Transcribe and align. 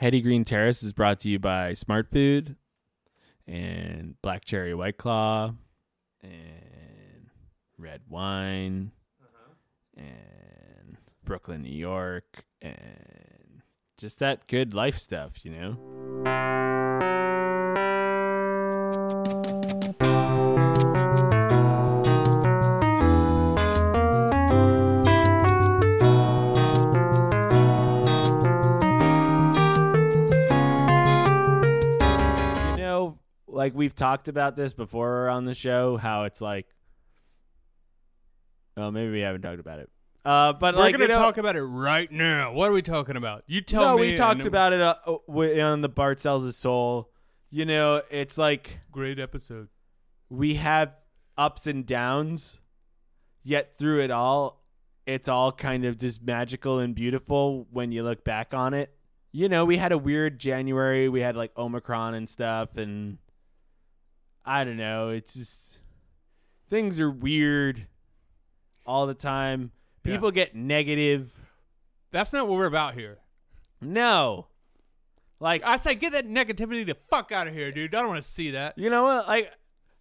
Heady 0.00 0.22
Green 0.22 0.46
Terrace 0.46 0.82
is 0.82 0.94
brought 0.94 1.20
to 1.20 1.28
you 1.28 1.38
by 1.38 1.74
Smart 1.74 2.08
Food 2.08 2.56
and 3.46 4.14
Black 4.22 4.46
Cherry 4.46 4.74
White 4.74 4.96
Claw 4.96 5.52
and 6.22 7.28
red 7.76 8.00
wine 8.08 8.92
uh-huh. 9.20 10.02
and 10.02 10.96
Brooklyn, 11.22 11.60
New 11.60 11.68
York, 11.68 12.46
and 12.62 13.60
just 13.98 14.20
that 14.20 14.46
good 14.46 14.72
life 14.72 14.96
stuff, 14.96 15.44
you 15.44 15.50
know? 15.50 16.59
Like 33.60 33.74
we've 33.74 33.94
talked 33.94 34.26
about 34.26 34.56
this 34.56 34.72
before 34.72 35.28
on 35.28 35.44
the 35.44 35.52
show, 35.52 35.98
how 35.98 36.24
it's 36.24 36.40
like, 36.40 36.66
well, 38.74 38.90
maybe 38.90 39.12
we 39.12 39.20
haven't 39.20 39.42
talked 39.42 39.60
about 39.60 39.80
it. 39.80 39.90
Uh, 40.24 40.54
but 40.54 40.74
We're 40.74 40.80
like, 40.80 40.92
gonna 40.94 41.04
you 41.04 41.08
know, 41.08 41.18
talk 41.18 41.36
about 41.36 41.56
it 41.56 41.62
right 41.62 42.10
now. 42.10 42.54
What 42.54 42.70
are 42.70 42.72
we 42.72 42.80
talking 42.80 43.16
about? 43.16 43.44
You 43.46 43.60
tell 43.60 43.82
no, 43.82 43.96
me. 43.96 44.06
No, 44.06 44.10
we 44.12 44.16
talked 44.16 44.46
about 44.46 44.72
it 44.72 44.80
uh, 44.80 44.94
uh, 45.06 45.60
on 45.62 45.82
the 45.82 45.90
Bart 45.90 46.20
sells 46.20 46.42
his 46.42 46.56
soul. 46.56 47.10
You 47.50 47.66
know, 47.66 48.00
it's 48.10 48.38
like 48.38 48.80
Great 48.92 49.18
episode. 49.18 49.68
we 50.30 50.54
have 50.54 50.94
ups 51.36 51.66
and 51.66 51.84
downs, 51.84 52.60
yet 53.44 53.76
through 53.76 54.00
it 54.00 54.10
all, 54.10 54.64
it's 55.04 55.28
all 55.28 55.52
kind 55.52 55.84
of 55.84 55.98
just 55.98 56.22
magical 56.22 56.78
and 56.78 56.94
beautiful 56.94 57.66
when 57.70 57.92
you 57.92 58.04
look 58.04 58.24
back 58.24 58.54
on 58.54 58.72
it. 58.72 58.90
You 59.32 59.50
know, 59.50 59.66
we 59.66 59.76
had 59.76 59.92
a 59.92 59.98
weird 59.98 60.38
January. 60.38 61.10
We 61.10 61.20
had 61.20 61.36
like 61.36 61.52
Omicron 61.58 62.14
and 62.14 62.26
stuff, 62.26 62.78
and 62.78 63.18
I 64.44 64.64
don't 64.64 64.76
know. 64.76 65.10
It's 65.10 65.34
just 65.34 65.78
things 66.68 66.98
are 67.00 67.10
weird 67.10 67.86
all 68.86 69.06
the 69.06 69.14
time. 69.14 69.72
Yeah. 70.04 70.14
People 70.14 70.30
get 70.30 70.54
negative. 70.54 71.30
That's 72.10 72.32
not 72.32 72.48
what 72.48 72.58
we're 72.58 72.66
about 72.66 72.94
here. 72.94 73.18
No. 73.80 74.46
Like 75.38 75.62
I 75.64 75.76
say, 75.76 75.94
get 75.94 76.12
that 76.12 76.28
negativity 76.28 76.84
the 76.84 76.96
fuck 77.08 77.32
out 77.32 77.46
of 77.46 77.54
here, 77.54 77.72
dude. 77.72 77.94
I 77.94 78.00
don't 78.00 78.08
want 78.08 78.22
to 78.22 78.28
see 78.28 78.50
that. 78.52 78.76
You 78.76 78.90
know 78.90 79.02
what? 79.02 79.26
Like, 79.26 79.52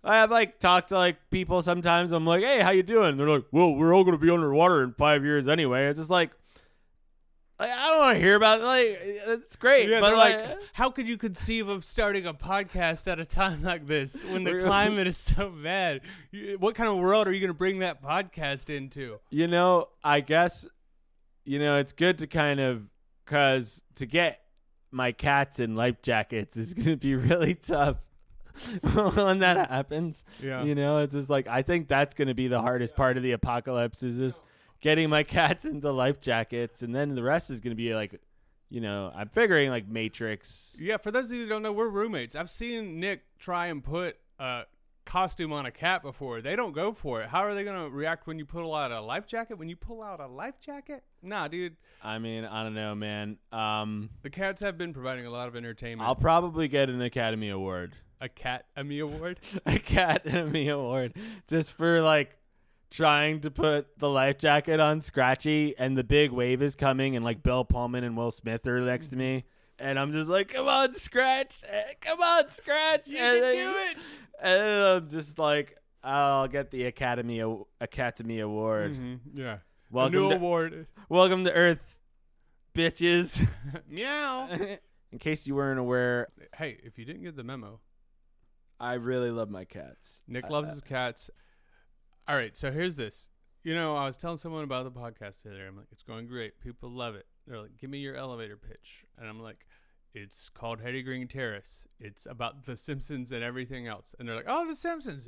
I 0.04 0.16
have 0.16 0.32
like 0.32 0.60
talked 0.60 0.90
to 0.90 0.98
like 0.98 1.18
people 1.30 1.62
sometimes. 1.62 2.12
I'm 2.12 2.26
like, 2.26 2.42
hey, 2.42 2.62
how 2.62 2.72
you 2.72 2.84
doing? 2.84 3.18
They're 3.18 3.28
like, 3.28 3.46
well, 3.52 3.74
we're 3.74 3.94
all 3.94 4.04
gonna 4.04 4.18
be 4.18 4.30
underwater 4.30 4.84
in 4.84 4.94
five 4.94 5.24
years 5.24 5.48
anyway. 5.48 5.88
It's 5.88 6.00
just 6.00 6.10
like, 6.10 6.32
like 7.60 7.70
I 7.70 7.90
don't 7.90 8.00
want 8.00 8.16
to 8.16 8.22
hear 8.22 8.36
about 8.36 8.62
it. 8.62 8.64
Like, 8.64 9.00
it's 9.02 9.56
great, 9.56 9.90
Yeah, 9.90 10.00
but 10.00 10.16
like, 10.16 10.38
like, 10.38 10.46
uh, 10.46 10.56
how 10.74 10.90
could 10.90 11.08
you 11.08 11.18
conceive 11.18 11.68
of 11.68 11.84
starting 11.84 12.26
a 12.26 12.34
podcast 12.34 13.12
at 13.12 13.20
a 13.20 13.26
time 13.26 13.64
like 13.64 13.86
this 13.88 14.24
when 14.24 14.44
the 14.44 14.60
climate 14.62 15.08
is 15.08 15.18
so 15.18 15.50
bad? 15.50 16.02
What 16.60 16.76
kind 16.76 16.90
of 16.90 16.98
world 16.98 17.28
are 17.28 17.34
you 17.34 17.40
going 17.40 17.50
to 17.50 17.54
bring 17.54 17.80
that 17.80 18.02
podcast 18.02 18.70
into? 18.70 19.20
you 19.30 19.48
know, 19.48 19.88
I 20.04 20.22
guess, 20.22 20.68
you 21.44 21.60
know, 21.60 21.78
it's 21.78 21.92
good 21.94 22.20
to 22.20 22.28
kind 22.28 22.60
of 22.60 22.84
because 23.26 23.84
to 23.96 24.06
get 24.06 24.40
my 24.92 25.12
cats 25.12 25.60
in 25.60 25.76
life 25.76 26.02
jackets 26.02 26.58
is 26.58 26.74
gonna 26.76 26.98
be 26.98 27.14
really 27.16 27.56
tough 27.56 27.98
when 28.94 29.40
that 29.40 29.70
happens. 29.70 30.24
Yeah. 30.42 30.64
You 30.64 30.76
know, 30.76 30.98
it's 31.00 31.14
just 31.14 31.30
like 31.30 31.48
I 31.48 31.62
think 31.62 31.88
that's 31.88 32.14
going 32.14 32.28
to 32.28 32.34
be 32.34 32.48
the 32.48 32.62
hardest 32.62 32.96
part 32.96 33.18
of 33.18 33.24
the 33.24 33.34
apocalypse 33.34 34.04
is 34.04 34.18
just 34.18 34.44
getting 34.82 35.10
my 35.10 35.24
cats 35.38 35.66
into 35.66 35.92
life 35.92 36.20
jackets, 36.20 36.82
and 36.82 36.94
then 36.96 37.16
the 37.16 37.24
rest 37.24 37.50
is 37.50 37.60
going 37.60 37.72
to 37.72 37.76
be 37.82 37.94
like, 37.94 38.20
you 38.70 38.82
know, 38.82 39.12
I'm 39.16 39.30
figuring 39.30 39.70
like 39.70 39.88
Matrix. 39.88 40.78
Yeah, 40.80 40.98
for 40.98 41.12
those 41.12 41.26
of 41.26 41.32
you 41.34 41.44
who 41.44 41.50
don't 41.50 41.64
know, 41.64 41.72
we're 41.72 41.90
roommates. 41.90 42.36
I've 42.36 42.50
seen 42.50 43.00
Nick 43.00 43.22
try 43.40 43.68
and 43.68 43.84
put 43.84 44.18
a 44.38 44.64
costume 45.06 45.52
on 45.52 45.66
a 45.66 45.72
cat 45.72 46.04
before. 46.04 46.40
They 46.42 46.56
don't 46.56 46.72
go 46.72 46.94
for 46.94 47.22
it. 47.24 47.30
How 47.30 47.40
are 47.46 47.56
they 47.56 47.64
going 47.64 47.84
to 47.84 47.90
react 47.90 48.28
when 48.28 48.38
you 48.38 48.46
pull 48.46 48.76
out 48.76 48.92
a 48.92 49.02
life 49.02 49.26
jacket? 49.26 49.58
When 49.58 49.68
you 49.70 49.76
pull 49.76 50.04
out 50.04 50.20
a 50.20 50.28
life 50.28 50.62
jacket? 50.62 51.04
Nah, 51.24 51.48
dude. 51.48 51.78
I 52.04 52.20
mean, 52.20 52.46
I 52.46 52.64
don't 52.64 52.76
know, 52.76 52.94
man. 52.94 53.38
Um, 53.52 54.12
The 54.22 54.30
cats 54.30 54.62
have 54.62 54.78
been 54.78 54.94
providing 54.94 55.26
a 55.26 55.32
lot 55.32 55.48
of 55.48 55.56
entertainment. 55.56 56.08
I'll 56.08 56.16
probably 56.16 56.68
get 56.68 56.90
an 56.90 57.02
Academy 57.02 57.50
Award, 57.50 57.96
a 58.22 58.30
cat 58.30 58.66
Emmy 58.78 59.00
award. 59.00 59.40
a 59.66 59.76
Academy 59.76 60.70
Award, 60.70 61.16
just 61.48 61.72
for 61.72 62.02
like 62.02 62.38
trying 62.92 63.42
to 63.42 63.52
put 63.52 63.98
the 64.00 64.10
life 64.10 64.38
jacket 64.38 64.80
on 64.80 65.02
Scratchy, 65.02 65.76
and 65.78 65.96
the 65.98 66.04
big 66.04 66.32
wave 66.32 66.62
is 66.62 66.76
coming, 66.76 67.16
and 67.16 67.24
like 67.24 67.44
Bill 67.44 67.64
Pullman 67.64 68.04
and 68.04 68.18
Will 68.18 68.32
Smith 68.32 68.66
are 68.68 68.80
next 68.82 69.10
to 69.10 69.16
me. 69.16 69.46
And 69.78 69.98
I'm 69.98 70.12
just 70.12 70.30
like, 70.30 70.50
come 70.50 70.68
on, 70.68 70.94
Scratch. 70.94 71.64
Eh, 71.68 71.94
Come 72.02 72.20
on, 72.22 72.50
Scratch. 72.50 73.08
You 73.08 73.18
And 73.18 73.34
can 73.36 73.42
then- 73.42 73.74
do 73.74 73.78
it. 73.80 73.98
And 74.42 74.62
then 74.62 74.82
I'm 74.82 75.08
just 75.08 75.40
like, 75.40 75.78
I'll 76.04 76.48
get 76.48 76.72
the 76.72 76.86
Academy 76.86 77.42
Academy 77.82 78.40
Award. 78.40 78.94
Mhm, 78.96 79.20
Yeah. 79.34 79.58
Welcome, 79.92 80.16
a 80.16 80.20
new 80.22 80.30
to, 80.30 80.36
award. 80.36 80.88
welcome 81.10 81.44
to 81.46 81.52
Earth, 81.54 81.98
bitches. 82.74 83.46
Meow. 83.90 84.50
In 85.12 85.18
case 85.18 85.48
you 85.48 85.56
weren't 85.56 85.80
aware, 85.80 86.28
hey, 86.56 86.78
if 86.84 87.00
you 87.00 87.06
didn't 87.06 87.24
get 87.24 87.36
the 87.36 87.44
memo, 87.44 87.80
I 88.80 88.94
really 88.94 89.32
love 89.32 89.50
my 89.50 89.66
cats. 89.66 90.22
Nick 90.28 90.46
Uh, 90.46 90.50
loves 90.52 90.70
his 90.70 90.82
cats. 90.82 91.30
All 92.30 92.36
right, 92.36 92.56
so 92.56 92.72
here's 92.72 92.96
this. 92.96 93.32
You 93.64 93.74
know, 93.74 93.96
I 93.96 94.06
was 94.06 94.16
telling 94.16 94.38
someone 94.38 94.64
about 94.64 94.84
the 94.84 94.92
podcast 94.92 95.42
today. 95.42 95.66
I'm 95.68 95.76
like, 95.76 95.88
it's 95.92 96.04
going 96.04 96.28
great. 96.28 96.62
People 96.62 96.92
love 96.92 97.16
it. 97.16 97.26
They're 97.48 97.60
like, 97.60 97.76
give 97.80 97.90
me 97.90 97.98
your 97.98 98.16
elevator 98.16 98.56
pitch. 98.56 99.04
And 99.18 99.28
I'm 99.28 99.40
like, 99.42 99.66
it's 100.14 100.48
called 100.48 100.80
Heady 100.80 101.02
Green 101.02 101.28
Terrace. 101.28 101.88
It's 102.00 102.28
about 102.28 102.66
The 102.66 102.76
Simpsons 102.76 103.32
and 103.32 103.44
everything 103.44 103.88
else. 103.88 104.14
And 104.20 104.30
they're 104.30 104.36
like, 104.36 104.46
oh, 104.48 104.68
The 104.68 104.76
Simpsons. 104.76 105.28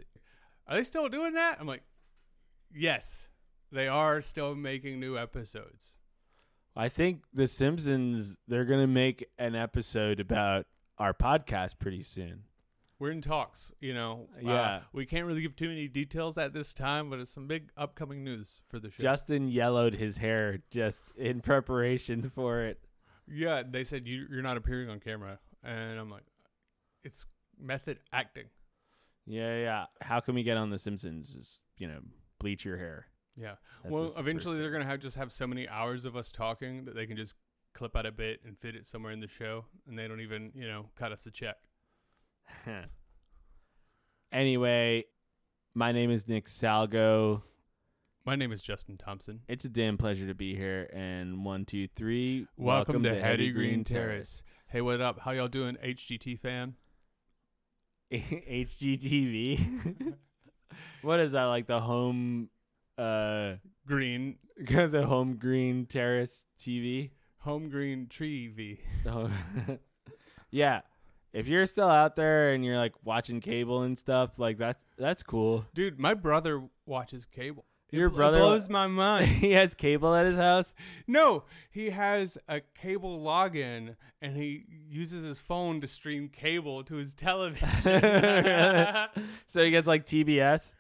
Are 0.68 0.78
they 0.78 0.84
still 0.84 1.10
doing 1.10 1.34
that? 1.34 1.58
I'm 1.60 1.66
like, 1.66 1.82
yes, 2.72 3.28
they 3.72 3.88
are 3.88 4.22
still 4.22 4.54
making 4.54 5.00
new 5.00 5.18
episodes. 5.18 5.96
I 6.76 6.88
think 6.88 7.24
The 7.34 7.48
Simpsons, 7.48 8.38
they're 8.48 8.64
going 8.66 8.80
to 8.80 8.86
make 8.86 9.26
an 9.40 9.56
episode 9.56 10.20
about 10.20 10.68
our 11.00 11.16
podcast 11.16 11.80
pretty 11.80 12.04
soon. 12.04 12.44
We're 13.02 13.10
in 13.10 13.22
talks, 13.22 13.72
you 13.80 13.96
know. 13.96 14.30
Uh, 14.38 14.42
Yeah. 14.48 14.84
we 14.94 15.08
can't 15.08 15.26
really 15.26 15.42
give 15.42 15.56
too 15.56 15.68
many 15.68 15.88
details 15.88 16.38
at 16.38 16.54
this 16.54 16.72
time, 16.72 17.10
but 17.10 17.18
it's 17.18 17.32
some 17.32 17.48
big 17.48 17.72
upcoming 17.76 18.24
news 18.24 18.62
for 18.70 18.78
the 18.78 18.92
show. 18.92 19.02
Justin 19.02 19.48
yellowed 19.48 19.96
his 19.96 20.18
hair 20.18 20.60
just 20.70 21.12
in 21.18 21.42
preparation 21.42 22.30
for 22.30 22.62
it. 22.62 22.80
Yeah, 23.28 23.64
they 23.68 23.84
said 23.86 24.06
you, 24.06 24.28
you're 24.30 24.44
not 24.44 24.56
appearing 24.56 24.88
on 24.92 25.00
camera, 25.00 25.40
and 25.64 26.00
I'm 26.00 26.12
like, 26.12 26.26
it's 27.04 27.26
method 27.60 28.02
acting. 28.14 28.46
Yeah, 29.26 29.58
yeah. 29.58 29.86
How 30.02 30.20
can 30.20 30.36
we 30.36 30.44
get 30.44 30.58
on 30.58 30.70
The 30.70 30.78
Simpsons? 30.78 31.34
Just, 31.34 31.62
you 31.80 31.88
know, 31.88 32.02
bleach 32.40 32.64
your 32.64 32.78
hair. 32.78 33.08
Yeah. 33.36 33.56
That's 33.82 33.92
well, 33.92 34.14
eventually 34.16 34.60
they're 34.60 34.70
gonna 34.70 34.86
have 34.86 35.00
just 35.00 35.16
have 35.16 35.32
so 35.32 35.48
many 35.48 35.68
hours 35.68 36.06
of 36.06 36.16
us 36.16 36.32
talking 36.32 36.86
that 36.86 36.94
they 36.94 37.08
can 37.08 37.18
just 37.18 37.34
clip 37.74 37.96
out 37.96 38.06
a 38.06 38.12
bit 38.12 38.42
and 38.46 38.60
fit 38.60 38.76
it 38.76 38.86
somewhere 38.86 39.12
in 39.12 39.22
the 39.22 39.28
show, 39.28 39.66
and 39.88 39.98
they 39.98 40.08
don't 40.08 40.22
even 40.22 40.52
you 40.54 40.68
know 40.68 40.92
cut 40.96 41.12
us 41.12 41.26
a 41.26 41.32
check. 41.32 41.58
anyway, 44.32 45.06
my 45.74 45.92
name 45.92 46.12
is 46.12 46.28
Nick 46.28 46.46
Salgo. 46.46 47.42
My 48.26 48.36
name 48.36 48.52
is 48.52 48.62
Justin 48.62 48.98
Thompson. 48.98 49.42
It's 49.48 49.66
a 49.66 49.70
damn 49.70 49.98
pleasure 49.98 50.28
to 50.28 50.36
be 50.36 50.56
here. 50.56 50.88
And 50.94 51.44
one, 51.44 51.66
two, 51.66 51.88
three. 51.96 52.46
Welcome, 52.56 53.04
to, 53.04 53.20
Heady 53.20 53.52
Green 53.52 53.84
Terrace. 53.84 54.44
Hey, 54.68 54.82
what 54.82 55.02
up? 55.02 55.20
How 55.20 55.32
y'all 55.32 55.48
doing, 55.48 55.76
HGT 55.84 56.40
fan? 56.40 56.76
HGTV. 58.14 60.16
what 61.02 61.20
is 61.20 61.32
that? 61.32 61.46
Like 61.46 61.68
the 61.68 61.80
home, 61.80 62.50
uh, 62.98 63.54
Green 63.88 64.38
the 64.58 65.06
home 65.08 65.38
green 65.38 65.88
terrace 65.88 66.46
TV? 66.60 67.12
home 67.40 67.70
green 67.70 68.08
tree 68.08 68.48
V. 68.48 68.80
The 69.04 69.12
home- 69.12 69.34
yeah. 70.52 70.82
If 71.34 71.48
you're 71.48 71.66
still 71.66 71.88
out 71.88 72.16
there 72.16 72.52
and 72.52 72.64
you're 72.66 72.78
like 72.78 72.94
watching 73.04 73.40
cable 73.40 73.84
and 73.84 73.98
stuff, 73.98 74.32
like 74.38 74.58
that's 74.58 74.84
that's 74.98 75.24
cool. 75.24 75.66
Dude, 75.74 76.00
my 76.00 76.14
brother 76.14 76.64
watches 76.86 77.26
cable. 77.26 77.66
Your 77.92 78.08
it 78.08 78.14
brother- 78.14 78.40
blows 78.40 78.70
my 78.70 78.88
mind. 78.88 79.28
he 79.28 79.52
has 79.52 79.74
cable 79.74 80.16
at 80.16 80.26
his 80.26 80.38
house. 80.38 80.74
No, 81.08 81.44
he 81.70 81.90
has 81.90 82.38
a 82.48 82.62
cable 82.62 83.20
login 83.20 83.96
and 84.22 84.36
he 84.36 84.64
uses 84.90 85.24
his 85.24 85.40
phone 85.40 85.82
to 85.82 85.88
stream 85.88 86.30
cable 86.30 86.84
to 86.86 86.96
his 86.96 87.14
television. 87.14 87.68
so 89.48 89.64
he 89.64 89.72
gets 89.72 89.88
like 89.88 90.06
TBS. 90.06 90.74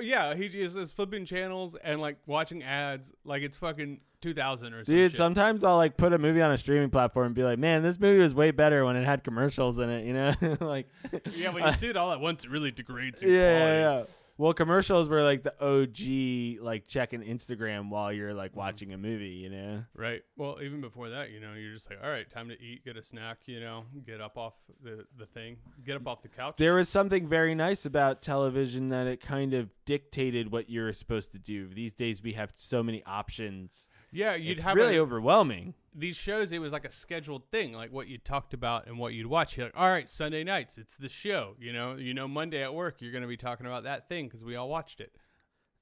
Yeah, 0.00 0.34
he 0.34 0.48
just 0.48 0.76
is 0.76 0.92
flipping 0.92 1.24
channels 1.24 1.74
and 1.82 2.00
like 2.00 2.18
watching 2.26 2.62
ads 2.62 3.12
like 3.24 3.42
it's 3.42 3.56
fucking 3.56 4.00
2000 4.34 4.72
or 4.74 4.78
something. 4.84 4.94
Dude, 4.94 5.14
sometimes 5.14 5.62
I'll 5.64 5.76
like 5.76 5.96
put 5.96 6.12
a 6.12 6.18
movie 6.18 6.42
on 6.42 6.50
a 6.50 6.58
streaming 6.58 6.90
platform 6.90 7.26
and 7.26 7.34
be 7.34 7.44
like, 7.44 7.58
"Man, 7.58 7.82
this 7.82 7.98
movie 8.00 8.22
was 8.22 8.34
way 8.34 8.50
better 8.50 8.84
when 8.84 8.96
it 8.96 9.04
had 9.04 9.22
commercials 9.24 9.78
in 9.78 9.88
it." 9.88 10.04
You 10.04 10.12
know, 10.14 10.56
like 10.60 10.88
yeah, 11.36 11.50
when 11.50 11.64
you 11.64 11.72
see 11.78 11.88
it 11.88 11.96
all 11.96 12.12
at 12.12 12.20
once, 12.20 12.44
it 12.44 12.50
really 12.50 12.70
degrades 12.70 13.22
yeah, 13.22 13.28
your 13.28 13.36
yeah, 13.42 13.58
quality. 13.84 14.08
yeah. 14.08 14.12
Well, 14.38 14.52
commercials 14.52 15.08
were 15.08 15.22
like 15.22 15.44
the 15.44 15.54
OG, 15.64 16.62
like 16.62 16.86
checking 16.86 17.22
Instagram 17.22 17.88
while 17.88 18.12
you're 18.12 18.34
like 18.34 18.50
Mm-hmm. 18.50 18.58
watching 18.58 18.92
a 18.92 18.98
movie. 18.98 19.28
You 19.30 19.48
know. 19.48 19.84
Right. 19.94 20.22
Well, 20.36 20.58
even 20.62 20.82
before 20.82 21.08
that, 21.08 21.30
you 21.30 21.40
know, 21.40 21.54
you're 21.54 21.72
just 21.72 21.88
like, 21.88 22.00
all 22.04 22.10
right, 22.10 22.28
time 22.28 22.48
to 22.50 22.60
eat, 22.60 22.84
get 22.84 22.98
a 22.98 23.02
snack, 23.02 23.38
you 23.46 23.60
know, 23.60 23.84
get 24.06 24.20
up 24.20 24.36
off 24.36 24.52
the, 24.84 25.06
the 25.18 25.24
thing, 25.24 25.56
get 25.86 25.96
up 25.96 26.06
off 26.06 26.20
the 26.20 26.28
couch. 26.28 26.56
There 26.58 26.74
was 26.74 26.90
something 26.90 27.26
very 27.28 27.54
nice 27.54 27.86
about 27.86 28.20
television 28.20 28.90
that 28.90 29.06
it 29.06 29.22
kind 29.22 29.54
of 29.54 29.70
dictated 29.86 30.52
what 30.52 30.68
you're 30.68 30.92
supposed 30.92 31.32
to 31.32 31.38
do. 31.38 31.68
These 31.68 31.94
days 31.94 32.22
we 32.22 32.32
have 32.34 32.52
so 32.56 32.82
many 32.82 33.02
options. 33.06 33.88
Yeah, 34.12 34.34
you'd 34.34 34.52
it's 34.52 34.62
have 34.62 34.76
really 34.76 34.96
a- 34.96 35.02
overwhelming. 35.02 35.74
these 35.94 36.16
shows. 36.16 36.52
It 36.52 36.58
was 36.60 36.72
like 36.72 36.84
a 36.84 36.90
scheduled 36.90 37.50
thing, 37.50 37.72
like 37.72 37.92
what 37.92 38.06
you 38.08 38.18
talked 38.18 38.54
about 38.54 38.86
and 38.86 38.98
what 38.98 39.12
you'd 39.12 39.26
watch. 39.26 39.56
You're 39.56 39.66
like, 39.66 39.76
all 39.76 39.88
right, 39.88 40.08
Sunday 40.08 40.44
nights, 40.44 40.78
it's 40.78 40.96
the 40.96 41.08
show. 41.08 41.54
You 41.58 41.72
know, 41.72 41.96
you 41.96 42.14
know, 42.14 42.28
Monday 42.28 42.62
at 42.62 42.74
work, 42.74 43.00
you're 43.02 43.12
going 43.12 43.22
to 43.22 43.28
be 43.28 43.36
talking 43.36 43.66
about 43.66 43.84
that 43.84 44.08
thing 44.08 44.26
because 44.26 44.44
we 44.44 44.56
all 44.56 44.68
watched 44.68 45.00
it. 45.00 45.12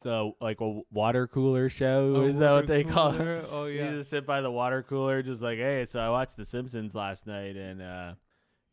So 0.02 0.36
like 0.40 0.60
a 0.60 0.80
water 0.90 1.26
cooler 1.26 1.68
show 1.68 2.16
A 2.16 2.22
is 2.24 2.38
that 2.38 2.50
what 2.52 2.66
they 2.66 2.84
call 2.84 3.12
it? 3.12 3.18
cooler? 3.18 3.44
Oh 3.50 3.64
You 3.66 3.78
yeah. 3.84 3.90
just 3.90 4.10
sit 4.10 4.26
by 4.26 4.40
the 4.40 4.50
water 4.50 4.82
cooler, 4.82 5.22
just 5.22 5.40
like, 5.40 5.58
hey, 5.58 5.84
so 5.86 6.00
I 6.00 6.10
watched 6.10 6.36
The 6.36 6.44
Simpsons 6.44 6.94
last 6.94 7.26
night 7.26 7.56
and 7.56 7.80
uh, 7.80 8.14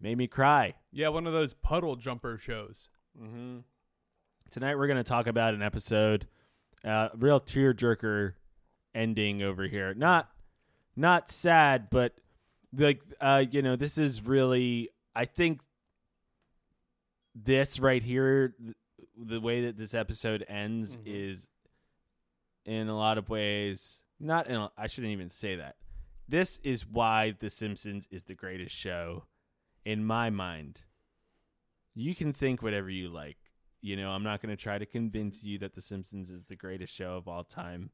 made 0.01 0.17
me 0.17 0.27
cry. 0.27 0.73
Yeah, 0.91 1.07
one 1.09 1.27
of 1.27 1.33
those 1.33 1.53
puddle 1.53 1.95
jumper 1.95 2.37
shows. 2.37 2.89
Mm-hmm. 3.21 3.59
Tonight 4.49 4.75
we're 4.75 4.87
gonna 4.87 5.03
talk 5.03 5.27
about 5.27 5.53
an 5.53 5.61
episode, 5.61 6.27
uh, 6.83 7.09
real 7.15 7.39
tearjerker 7.39 8.33
ending 8.93 9.41
over 9.41 9.63
here. 9.63 9.93
Not, 9.93 10.29
not 10.95 11.29
sad, 11.29 11.89
but 11.89 12.13
like, 12.73 13.01
uh, 13.19 13.43
you 13.49 13.61
know, 13.61 13.75
this 13.75 13.97
is 13.97 14.21
really. 14.25 14.89
I 15.15 15.25
think 15.25 15.59
this 17.35 17.79
right 17.79 18.03
here, 18.03 18.55
the 19.17 19.39
way 19.41 19.65
that 19.65 19.77
this 19.77 19.93
episode 19.93 20.45
ends 20.47 20.97
Mhm. 20.97 21.01
is, 21.05 21.47
in 22.65 22.87
a 22.87 22.95
lot 22.97 23.17
of 23.17 23.29
ways, 23.29 24.03
not. 24.19 24.47
In 24.47 24.55
a, 24.55 24.71
I 24.77 24.87
shouldn't 24.87 25.11
even 25.13 25.29
say 25.29 25.55
that. 25.55 25.77
This 26.27 26.59
is 26.59 26.85
why 26.87 27.31
The 27.31 27.49
Simpsons 27.49 28.07
is 28.09 28.25
the 28.25 28.35
greatest 28.35 28.75
show, 28.75 29.25
in 29.83 30.05
my 30.05 30.29
mind. 30.29 30.81
You 31.93 32.15
can 32.15 32.31
think 32.31 32.61
whatever 32.61 32.89
you 32.89 33.09
like. 33.09 33.37
You 33.81 33.97
know, 33.97 34.11
I'm 34.11 34.23
not 34.23 34.41
going 34.41 34.55
to 34.55 34.61
try 34.61 34.77
to 34.77 34.85
convince 34.85 35.43
you 35.43 35.57
that 35.59 35.73
The 35.73 35.81
Simpsons 35.81 36.29
is 36.31 36.45
the 36.45 36.55
greatest 36.55 36.93
show 36.93 37.17
of 37.17 37.27
all 37.27 37.43
time. 37.43 37.89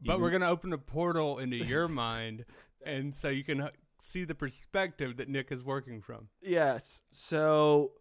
But 0.00 0.12
Even- 0.12 0.22
we're 0.22 0.30
going 0.30 0.42
to 0.42 0.48
open 0.48 0.72
a 0.72 0.78
portal 0.78 1.38
into 1.38 1.56
your 1.56 1.88
mind, 2.06 2.44
and 2.84 3.14
so 3.14 3.28
you 3.28 3.44
can 3.44 3.68
see 3.98 4.24
the 4.24 4.34
perspective 4.34 5.16
that 5.16 5.28
Nick 5.28 5.50
is 5.50 5.64
working 5.64 6.00
from. 6.00 6.28
Yes. 6.40 7.02
So, 7.10 7.92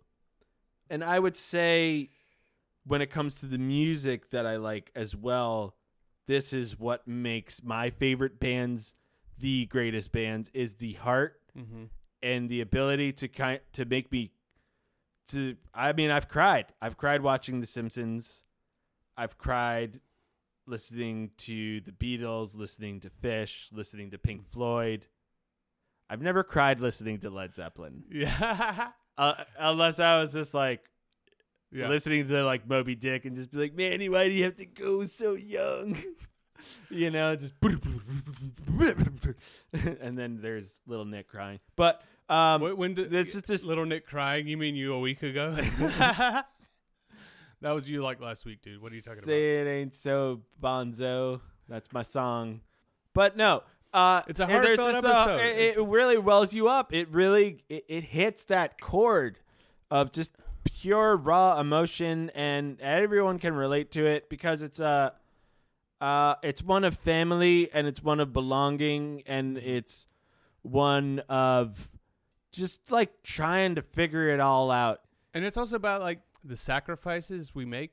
and 0.89 1.03
I 1.03 1.17
would 1.19 1.35
say 1.35 2.11
when 2.85 3.01
it 3.01 3.07
comes 3.09 3.35
to 3.35 3.45
the 3.47 3.57
music 3.57 4.29
that 4.29 4.45
I 4.45 4.57
like 4.57 4.91
as 4.95 5.15
well, 5.15 5.75
this 6.27 6.53
is 6.53 6.77
what 6.79 7.07
makes 7.07 7.63
my 7.63 7.89
favorite 7.89 8.39
bands 8.39 8.94
the 9.39 9.65
greatest 9.67 10.11
bands 10.11 10.49
is 10.53 10.75
the 10.75 10.94
heart 10.94 11.39
Mm-hmm. 11.57 11.85
and 12.21 12.49
the 12.49 12.61
ability 12.61 13.11
to 13.13 13.27
kind 13.27 13.59
to 13.73 13.83
make 13.85 14.11
me 14.11 14.31
to 15.29 15.55
I 15.73 15.91
mean 15.94 16.11
I've 16.11 16.29
cried. 16.29 16.65
I've 16.81 16.97
cried 16.97 17.23
watching 17.23 17.59
The 17.61 17.65
Simpsons. 17.65 18.44
I've 19.17 19.38
cried 19.39 19.99
listening 20.68 21.31
to 21.38 21.81
the 21.81 21.92
Beatles, 21.92 22.56
listening 22.56 23.00
to 23.02 23.10
Phish, 23.10 23.69
listening 23.72 24.12
to 24.12 24.18
Pink 24.18 24.48
Floyd. 24.48 25.08
I've 26.10 26.22
never 26.22 26.44
cried 26.44 26.80
listening 26.80 27.19
to 27.19 27.30
Led 27.30 27.54
Zeppelin. 27.56 28.04
Yeah. 28.12 28.90
Uh, 29.18 29.34
unless 29.58 30.00
I 30.00 30.19
was 30.19 30.31
just 30.31 30.54
like 30.54 30.81
yeah. 31.72 31.90
listening 31.90 32.28
to 32.28 32.44
like 32.44 32.69
Moby 32.69 32.94
Dick 32.94 33.25
and 33.25 33.36
just 33.36 33.52
be 33.52 33.58
like, 33.58 33.74
Manny, 33.74 34.10
why 34.10 34.28
do 34.28 34.34
you 34.34 34.44
have 34.44 34.58
to 34.58 34.66
go 34.66 35.04
so 35.06 35.34
young? 35.34 35.98
you 36.92 37.10
know, 37.10 37.36
just 37.36 37.54
and 39.74 40.18
then 40.18 40.40
there's 40.40 40.81
little 40.86 41.06
Nick 41.06 41.30
crying. 41.30 41.60
But 41.75 42.04
um, 42.30 42.62
Wh- 42.62 42.78
when 42.78 42.94
did 42.94 43.12
it's 43.12 43.34
just 43.34 43.48
this 43.48 43.64
little 43.64 43.86
Nick 43.86 44.06
crying? 44.06 44.48
You 44.48 44.58
mean 44.58 44.75
you 44.75 44.94
a 44.94 45.00
week 45.00 45.24
ago? 45.24 45.58
That 47.62 47.71
was 47.71 47.89
you 47.89 48.01
like 48.01 48.21
last 48.21 48.45
week, 48.45 48.62
dude. 48.62 48.81
What 48.81 48.92
are 48.92 48.95
you 48.95 49.01
talking 49.01 49.19
about? 49.19 49.25
Say 49.27 49.59
it 49.62 49.68
ain't 49.68 49.94
so, 49.94 50.42
Bonzo. 50.62 51.42
That's 51.68 51.92
my 51.92 52.01
song. 52.01 52.62
But 53.13 53.36
no, 53.36 53.63
uh, 53.94 54.21
It's 54.27 54.39
a 54.39 54.45
heartfelt 54.48 54.77
just 54.94 55.06
a- 55.06 55.09
episode. 55.09 55.39
it, 55.42 55.77
it 55.77 55.81
really 55.81 56.18
wells 56.18 56.54
you 56.54 56.68
up. 56.68 56.94
It 56.94 57.09
really 57.09 57.63
it, 57.69 57.86
it 57.88 58.04
hits 58.06 58.44
that 58.45 58.80
chord 58.80 59.39
of 59.89 60.12
just 60.12 60.36
pure 60.65 61.15
raw 61.15 61.59
emotion, 61.59 62.30
and 62.36 62.80
everyone 62.81 63.39
can 63.39 63.54
relate 63.54 63.92
to 63.92 64.06
it 64.06 64.30
because 64.30 64.62
it's 64.62 64.80
a. 64.80 65.13
Uh, 66.00 66.36
it's 66.44 66.62
one 66.62 66.83
of 66.83 66.95
family 66.95 67.71
and 67.74 67.88
it's 67.88 68.04
one 68.04 68.19
of 68.19 68.31
belonging 68.31 69.24
and 69.25 69.57
it's 69.57 70.06
one 70.62 71.18
of 71.27 71.89
just 72.51 72.92
like 72.92 73.24
trying 73.24 73.74
to 73.74 73.81
figure 73.81 74.30
it 74.30 74.39
all 74.39 74.69
out. 74.69 75.01
And 75.33 75.44
it's 75.44 75.57
also 75.57 75.75
about 75.75 76.01
like 76.01 76.19
the 76.47 76.55
sacrifices 76.55 77.53
we 77.53 77.65
make. 77.65 77.91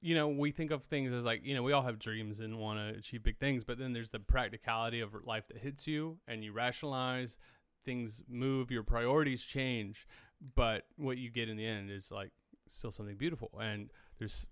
You 0.00 0.16
know, 0.16 0.28
we 0.28 0.50
think 0.50 0.72
of 0.72 0.82
things 0.82 1.12
as 1.12 1.24
like, 1.24 1.44
you 1.44 1.54
know, 1.54 1.62
we 1.62 1.72
all 1.72 1.82
have 1.82 1.98
dreams 1.98 2.40
and 2.40 2.58
want 2.58 2.78
to 2.80 2.98
achieve 2.98 3.22
big 3.22 3.38
things, 3.38 3.62
but 3.62 3.78
then 3.78 3.92
there's 3.92 4.10
the 4.10 4.18
practicality 4.18 5.00
of 5.00 5.14
life 5.24 5.46
that 5.48 5.58
hits 5.58 5.86
you 5.86 6.18
and 6.26 6.42
you 6.42 6.52
rationalize, 6.52 7.38
things 7.84 8.20
move, 8.28 8.70
your 8.72 8.82
priorities 8.82 9.44
change, 9.44 10.08
but 10.56 10.86
what 10.96 11.18
you 11.18 11.30
get 11.30 11.48
in 11.48 11.56
the 11.56 11.64
end 11.64 11.88
is 11.90 12.10
like 12.10 12.32
still 12.68 12.90
something 12.90 13.16
beautiful. 13.16 13.50
And 13.60 13.90
there's 14.18 14.48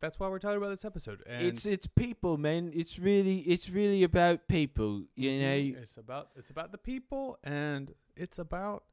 that's 0.00 0.20
why 0.20 0.28
we're 0.28 0.38
talking 0.38 0.58
about 0.58 0.70
this 0.70 0.84
episode. 0.84 1.22
And 1.26 1.44
it's 1.44 1.66
it's 1.66 1.88
people, 1.88 2.38
man. 2.38 2.70
It's 2.72 3.00
really 3.00 3.38
it's 3.40 3.68
really 3.68 4.04
about 4.04 4.46
people. 4.46 5.02
You 5.16 5.30
mm-hmm. 5.30 5.72
know, 5.72 5.80
it's 5.80 5.96
about 5.96 6.28
it's 6.36 6.50
about 6.50 6.70
the 6.70 6.78
people 6.78 7.38
and 7.42 7.92
it's 8.16 8.38
about 8.38 8.84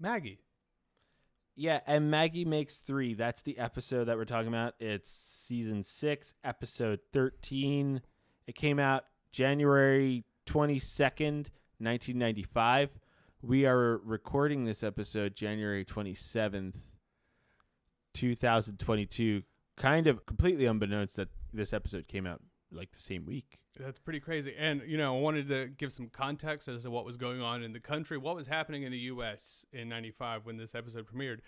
Maggie. 0.00 0.38
Yeah, 1.54 1.80
and 1.86 2.10
Maggie 2.10 2.44
makes 2.44 2.78
three. 2.78 3.14
That's 3.14 3.42
the 3.42 3.58
episode 3.58 4.04
that 4.04 4.16
we're 4.16 4.24
talking 4.24 4.48
about. 4.48 4.74
It's 4.80 5.10
season 5.10 5.84
six, 5.84 6.32
episode 6.42 7.00
thirteen. 7.12 8.00
It 8.46 8.54
came 8.54 8.78
out 8.78 9.04
January 9.32 10.24
twenty 10.46 10.78
second, 10.78 11.50
nineteen 11.78 12.18
ninety 12.18 12.42
five. 12.42 12.98
We 13.42 13.66
are 13.66 13.98
recording 13.98 14.64
this 14.64 14.82
episode 14.82 15.34
January 15.34 15.84
twenty 15.84 16.14
seventh, 16.14 16.78
two 18.14 18.34
thousand 18.34 18.78
twenty 18.78 19.04
two. 19.04 19.42
Kind 19.76 20.06
of 20.06 20.24
completely 20.24 20.64
unbeknownst 20.64 21.16
that 21.16 21.28
this 21.52 21.72
episode 21.74 22.08
came 22.08 22.26
out 22.26 22.40
like 22.72 22.92
the 22.92 22.98
same 22.98 23.24
week. 23.24 23.58
That's 23.78 23.98
pretty 23.98 24.20
crazy. 24.20 24.54
And, 24.58 24.82
you 24.86 24.98
know, 24.98 25.16
I 25.16 25.20
wanted 25.20 25.48
to 25.48 25.66
give 25.66 25.92
some 25.92 26.08
context 26.08 26.68
as 26.68 26.82
to 26.82 26.90
what 26.90 27.04
was 27.04 27.16
going 27.16 27.40
on 27.40 27.62
in 27.62 27.72
the 27.72 27.80
country, 27.80 28.18
what 28.18 28.36
was 28.36 28.46
happening 28.48 28.82
in 28.82 28.92
the 28.92 28.98
U.S. 28.98 29.64
in 29.72 29.88
95 29.88 30.44
when 30.44 30.56
this 30.56 30.74
episode 30.74 31.06
premiered. 31.06 31.38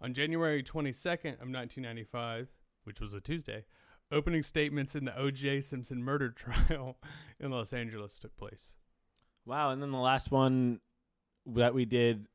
On 0.00 0.12
January 0.12 0.62
22nd 0.62 1.34
of 1.34 1.48
1995, 1.48 2.48
which 2.84 3.00
was 3.00 3.14
a 3.14 3.20
Tuesday, 3.20 3.64
opening 4.10 4.42
statements 4.42 4.94
in 4.94 5.04
the 5.04 5.18
O.J. 5.18 5.60
Simpson 5.62 6.02
murder 6.02 6.30
trial 6.36 6.98
in 7.38 7.50
Los 7.50 7.72
Angeles 7.72 8.18
took 8.18 8.36
place. 8.36 8.76
Wow, 9.46 9.70
and 9.70 9.82
then 9.82 9.90
the 9.92 9.98
last 9.98 10.30
one 10.30 10.80
that 11.46 11.74
we 11.74 11.84
did 11.84 12.26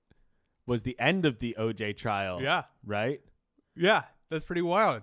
was 0.66 0.84
the 0.84 1.00
end 1.00 1.26
of 1.26 1.40
the 1.40 1.56
OJ 1.60 1.98
trial. 1.98 2.42
Yeah. 2.42 2.64
Right? 2.86 3.22
Yeah. 3.76 4.04
That's 4.30 4.44
pretty 4.44 4.62
wild. 4.62 5.02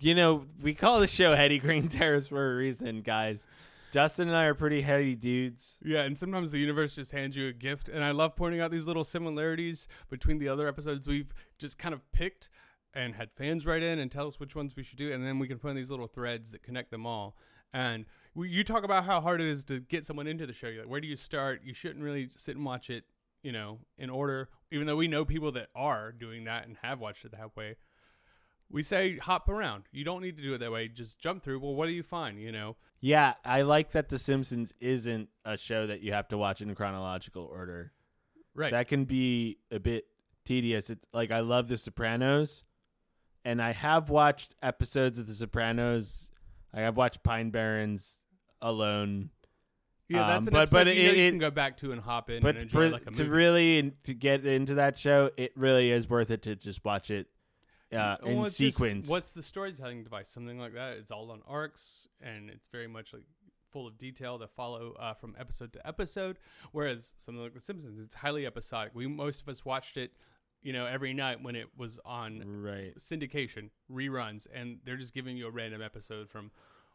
You 0.00 0.14
know, 0.14 0.44
we 0.62 0.74
call 0.74 1.00
the 1.00 1.06
show 1.06 1.34
Heady 1.34 1.58
Green 1.58 1.88
Terrace 1.88 2.28
for 2.28 2.52
a 2.52 2.56
reason, 2.56 3.02
guys. 3.02 3.46
Justin 3.92 4.28
and 4.28 4.36
I 4.36 4.44
are 4.44 4.54
pretty 4.54 4.80
heady 4.80 5.14
dudes. 5.14 5.76
Yeah, 5.84 6.02
and 6.02 6.18
sometimes 6.18 6.50
the 6.50 6.58
universe 6.58 6.96
just 6.96 7.12
hands 7.12 7.36
you 7.36 7.48
a 7.48 7.52
gift, 7.52 7.88
and 7.88 8.02
I 8.02 8.10
love 8.10 8.34
pointing 8.34 8.60
out 8.60 8.72
these 8.72 8.86
little 8.86 9.04
similarities 9.04 9.86
between 10.10 10.38
the 10.38 10.48
other 10.48 10.66
episodes 10.66 11.06
we've 11.06 11.32
just 11.58 11.78
kind 11.78 11.94
of 11.94 12.00
picked 12.12 12.50
and 12.92 13.14
had 13.14 13.30
fans 13.36 13.66
write 13.66 13.82
in 13.82 13.98
and 13.98 14.10
tell 14.10 14.26
us 14.26 14.40
which 14.40 14.56
ones 14.56 14.74
we 14.74 14.82
should 14.82 14.98
do, 14.98 15.12
and 15.12 15.24
then 15.24 15.38
we 15.38 15.46
can 15.46 15.58
find 15.58 15.76
these 15.76 15.90
little 15.90 16.08
threads 16.08 16.50
that 16.50 16.62
connect 16.62 16.90
them 16.90 17.06
all. 17.06 17.36
And 17.72 18.06
we, 18.34 18.48
you 18.48 18.64
talk 18.64 18.84
about 18.84 19.04
how 19.04 19.20
hard 19.20 19.40
it 19.40 19.48
is 19.48 19.64
to 19.64 19.80
get 19.80 20.06
someone 20.06 20.26
into 20.26 20.46
the 20.46 20.52
show. 20.52 20.68
You're 20.68 20.82
like, 20.82 20.90
where 20.90 21.00
do 21.00 21.08
you 21.08 21.16
start? 21.16 21.60
You 21.62 21.74
shouldn't 21.74 22.04
really 22.04 22.28
sit 22.36 22.56
and 22.56 22.64
watch 22.64 22.90
it, 22.90 23.04
you 23.42 23.52
know, 23.52 23.80
in 23.98 24.10
order. 24.10 24.48
Even 24.72 24.86
though 24.86 24.96
we 24.96 25.08
know 25.08 25.24
people 25.24 25.52
that 25.52 25.68
are 25.74 26.10
doing 26.10 26.44
that 26.44 26.66
and 26.66 26.76
have 26.82 27.00
watched 27.00 27.24
it 27.24 27.32
that 27.32 27.56
way, 27.56 27.76
we 28.74 28.82
say 28.82 29.16
hop 29.18 29.48
around. 29.48 29.84
You 29.92 30.04
don't 30.04 30.20
need 30.20 30.36
to 30.36 30.42
do 30.42 30.52
it 30.54 30.58
that 30.58 30.70
way. 30.72 30.88
Just 30.88 31.18
jump 31.18 31.42
through. 31.42 31.60
Well, 31.60 31.74
what 31.74 31.86
do 31.86 31.92
you 31.92 32.02
find? 32.02 32.38
You 32.40 32.52
know, 32.52 32.76
Yeah, 33.00 33.34
I 33.44 33.62
like 33.62 33.92
that 33.92 34.08
The 34.10 34.18
Simpsons 34.18 34.74
isn't 34.80 35.28
a 35.44 35.56
show 35.56 35.86
that 35.86 36.00
you 36.02 36.12
have 36.12 36.28
to 36.28 36.36
watch 36.38 36.60
in 36.60 36.74
chronological 36.74 37.44
order. 37.44 37.92
right? 38.54 38.72
That 38.72 38.88
can 38.88 39.04
be 39.04 39.58
a 39.70 39.78
bit 39.80 40.04
tedious. 40.44 40.90
It's 40.90 41.06
like 41.12 41.30
I 41.30 41.40
love 41.40 41.68
The 41.68 41.76
Sopranos, 41.76 42.64
and 43.44 43.62
I 43.62 43.72
have 43.72 44.10
watched 44.10 44.54
episodes 44.62 45.18
of 45.18 45.26
The 45.26 45.34
Sopranos. 45.34 46.30
I 46.72 46.80
have 46.80 46.96
watched 46.96 47.22
Pine 47.22 47.50
Barrens 47.50 48.18
alone. 48.60 49.30
yeah, 50.08 50.26
that's 50.26 50.38
um, 50.38 50.48
an 50.48 50.52
but- 50.54 50.60
episode 50.62 50.84
but 50.84 50.86
you, 50.96 51.02
know 51.04 51.10
it- 51.10 51.16
you 51.16 51.24
it- 51.24 51.30
can 51.30 51.38
go 51.38 51.50
back 51.50 51.76
to 51.78 51.92
and 51.92 52.00
hop 52.00 52.28
in 52.30 52.36
and 52.36 52.42
But 52.42 52.56
enjoy 52.56 52.68
for, 52.86 52.90
like 52.90 53.06
a 53.06 53.10
to 53.12 53.24
really 53.28 53.92
to 54.04 54.14
get 54.14 54.44
into 54.46 54.74
that 54.74 54.98
show, 54.98 55.30
it 55.36 55.52
really 55.56 55.90
is 55.90 56.08
worth 56.08 56.30
it 56.30 56.42
to 56.42 56.56
just 56.56 56.84
watch 56.84 57.10
it 57.10 57.26
uh, 57.94 58.16
Well, 58.22 58.30
in 58.38 58.44
just- 58.44 58.56
sequence. 58.56 59.08
what's 59.08 59.32
the 59.32 59.42
storytelling 59.42 60.02
device? 60.04 60.28
Something 60.28 60.58
like 60.58 60.74
that. 60.74 60.96
It's 60.98 61.10
all 61.10 61.30
on 61.30 61.42
arcs, 61.46 62.08
and 62.20 62.50
it's 62.50 62.66
very 62.68 62.86
much 62.88 63.12
like 63.12 63.24
full 63.70 63.86
of 63.86 63.98
detail 63.98 64.38
that 64.38 64.50
follow 64.50 64.92
uh, 65.00 65.14
from 65.14 65.34
episode 65.38 65.72
to 65.72 65.86
episode. 65.86 66.38
Whereas 66.72 67.14
something 67.16 67.42
like 67.42 67.54
The 67.54 67.60
Simpsons, 67.60 67.98
it's 67.98 68.14
highly 68.14 68.46
episodic. 68.46 68.92
We 68.94 69.06
most 69.06 69.42
of 69.42 69.48
us 69.48 69.64
watched 69.64 69.96
it, 69.96 70.12
you 70.62 70.72
know, 70.72 70.86
every 70.86 71.12
night 71.12 71.42
when 71.42 71.56
it 71.56 71.66
was 71.76 71.98
on 72.04 72.42
right? 72.62 72.94
syndication 72.98 73.70
reruns, 73.90 74.46
and 74.54 74.78
they're 74.84 74.96
just 74.96 75.12
giving 75.14 75.36
you 75.36 75.46
a 75.46 75.50
random 75.50 75.82
episode 75.82 76.28
from 76.30 76.50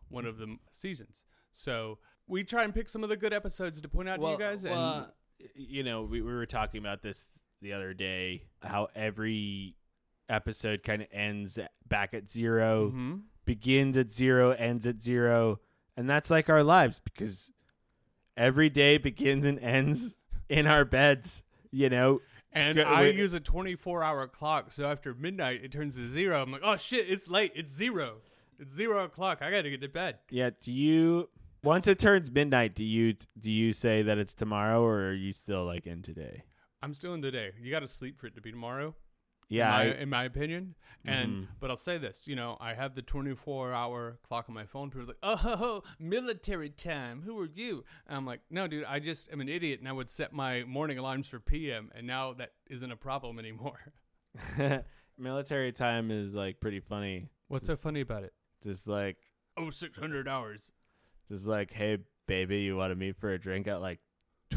one 0.10 0.26
of 0.26 0.38
the 0.38 0.58
seasons. 0.72 1.26
So 1.52 1.98
we 2.28 2.44
try 2.44 2.64
and 2.64 2.74
pick 2.74 2.88
some 2.90 3.04
of 3.04 3.10
the 3.10 3.18
good 3.18 3.34
episodes 3.34 3.82
to 3.82 3.88
point 3.90 4.08
out 4.08 4.22
to 4.22 4.28
you 4.30 4.38
guys. 4.38 4.64
and 4.64 4.74
well, 4.74 5.14
you 5.56 5.84
know, 5.84 6.04
we, 6.04 6.22
we 6.22 6.32
were 6.32 6.46
talking 6.46 6.80
about 6.80 7.02
this 7.02 7.26
the 7.62 7.74
other 7.74 7.94
day. 7.94 8.44
How 8.62 8.88
every 8.96 9.76
episode 10.30 10.84
kind 10.84 11.02
of 11.02 11.08
ends 11.12 11.58
back 11.88 12.14
at 12.14 12.30
0 12.30 12.92
Mhm. 12.92 13.22
begins 13.46 13.98
at 13.98 14.12
zero, 14.12 14.52
ends 14.52 14.86
at 14.88 15.02
zero, 15.02 15.60
and 15.98 16.10
that's 16.10 16.30
like 16.30 16.50
our 16.50 16.64
lives 16.64 17.00
because 17.04 17.52
every 18.38 18.70
day 18.70 18.98
begins 18.98 19.46
and 19.46 19.60
ends 19.60 20.18
in 20.48 20.68
our 20.68 20.86
beds. 20.86 21.44
You 21.72 21.90
know, 21.90 22.22
And 22.52 22.78
Go- 22.78 22.82
I 22.84 23.02
wait. 23.02 23.16
use 23.16 23.34
a 23.36 23.40
24 23.40 24.02
hour 24.04 24.28
clock, 24.28 24.72
so 24.72 24.86
after 24.90 25.14
midnight 25.14 25.64
it 25.64 25.72
turns 25.72 25.98
to 25.98 26.08
zero. 26.08 26.42
I'm 26.42 26.52
like, 26.52 26.62
oh 26.64 26.78
shit, 26.78 27.08
it's 27.08 27.30
late. 27.30 27.52
It's 27.56 27.72
zero. 27.72 28.22
It's 28.58 28.74
zero 28.74 29.04
o'clock. 29.04 29.44
I 29.44 29.52
gotta 29.52 29.70
get 29.70 29.82
to 29.82 29.88
bed. 29.88 30.18
yeah. 30.32 30.50
Do 30.60 30.72
you 30.72 31.30
once 31.64 31.86
it 31.88 32.00
turns 32.00 32.32
midnight? 32.32 32.74
Do 32.74 32.84
you 32.84 33.16
do 33.40 33.52
you 33.52 33.72
say 33.72 34.02
that 34.02 34.18
it's 34.18 34.34
tomorrow, 34.34 34.82
or 34.84 35.10
are 35.10 35.14
you 35.14 35.32
still 35.32 35.64
like 35.66 35.86
in 35.86 36.02
today? 36.02 36.44
I'm 36.82 36.94
still 36.96 37.14
in 37.14 37.22
today. 37.22 37.52
You 37.62 37.70
gotta 37.70 37.88
sleep 37.88 38.20
for 38.20 38.26
it 38.28 38.34
to 38.36 38.42
be 38.42 38.50
tomorrow. 38.52 38.96
Yeah, 39.50 39.82
in 39.82 39.88
my, 39.90 39.94
I- 39.94 39.98
in 40.02 40.10
my 40.10 40.24
opinion. 40.26 40.76
And 41.06 41.32
Mhm. 41.32 41.48
but 41.62 41.70
I'll 41.70 41.78
say 41.78 41.98
this, 41.98 42.28
you 42.28 42.36
know, 42.36 42.58
I 42.60 42.74
have 42.74 42.94
the 42.94 43.02
24 43.02 43.72
hour 43.74 44.20
clock 44.28 44.46
on 44.50 44.54
my 44.54 44.66
phone. 44.66 44.90
People 44.90 45.04
are 45.04 45.06
like, 45.08 45.18
oh, 45.24 45.36
ho, 45.38 45.56
ho, 45.56 45.84
military 45.98 46.70
time. 46.70 47.22
Who 47.22 47.40
are 47.40 47.46
you? 47.48 47.86
And 48.06 48.18
I'm 48.18 48.26
like, 48.26 48.42
no, 48.50 48.68
dude, 48.68 48.84
I 48.84 49.00
just 49.00 49.32
am 49.32 49.40
an 49.42 49.48
idiot, 49.50 49.80
and 49.80 49.88
I 49.88 49.94
would 49.94 50.10
set 50.10 50.34
my 50.34 50.64
morning 50.66 50.98
alarms 50.98 51.28
for 51.28 51.40
PM, 51.40 51.90
and 51.96 52.06
now 52.06 52.34
that 52.34 52.52
isn't 52.70 52.92
a 52.92 52.98
problem 52.98 53.40
anymore. 53.40 53.80
military 55.18 55.72
time 55.72 56.12
is 56.12 56.36
like 56.36 56.60
pretty 56.60 56.80
funny. 56.80 57.30
What's 57.48 57.68
so 57.68 57.76
funny 57.76 58.02
about 58.02 58.24
it? 58.24 58.34
Just 58.64 58.88
like 58.88 59.18
Oh, 59.58 59.70
600 59.70 60.28
hours. 60.28 60.72
just 61.32 61.48
like, 61.48 61.72
hey 61.72 61.98
baby, 62.28 62.60
you 62.60 62.76
want 62.78 62.92
to 62.92 62.96
meet 62.96 63.16
for 63.18 63.32
a 63.34 63.40
drink 63.40 63.68
at 63.68 63.82
like 63.82 64.00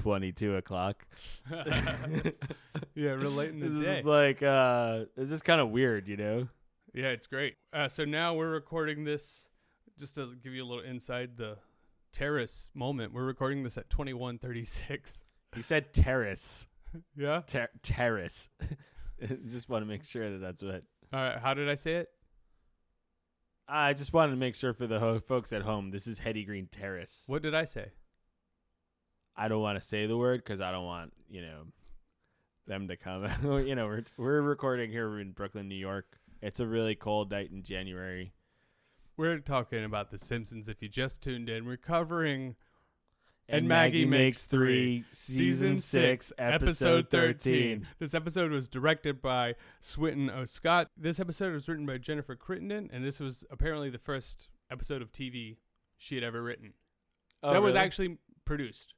twenty 0.03 0.33
two 0.33 0.57
o'clock? 0.57 1.07
yeah, 2.95 3.11
relate 3.13 3.51
in 3.51 3.61
the 3.61 3.69
this 3.69 3.85
day. 3.85 3.99
is 4.01 4.05
like 4.05 4.43
uh, 4.43 5.05
it's 5.17 5.31
just 5.31 5.45
kind 5.45 5.61
of 5.61 5.71
weird, 5.71 6.09
you 6.09 6.17
know. 6.17 6.49
Yeah, 6.95 7.09
it's 7.09 7.27
great. 7.27 7.55
Uh, 7.73 7.89
so 7.89 8.05
now 8.05 8.35
we're 8.35 8.51
recording 8.51 9.05
this 9.05 9.49
just 9.99 10.17
to 10.17 10.35
give 10.43 10.53
you 10.53 10.65
a 10.65 10.67
little 10.67 10.85
inside 10.85 11.37
the 11.37 11.57
terrace 12.13 12.71
moment. 12.75 13.13
We're 13.15 13.25
recording 13.25 13.63
this 13.63 13.79
at 13.79 13.89
21:36. 13.89 15.23
He 15.55 15.63
said 15.63 15.93
terrace, 15.93 16.67
Yeah. 17.17 17.43
Ter- 17.47 17.69
terrace. 17.83 18.49
just 19.51 19.69
want 19.69 19.83
to 19.83 19.87
make 19.87 20.05
sure 20.05 20.31
that 20.31 20.39
that's 20.39 20.63
what. 20.63 20.83
All 21.13 21.21
right. 21.21 21.39
How 21.39 21.55
did 21.55 21.69
I 21.69 21.75
say 21.75 21.97
it? 21.97 22.09
I 23.69 23.93
just 23.95 24.13
wanted 24.13 24.33
to 24.33 24.39
make 24.39 24.55
sure 24.55 24.75
for 24.75 24.87
the 24.87 24.99
ho- 24.99 25.21
folks 25.21 25.53
at 25.53 25.63
home, 25.63 25.91
this 25.93 26.07
is 26.07 26.19
Heady 26.19 26.45
Green 26.45 26.67
Terrace. 26.71 27.25
What 27.27 27.43
did 27.43 27.55
I 27.55 27.65
say? 27.65 27.93
I 29.37 29.49
don't 29.49 29.62
want 29.62 29.81
to 29.81 29.87
say 29.87 30.07
the 30.07 30.17
word 30.17 30.43
because 30.45 30.61
I 30.61 30.71
don't 30.71 30.85
want 30.85 31.12
you 31.31 31.43
know 31.43 31.62
them 32.67 32.89
to 32.89 32.97
come. 32.97 33.27
you 33.67 33.75
know, 33.75 33.87
we're 33.87 34.05
we're 34.17 34.41
recording 34.43 34.91
here 34.91 35.19
in 35.19 35.33
Brooklyn, 35.33 35.69
New 35.69 35.75
York. 35.75 36.19
It's 36.41 36.61
a 36.61 36.67
really 36.67 36.95
cold 36.95 37.31
night 37.31 37.51
in 37.51 37.62
January. 37.62 38.33
We're 39.17 39.39
talking 39.39 39.85
about 39.85 40.11
The 40.11 40.19
Simpsons. 40.19 40.69
If 40.69 40.83
you 40.83 40.89
just 40.89 41.23
tuned 41.23 41.49
in, 41.49 41.67
we're 41.67 41.77
covering 41.77 42.57
And, 43.49 43.69
Maggie, 43.69 44.07
makes 44.07 44.47
three, 44.47 45.05
season 45.12 45.77
six, 45.79 46.33
episode 46.39 47.11
thirteen. 47.11 47.87
This 47.99 48.15
episode 48.15 48.51
was 48.53 48.69
directed 48.69 49.21
by 49.21 49.55
Swinton 49.81 50.31
O. 50.31 50.45
Scott. 50.45 50.89
This 50.97 51.21
episode 51.21 51.53
was 51.53 51.69
written 51.69 51.87
by 51.87 51.99
Jennifer 51.99 52.35
Crittenden, 52.35 52.89
and 52.93 53.05
this 53.05 53.21
was 53.21 53.45
apparently 53.51 53.91
the 53.91 53.99
first 53.99 54.49
episode 54.71 55.03
of 55.03 55.12
TV 55.12 55.57
she 55.97 56.15
had 56.15 56.25
ever 56.25 56.43
written. 56.43 56.73
Oh, 57.43 57.53
that 57.53 57.62
was 57.62 57.75
actually 57.75 58.19
produced. 58.45 58.95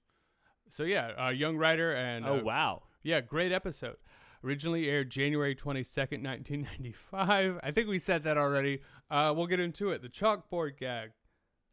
So 0.74 0.82
yeah, 0.82 1.12
a 1.16 1.32
young 1.32 1.56
writer 1.56 1.94
and 1.94 2.26
Oh 2.26 2.40
uh, 2.40 2.42
wow! 2.42 2.82
yeah, 3.04 3.20
great 3.20 3.52
episode. 3.52 3.94
Originally 4.42 4.90
aired 4.90 5.08
January 5.08 5.54
22nd, 5.54 6.24
1995. 6.24 7.60
I 7.62 7.70
think 7.70 7.88
we 7.88 8.00
said 8.00 8.24
that 8.24 8.36
already. 8.36 8.82
Uh, 9.08 9.32
we'll 9.36 9.46
get 9.46 9.60
into 9.60 9.90
it. 9.90 10.02
The 10.02 10.08
chalkboard 10.08 10.76
gag. 10.76 11.12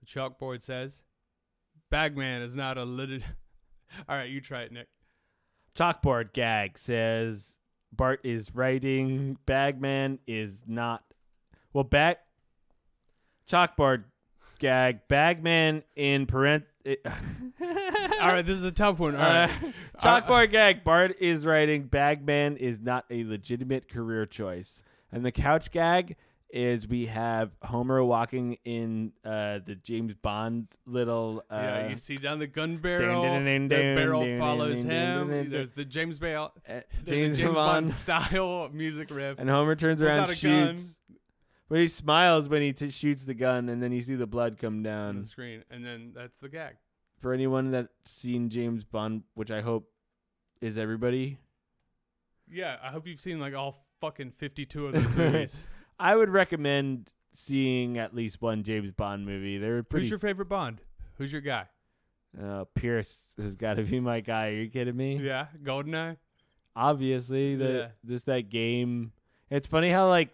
The 0.02 0.06
chalkboard 0.06 0.62
says, 0.62 1.02
Bagman 1.90 2.44
is 2.44 2.56
not 2.56 2.78
a 2.78 2.84
little. 2.84 3.18
All 4.08 4.16
right, 4.16 4.30
you 4.30 4.40
try 4.40 4.62
it, 4.62 4.72
Nick. 4.72 4.88
Chalkboard 5.76 6.32
gag 6.34 6.78
says 6.78 7.58
Bart 7.92 8.20
is 8.24 8.54
writing. 8.54 9.40
Bagman 9.48 10.20
is 10.28 10.64
not. 10.68 11.04
Well, 11.74 11.84
back. 11.84 12.20
Chalkboard 13.50 14.04
gag. 14.62 15.08
Bagman 15.10 15.84
in 15.98 16.26
parent. 16.26 16.64
All 18.22 18.28
right, 18.28 18.46
this 18.46 18.58
is 18.58 18.64
a 18.64 18.72
tough 18.72 19.00
one. 19.00 19.16
All 19.16 19.22
Uh, 19.22 19.48
right. 19.48 19.74
Chalkboard 20.02 20.52
gag. 20.52 20.84
Bart 20.84 21.16
is 21.20 21.46
writing. 21.46 21.84
Bagman 21.84 22.58
is 22.58 22.80
not 22.80 23.06
a 23.12 23.24
legitimate 23.24 23.88
career 23.90 24.26
choice. 24.26 24.84
And 25.12 25.26
the 25.26 25.32
couch 25.32 25.72
gag 25.72 26.16
is 26.54 26.88
we 26.88 27.06
have 27.06 27.52
Homer 27.64 28.04
walking 28.04 28.58
in 28.66 29.14
uh, 29.24 29.60
the 29.64 29.76
James 29.84 30.14
Bond 30.22 30.68
little. 30.86 31.44
Uh, 31.50 31.56
yeah, 31.62 31.88
you 31.90 31.96
see 31.96 32.18
down 32.18 32.40
the 32.40 32.48
gun 32.48 32.78
barrel. 32.78 33.24
dun, 33.24 33.46
dun, 33.46 33.68
the 33.68 33.76
dun, 33.76 33.96
barrel 33.96 34.38
follows 34.40 34.84
him. 34.84 35.50
There's 35.50 35.72
the 35.72 35.86
James 35.86 36.20
Bale. 36.20 36.52
uh, 36.68 36.82
James, 37.06 37.38
James 37.38 37.54
Bond. 37.54 37.86
Bond 37.86 37.90
style 37.90 38.70
music 38.74 39.10
riff. 39.12 39.40
And 39.40 39.50
Homer 39.50 39.76
turns 39.76 40.02
around, 40.02 40.20
and 40.20 40.24
a 40.26 40.28
gun. 40.28 40.36
shoots. 40.76 40.98
But 41.72 41.80
he 41.80 41.88
smiles 41.88 42.50
when 42.50 42.62
he 42.62 42.74
t- 42.74 42.90
shoots 42.90 43.24
the 43.24 43.34
gun, 43.34 43.70
and 43.70 43.82
then 43.82 43.94
you 43.94 44.02
see 44.02 44.16
the 44.16 44.28
blood 44.28 44.58
come 44.60 44.80
on 44.80 44.84
down. 44.84 45.20
the 45.20 45.24
screen, 45.26 45.64
and 45.72 45.86
then 45.86 46.12
that's 46.14 46.42
the 46.42 46.50
gag. 46.50 46.76
For 47.22 47.32
anyone 47.32 47.72
that's 47.72 47.88
seen 48.04 48.50
James 48.50 48.84
Bond, 48.84 49.24
which 49.36 49.52
I 49.52 49.62
hope 49.62 49.90
is 50.60 50.78
everybody, 50.78 51.38
Yeah, 52.52 52.76
I 52.84 52.90
hope 52.90 53.08
you've 53.08 53.22
seen 53.22 53.40
like 53.40 53.54
all 53.56 53.78
fucking 54.02 54.32
52 54.32 54.88
of 54.88 54.94
those 54.96 55.16
movies. 55.16 55.66
I 56.00 56.14
would 56.14 56.28
recommend 56.30 57.10
seeing 57.32 57.98
at 57.98 58.14
least 58.14 58.42
one 58.42 58.64
James 58.64 58.92
Bond 58.92 59.26
movie. 59.26 59.58
They're 59.58 59.82
pretty. 59.82 60.08
Who's 60.08 60.10
your 60.10 60.20
favorite 60.20 60.50
Bond? 60.50 60.82
Who's 61.20 61.32
your 61.32 61.40
guy? 61.42 61.68
uh, 62.38 62.66
Pierce 62.76 63.34
has 63.38 63.56
got 63.56 63.76
to 63.76 63.84
be 63.84 64.02
my 64.02 64.20
guy. 64.20 64.48
Are 64.50 64.54
you 64.64 64.70
kidding 64.70 64.98
me? 64.98 65.18
Yeah, 65.26 65.46
Goldeneye. 65.64 66.18
Obviously, 66.76 67.56
the 67.56 67.66
Yeah. 67.72 67.88
just 68.06 68.26
that 68.26 68.50
game. 68.50 69.14
It's 69.50 69.68
funny 69.68 69.90
how 69.90 70.10
like 70.10 70.32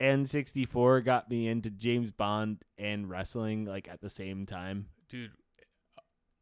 N64 0.00 1.04
got 1.04 1.28
me 1.30 1.48
into 1.48 1.70
James 1.70 2.10
Bond 2.10 2.62
and 2.76 3.08
wrestling 3.10 3.64
like 3.64 3.88
at 3.88 4.00
the 4.00 4.08
same 4.08 4.46
time. 4.46 4.86
Dude. 5.08 5.32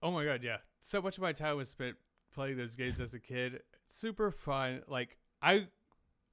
Oh 0.02 0.10
my 0.10 0.24
god, 0.24 0.42
yeah. 0.42 0.58
So 0.80 1.00
much 1.00 1.16
of 1.16 1.22
my 1.22 1.32
time 1.32 1.56
was 1.56 1.68
spent 1.68 1.96
playing 2.34 2.56
those 2.58 2.74
games 2.76 3.00
as 3.00 3.14
a 3.14 3.20
kid. 3.20 3.60
Super 3.86 4.30
fun. 4.30 4.82
Like 4.88 5.18
I 5.42 5.68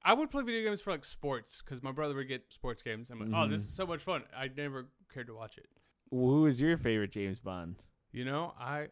I 0.02 0.12
would 0.14 0.30
play 0.30 0.42
video 0.42 0.68
games 0.68 0.80
for 0.82 0.90
like 0.90 1.04
sports 1.04 1.62
cuz 1.62 1.82
my 1.82 1.92
brother 1.92 2.14
would 2.14 2.28
get 2.28 2.52
sports 2.52 2.82
games. 2.82 3.10
I'm 3.10 3.18
like, 3.20 3.30
"Oh, 3.34 3.48
this 3.48 3.60
Mhm. 3.60 3.64
is 3.64 3.74
so 3.74 3.86
much 3.86 4.02
fun." 4.02 4.24
I 4.36 4.48
never 4.48 4.88
cared 5.12 5.28
to 5.28 5.34
watch 5.34 5.56
it. 5.56 5.68
Who 6.10 6.44
is 6.46 6.60
your 6.60 6.76
favorite 6.76 7.10
James 7.10 7.38
Bond? 7.40 7.76
You 8.12 8.24
know, 8.26 8.54
I 8.58 8.88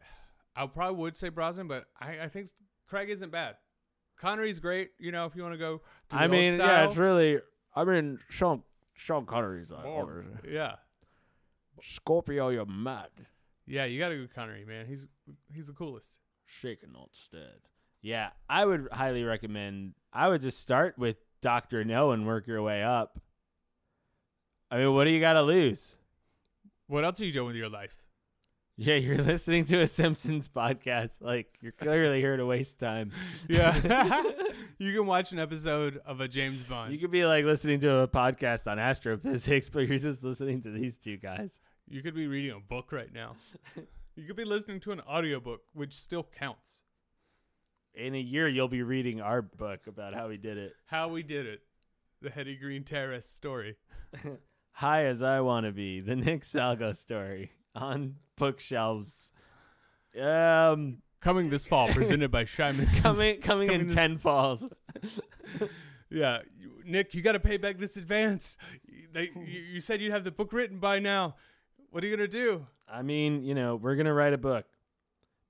I 0.56 0.66
probably 0.66 0.98
would 1.00 1.16
say 1.16 1.28
Brosnan, 1.28 1.68
but 1.68 1.86
I 2.00 2.20
I 2.22 2.28
think 2.28 2.48
Craig 2.86 3.10
isn't 3.10 3.30
bad. 3.30 3.56
Connery's 4.16 4.58
great, 4.60 4.92
you 4.98 5.10
know, 5.12 5.26
if 5.26 5.34
you 5.36 5.42
want 5.42 5.54
to 5.54 5.58
go 5.58 5.78
to 5.78 5.84
the 6.10 6.16
I 6.16 6.28
mean, 6.28 6.58
yeah, 6.58 6.84
it's 6.84 6.96
really. 6.96 7.40
I 7.74 7.84
mean, 7.84 8.18
Sean 8.28 8.62
Sean 8.94 9.26
Connery's 9.26 9.72
uh, 9.72 9.76
Or- 9.76 10.24
yeah. 10.48 10.76
Scorpio. 11.82 12.48
You're 12.50 12.66
mad. 12.66 13.08
Yeah, 13.66 13.84
you 13.86 13.98
got 13.98 14.10
to 14.10 14.16
go 14.16 14.26
Connery, 14.34 14.64
man. 14.64 14.86
He's 14.86 15.06
he's 15.52 15.66
the 15.68 15.72
coolest. 15.72 16.18
Shaken 16.46 16.92
not 16.92 17.10
stirred. 17.12 17.62
Yeah, 18.02 18.30
I 18.48 18.64
would 18.64 18.88
highly 18.92 19.22
recommend. 19.24 19.94
I 20.12 20.28
would 20.28 20.40
just 20.40 20.60
start 20.60 20.98
with 20.98 21.16
Doctor 21.40 21.84
No 21.84 22.10
and 22.10 22.26
work 22.26 22.46
your 22.46 22.60
way 22.62 22.82
up. 22.82 23.20
I 24.70 24.78
mean, 24.78 24.92
what 24.94 25.04
do 25.04 25.10
you 25.10 25.20
got 25.20 25.34
to 25.34 25.42
lose? 25.42 25.96
What 26.88 27.04
else 27.04 27.20
are 27.20 27.24
you 27.24 27.32
doing 27.32 27.46
with 27.46 27.56
your 27.56 27.68
life? 27.68 27.94
Yeah, 28.76 28.94
you're 28.96 29.18
listening 29.22 29.64
to 29.66 29.80
a 29.80 29.86
Simpsons 29.86 30.48
podcast. 30.54 31.20
Like, 31.20 31.56
you're 31.60 31.72
clearly 31.72 32.20
here 32.20 32.36
to 32.36 32.44
waste 32.44 32.78
time. 32.80 33.12
Yeah. 33.48 33.70
you 34.82 34.92
can 34.92 35.06
watch 35.06 35.30
an 35.30 35.38
episode 35.38 36.00
of 36.04 36.20
a 36.20 36.26
James 36.26 36.64
Bond. 36.64 36.92
You 36.92 36.98
could 36.98 37.12
be 37.12 37.24
like 37.24 37.44
listening 37.44 37.78
to 37.80 37.98
a 37.98 38.08
podcast 38.08 38.66
on 38.66 38.80
astrophysics, 38.80 39.68
but 39.72 39.86
you're 39.86 39.98
just 39.98 40.24
listening 40.24 40.60
to 40.62 40.70
these 40.70 40.96
two 40.96 41.16
guys. 41.16 41.60
You 41.88 42.02
could 42.02 42.16
be 42.16 42.26
reading 42.26 42.56
a 42.56 42.60
book 42.60 42.90
right 42.90 43.12
now. 43.12 43.36
you 44.16 44.26
could 44.26 44.34
be 44.34 44.44
listening 44.44 44.80
to 44.80 44.92
an 44.92 45.00
audiobook, 45.02 45.60
which 45.72 45.94
still 45.94 46.26
counts. 46.36 46.80
In 47.94 48.16
a 48.16 48.20
year, 48.20 48.48
you'll 48.48 48.66
be 48.66 48.82
reading 48.82 49.20
our 49.20 49.40
book 49.40 49.86
about 49.86 50.14
how 50.14 50.28
we 50.28 50.36
did 50.36 50.58
it. 50.58 50.72
How 50.86 51.08
we 51.08 51.22
did 51.22 51.46
it. 51.46 51.60
the 52.20 52.30
Heady 52.30 52.56
Green 52.56 52.82
Terrace 52.82 53.28
story. 53.28 53.76
High 54.72 55.04
as 55.04 55.22
I 55.22 55.42
want 55.42 55.66
to 55.66 55.72
be, 55.72 56.00
the 56.00 56.16
Nick 56.16 56.42
Salgo 56.42 56.96
story 56.96 57.52
on 57.76 58.16
bookshelves. 58.36 59.32
Um, 60.20 61.02
Coming 61.22 61.48
this 61.50 61.64
fall, 61.66 61.88
presented 61.88 62.30
by 62.30 62.44
Shyman. 62.44 62.86
coming 63.02 63.40
coming 63.40 63.68
Coming 63.68 63.70
in 63.72 63.86
this- 63.86 63.94
ten 63.94 64.18
falls. 64.18 64.66
Yeah, 66.10 66.40
you- 66.60 66.82
Nick, 66.84 67.14
you 67.14 67.22
got 67.22 67.32
to 67.32 67.40
pay 67.40 67.56
back 67.56 67.78
this 67.78 67.96
advance. 67.96 68.56
They, 69.14 69.30
you, 69.34 69.60
you 69.74 69.80
said 69.80 70.02
you'd 70.02 70.12
have 70.12 70.24
the 70.24 70.30
book 70.30 70.52
written 70.52 70.78
by 70.78 70.98
now. 70.98 71.36
What 71.90 72.04
are 72.04 72.06
you 72.06 72.14
gonna 72.16 72.28
do? 72.28 72.66
I 72.90 73.00
mean, 73.02 73.42
you 73.44 73.54
know, 73.54 73.76
we're 73.76 73.96
gonna 73.96 74.12
write 74.12 74.32
a 74.34 74.38
book. 74.38 74.66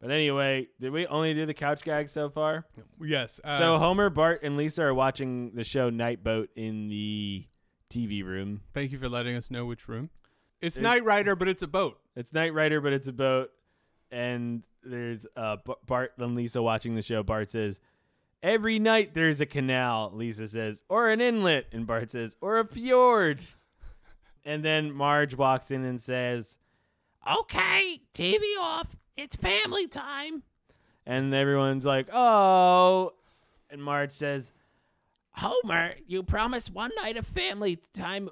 But 0.01 0.11
anyway, 0.11 0.69
did 0.81 0.91
we 0.93 1.07
only 1.07 1.33
do 1.35 1.47
the 1.47 1.55
couch 1.55 1.83
gag 1.83 2.09
so 2.09 2.29
far? 2.31 2.65
Yes. 3.01 3.41
Uh, 3.43 3.59
so 3.59 3.79
Homer, 3.79 4.11
Bart, 4.11 4.43
and 4.43 4.57
Lisa 4.57 4.83
are 4.85 4.95
watching 4.95 5.53
the 5.55 5.63
show 5.65 5.91
Night 5.91 6.23
Boat 6.25 6.51
in 6.57 6.89
the 6.89 7.47
TV 7.91 8.25
room. 8.25 8.63
thank 8.75 8.91
you 8.93 8.99
for 8.99 9.09
letting 9.09 9.37
us 9.37 9.51
know 9.51 9.65
which 9.67 9.87
room. 9.89 10.11
It's 10.61 10.77
It- 10.77 10.83
Knight 10.83 11.05
Rider, 11.05 11.35
but 11.37 11.47
it's 11.49 11.63
a 11.63 11.69
boat. 11.69 11.99
It's 12.17 12.33
Knight 12.33 12.53
Rider, 12.55 12.81
but 12.81 12.93
it's 12.93 13.07
a 13.09 13.13
boat. 13.13 13.51
And 14.11 14.63
there's 14.85 15.27
uh, 15.37 15.57
Bart 15.87 16.13
and 16.19 16.35
Lisa 16.35 16.63
watching 16.63 16.95
the 16.95 17.03
show. 17.03 17.23
Bart 17.23 17.51
says, 17.51 17.81
Every 18.43 18.79
night 18.79 19.15
there's 19.15 19.41
a 19.41 19.47
canal, 19.47 20.11
Lisa 20.15 20.49
says, 20.49 20.83
or 20.89 21.11
an 21.11 21.21
inlet. 21.21 21.67
And 21.73 21.87
Bart 21.87 22.11
says, 22.11 22.37
or 22.41 22.59
a 22.59 22.67
fjord. 22.67 23.43
And 24.45 24.65
then 24.65 24.93
Marge 24.93 25.37
walks 25.37 25.71
in 25.71 25.85
and 25.85 26.03
says, 26.03 26.57
Okay, 27.31 28.01
TV 28.13 28.41
off. 28.59 28.97
It's 29.17 29.37
family 29.37 29.87
time. 29.87 30.43
And 31.07 31.33
everyone's 31.33 31.85
like, 31.85 32.09
Oh. 32.13 33.13
And 33.71 33.83
Marge 33.83 34.13
says, 34.13 34.51
Homer, 35.37 35.95
you 36.07 36.23
promised 36.23 36.73
one 36.73 36.91
night 37.03 37.17
of 37.17 37.27
family 37.27 37.79
time 37.95 38.29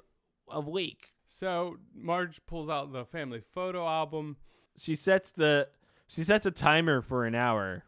a 0.49 0.59
week. 0.59 1.13
So 1.25 1.77
Marge 1.95 2.41
pulls 2.45 2.69
out 2.69 2.91
the 2.91 3.05
family 3.05 3.39
photo 3.39 3.87
album, 3.87 4.35
she 4.77 4.95
sets 4.95 5.31
the 5.31 5.69
she 6.11 6.23
sets 6.23 6.45
a 6.45 6.51
timer 6.51 7.01
for 7.01 7.25
an 7.25 7.35
hour, 7.35 7.85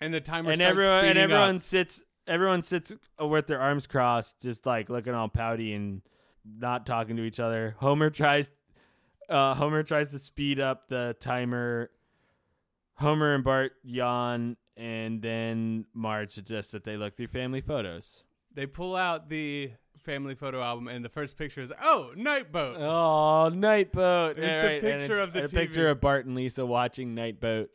and 0.00 0.12
the 0.12 0.20
timer 0.20 0.50
and 0.50 0.60
starts 0.60 0.70
everyone 0.70 1.04
and 1.06 1.18
everyone 1.18 1.56
up. 1.56 1.62
sits 1.62 2.02
everyone 2.26 2.62
sits 2.62 2.92
with 3.18 3.46
their 3.46 3.60
arms 3.60 3.86
crossed, 3.86 4.40
just 4.40 4.66
like 4.66 4.90
looking 4.90 5.14
all 5.14 5.28
pouty 5.28 5.72
and 5.72 6.02
not 6.44 6.84
talking 6.84 7.16
to 7.16 7.22
each 7.22 7.40
other. 7.40 7.74
Homer 7.78 8.10
tries, 8.10 8.50
uh, 9.28 9.54
Homer 9.54 9.82
tries 9.82 10.10
to 10.10 10.18
speed 10.18 10.60
up 10.60 10.88
the 10.88 11.16
timer. 11.18 11.90
Homer 12.96 13.34
and 13.34 13.42
Bart 13.42 13.72
yawn, 13.82 14.56
and 14.76 15.22
then 15.22 15.86
Marge 15.94 16.30
suggests 16.30 16.72
that 16.72 16.84
they 16.84 16.96
look 16.96 17.16
through 17.16 17.28
family 17.28 17.62
photos. 17.62 18.22
They 18.54 18.66
pull 18.66 18.94
out 18.94 19.28
the 19.30 19.72
family 20.02 20.34
photo 20.34 20.62
album, 20.62 20.88
and 20.88 21.04
the 21.04 21.08
first 21.08 21.36
picture 21.36 21.60
is 21.60 21.72
oh, 21.82 22.12
Night 22.16 22.52
Boat. 22.52 22.76
Oh, 22.78 23.48
Night 23.48 23.92
Boat! 23.92 24.38
It's 24.38 24.62
a 24.62 24.66
right, 24.66 24.84
and 24.84 25.00
picture 25.00 25.20
of 25.20 25.32
the 25.32 25.44
a 25.44 25.48
picture 25.48 25.88
of 25.88 26.00
Bart 26.00 26.26
and 26.26 26.34
Lisa 26.34 26.66
watching 26.66 27.14
Night 27.14 27.40
Boat. 27.40 27.70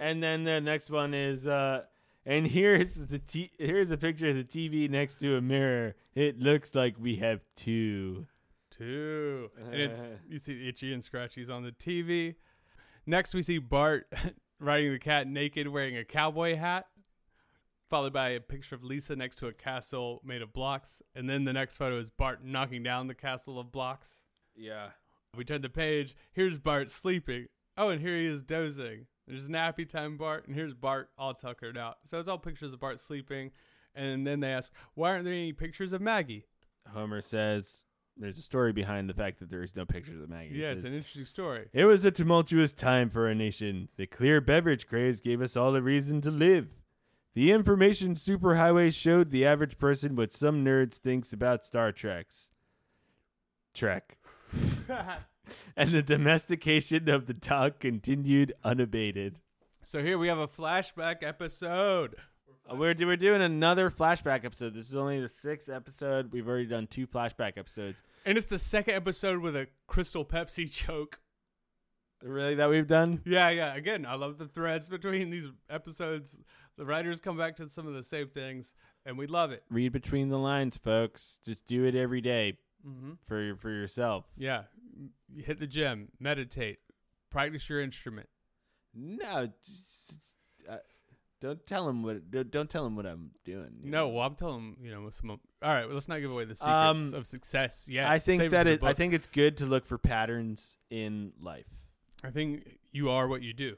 And 0.00 0.22
then 0.22 0.44
the 0.44 0.60
next 0.60 0.90
one 0.90 1.12
is, 1.12 1.46
uh, 1.46 1.82
and 2.24 2.46
here's 2.46 2.94
the 2.94 3.18
t- 3.18 3.52
here's 3.58 3.90
a 3.90 3.96
picture 3.96 4.28
of 4.28 4.36
the 4.36 4.44
TV 4.44 4.88
next 4.88 5.16
to 5.16 5.36
a 5.36 5.40
mirror. 5.40 5.94
It 6.14 6.38
looks 6.38 6.74
like 6.74 6.96
we 6.98 7.16
have 7.16 7.40
two. 7.56 8.26
Two. 8.70 9.50
And 9.72 9.74
it's 9.74 10.04
you 10.28 10.38
see 10.38 10.68
Itchy 10.68 10.92
and 10.92 11.02
Scratchy's 11.02 11.50
on 11.50 11.62
the 11.62 11.72
TV. 11.72 12.36
Next 13.06 13.34
we 13.34 13.42
see 13.42 13.58
Bart 13.58 14.06
riding 14.60 14.92
the 14.92 14.98
cat 14.98 15.26
naked 15.26 15.68
wearing 15.68 15.96
a 15.96 16.04
cowboy 16.04 16.56
hat. 16.56 16.86
Followed 17.88 18.12
by 18.12 18.30
a 18.30 18.40
picture 18.40 18.74
of 18.74 18.84
Lisa 18.84 19.16
next 19.16 19.36
to 19.36 19.46
a 19.46 19.52
castle 19.52 20.20
made 20.22 20.42
of 20.42 20.52
blocks. 20.52 21.02
And 21.14 21.28
then 21.28 21.44
the 21.44 21.54
next 21.54 21.78
photo 21.78 21.98
is 21.98 22.10
Bart 22.10 22.44
knocking 22.44 22.82
down 22.82 23.06
the 23.06 23.14
castle 23.14 23.58
of 23.58 23.72
blocks. 23.72 24.22
Yeah. 24.54 24.88
We 25.34 25.44
turn 25.44 25.62
the 25.62 25.70
page. 25.70 26.14
Here's 26.32 26.58
Bart 26.58 26.90
sleeping. 26.90 27.46
Oh, 27.78 27.88
and 27.88 28.00
here 28.00 28.16
he 28.16 28.26
is 28.26 28.42
dozing. 28.42 29.06
There's 29.26 29.48
nappy 29.48 29.88
time 29.88 30.16
Bart, 30.16 30.46
and 30.46 30.54
here's 30.54 30.74
Bart 30.74 31.10
all 31.16 31.32
tuckered 31.32 31.78
out. 31.78 31.98
So 32.04 32.18
it's 32.18 32.28
all 32.28 32.38
pictures 32.38 32.74
of 32.74 32.80
Bart 32.80 33.00
sleeping. 33.00 33.52
And 33.94 34.26
then 34.26 34.40
they 34.40 34.52
ask, 34.52 34.72
why 34.94 35.12
aren't 35.12 35.24
there 35.24 35.32
any 35.32 35.52
pictures 35.52 35.92
of 35.92 36.00
Maggie? 36.00 36.44
Homer 36.92 37.22
says 37.22 37.84
there's 38.16 38.38
a 38.38 38.42
story 38.42 38.72
behind 38.72 39.08
the 39.08 39.14
fact 39.14 39.38
that 39.38 39.48
there 39.48 39.62
is 39.62 39.76
no 39.76 39.86
pictures 39.86 40.20
of 40.20 40.28
Maggie. 40.28 40.56
Yeah, 40.56 40.66
says, 40.66 40.78
it's 40.78 40.86
an 40.86 40.94
interesting 40.94 41.24
story. 41.24 41.68
It 41.72 41.84
was 41.84 42.04
a 42.04 42.10
tumultuous 42.10 42.72
time 42.72 43.10
for 43.10 43.28
our 43.28 43.34
nation. 43.34 43.88
The 43.96 44.06
clear 44.06 44.40
beverage 44.40 44.86
craze 44.86 45.20
gave 45.20 45.40
us 45.40 45.56
all 45.56 45.74
a 45.74 45.80
reason 45.80 46.20
to 46.22 46.30
live. 46.30 46.77
The 47.38 47.52
information 47.52 48.16
superhighway 48.16 48.92
showed 48.92 49.30
the 49.30 49.46
average 49.46 49.78
person 49.78 50.16
what 50.16 50.32
some 50.32 50.64
nerds 50.64 50.94
thinks 50.94 51.32
about 51.32 51.64
Star 51.64 51.92
Trek's 51.92 52.50
Trek. 53.72 54.18
and 55.76 55.92
the 55.92 56.02
domestication 56.02 57.08
of 57.08 57.26
the 57.26 57.34
dog 57.34 57.78
continued 57.78 58.54
unabated. 58.64 59.38
so 59.84 60.02
here 60.02 60.18
we 60.18 60.26
have 60.26 60.38
a 60.38 60.48
flashback 60.48 61.22
episode. 61.22 62.16
Uh, 62.68 62.74
We're, 62.74 62.96
we're 62.98 63.16
doing 63.16 63.40
another 63.40 63.88
flashback 63.88 64.44
episode. 64.44 64.74
This 64.74 64.88
is 64.88 64.96
only 64.96 65.20
the 65.20 65.28
sixth 65.28 65.68
episode. 65.68 66.32
We've 66.32 66.48
already 66.48 66.66
done 66.66 66.88
two 66.88 67.06
flashback 67.06 67.56
episodes. 67.56 68.02
And 68.26 68.36
it's 68.36 68.48
the 68.48 68.58
second 68.58 68.94
episode 68.94 69.38
with 69.38 69.54
a 69.54 69.68
Crystal 69.86 70.24
Pepsi 70.24 70.68
joke. 70.68 71.20
Really, 72.22 72.56
that 72.56 72.68
we've 72.68 72.88
done? 72.88 73.22
Yeah, 73.24 73.50
yeah. 73.50 73.76
Again, 73.76 74.04
I 74.04 74.16
love 74.16 74.38
the 74.38 74.46
threads 74.46 74.88
between 74.88 75.30
these 75.30 75.46
episodes. 75.70 76.36
The 76.78 76.86
writers 76.86 77.20
come 77.20 77.36
back 77.36 77.56
to 77.56 77.68
some 77.68 77.86
of 77.86 77.92
the 77.94 78.02
same 78.02 78.28
things, 78.28 78.72
and 79.04 79.18
we 79.18 79.26
love 79.26 79.50
it. 79.52 79.64
Read 79.68 79.92
between 79.92 80.28
the 80.30 80.38
lines, 80.38 80.76
folks. 80.78 81.40
Just 81.44 81.66
do 81.66 81.84
it 81.84 81.94
every 81.94 82.20
day 82.22 82.56
Mm-hmm. 82.86 83.14
for 83.26 83.42
your, 83.42 83.56
for 83.56 83.70
yourself. 83.70 84.24
Yeah. 84.36 84.62
Hit 85.36 85.58
the 85.58 85.66
gym, 85.66 86.08
meditate, 86.20 86.78
practice 87.28 87.68
your 87.68 87.80
instrument. 87.80 88.28
No, 88.94 89.48
just, 89.64 90.32
uh, 90.70 90.76
don't 91.40 91.66
tell 91.66 91.88
him 91.88 92.04
what. 92.04 92.30
Don't, 92.30 92.50
don't 92.52 92.70
tell 92.70 92.86
him 92.86 92.94
what 92.94 93.04
I'm 93.04 93.32
doing. 93.44 93.80
No, 93.82 93.90
know? 93.90 94.08
well, 94.10 94.26
I'm 94.26 94.36
telling 94.36 94.54
them, 94.54 94.76
you 94.80 94.92
know, 94.92 95.10
some. 95.10 95.28
All 95.30 95.38
right, 95.62 95.86
well, 95.86 95.94
let's 95.94 96.06
not 96.08 96.20
give 96.20 96.30
away 96.30 96.44
the 96.44 96.54
secrets 96.54 97.12
Um, 97.12 97.14
of 97.14 97.26
success. 97.26 97.88
Yeah, 97.90 98.08
I 98.10 98.20
think 98.20 98.48
that 98.50 98.68
it. 98.68 98.82
I 98.84 98.92
think 98.92 99.12
it's 99.12 99.26
good 99.26 99.56
to 99.58 99.66
look 99.66 99.84
for 99.84 99.98
patterns 99.98 100.76
in 100.88 101.32
life. 101.40 101.66
I 102.22 102.30
think 102.30 102.78
you 102.92 103.10
are 103.10 103.26
what 103.26 103.42
you 103.42 103.52
do, 103.52 103.76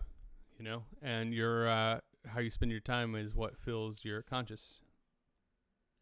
you 0.59 0.65
know, 0.65 0.83
and 1.03 1.33
your 1.33 1.69
uh, 1.69 2.01
how 2.27 2.41
you 2.41 2.51
spend 2.51 2.71
your 2.71 2.81
time 2.81 3.15
is 3.15 3.35
what 3.35 3.57
fills 3.57 4.05
your 4.05 4.23
conscious. 4.23 4.81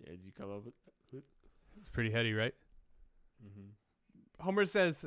Yeah, 0.00 0.10
did 0.12 0.24
you 0.24 0.32
come 0.32 0.50
up 0.50 0.64
with? 0.64 0.74
It's 1.80 1.90
pretty 1.90 2.10
heady, 2.10 2.32
right? 2.32 2.54
Mm-hmm. 3.44 4.44
Homer 4.44 4.66
says 4.66 5.04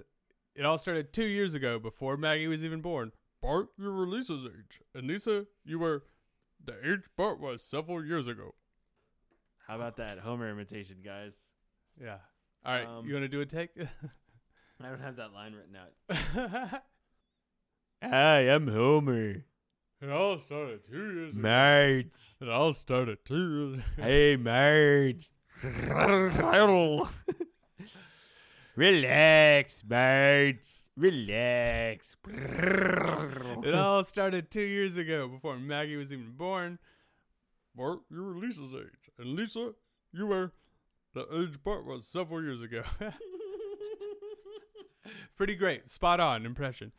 it 0.55 0.65
all 0.65 0.77
started 0.77 1.11
two 1.13 1.25
years 1.25 1.53
ago 1.53 1.79
before 1.79 2.17
Maggie 2.17 2.47
was 2.47 2.63
even 2.63 2.81
born. 2.81 3.11
Bart, 3.41 3.67
you 3.77 3.91
were 3.91 4.07
Lisa's 4.07 4.45
age, 4.45 4.79
and 4.93 5.07
Lisa, 5.07 5.45
you 5.65 5.79
were 5.79 6.03
the 6.63 6.75
age 6.87 7.01
Bart 7.17 7.39
was 7.39 7.63
several 7.63 8.05
years 8.05 8.27
ago. 8.27 8.53
How 9.67 9.75
about 9.75 9.97
that 9.97 10.19
Homer 10.19 10.49
imitation, 10.49 10.97
guys? 11.03 11.35
Yeah. 11.99 12.17
All 12.65 12.73
right, 12.73 12.85
Um, 12.85 13.05
you 13.05 13.13
want 13.13 13.23
to 13.23 13.29
do 13.29 13.41
a 13.41 13.45
take? 13.45 13.71
I 14.83 14.89
don't 14.89 15.01
have 15.01 15.15
that 15.17 15.33
line 15.33 15.53
written 15.53 15.75
out. 15.75 16.81
I'm 18.01 18.67
Homer. 18.67 19.45
It 20.01 20.09
all 20.09 20.37
started 20.39 20.81
two 20.89 21.13
years 21.13 21.31
ago. 21.31 21.41
Marge. 21.41 22.35
It 22.41 22.49
all 22.49 22.73
started 22.73 23.19
two 23.25 23.35
years 23.35 23.73
ago. 23.75 23.83
Hey, 24.03 24.35
Marge. 24.35 25.29
Relax, 28.75 29.83
Marge. 29.87 30.57
Relax. 30.97 32.15
It 32.27 33.75
all 33.75 34.03
started 34.03 34.49
two 34.49 34.61
years 34.61 34.97
ago 34.97 35.27
before 35.27 35.57
Maggie 35.57 35.95
was 35.95 36.11
even 36.11 36.31
born. 36.31 36.79
Bart, 37.75 37.99
you 38.09 38.23
were 38.23 38.37
Lisa's 38.37 38.73
age. 38.73 39.11
And 39.17 39.35
Lisa, 39.35 39.73
you 40.11 40.27
were 40.27 40.51
the 41.13 41.27
age 41.33 41.61
Bart 41.63 41.85
was 41.85 42.07
several 42.07 42.41
years 42.41 42.61
ago. 42.61 42.83
Pretty 45.37 45.55
great. 45.55 45.89
Spot 45.89 46.19
on 46.19 46.45
impression. 46.45 46.91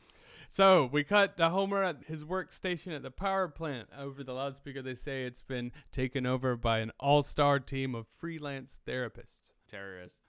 So 0.52 0.86
we 0.92 1.02
cut 1.02 1.38
the 1.38 1.48
Homer 1.48 1.82
at 1.82 1.96
his 2.06 2.24
workstation 2.24 2.94
at 2.94 3.02
the 3.02 3.10
power 3.10 3.48
plant. 3.48 3.88
Over 3.98 4.22
the 4.22 4.34
loudspeaker, 4.34 4.82
they 4.82 4.92
say 4.92 5.24
it's 5.24 5.40
been 5.40 5.72
taken 5.92 6.26
over 6.26 6.56
by 6.56 6.80
an 6.80 6.92
all 7.00 7.22
star 7.22 7.58
team 7.58 7.94
of 7.94 8.06
freelance 8.06 8.78
therapists. 8.86 9.52
Terrorists. 9.66 10.26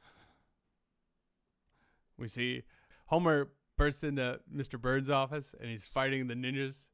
We 2.17 2.29
see 2.29 2.63
Homer 3.07 3.49
bursts 3.77 4.05
into 4.05 4.39
Mr. 4.49 4.79
Bird's 4.79 5.09
office 5.09 5.53
and 5.59 5.69
he's 5.69 5.85
fighting 5.85 6.27
the 6.27 6.35
ninjas. 6.35 6.87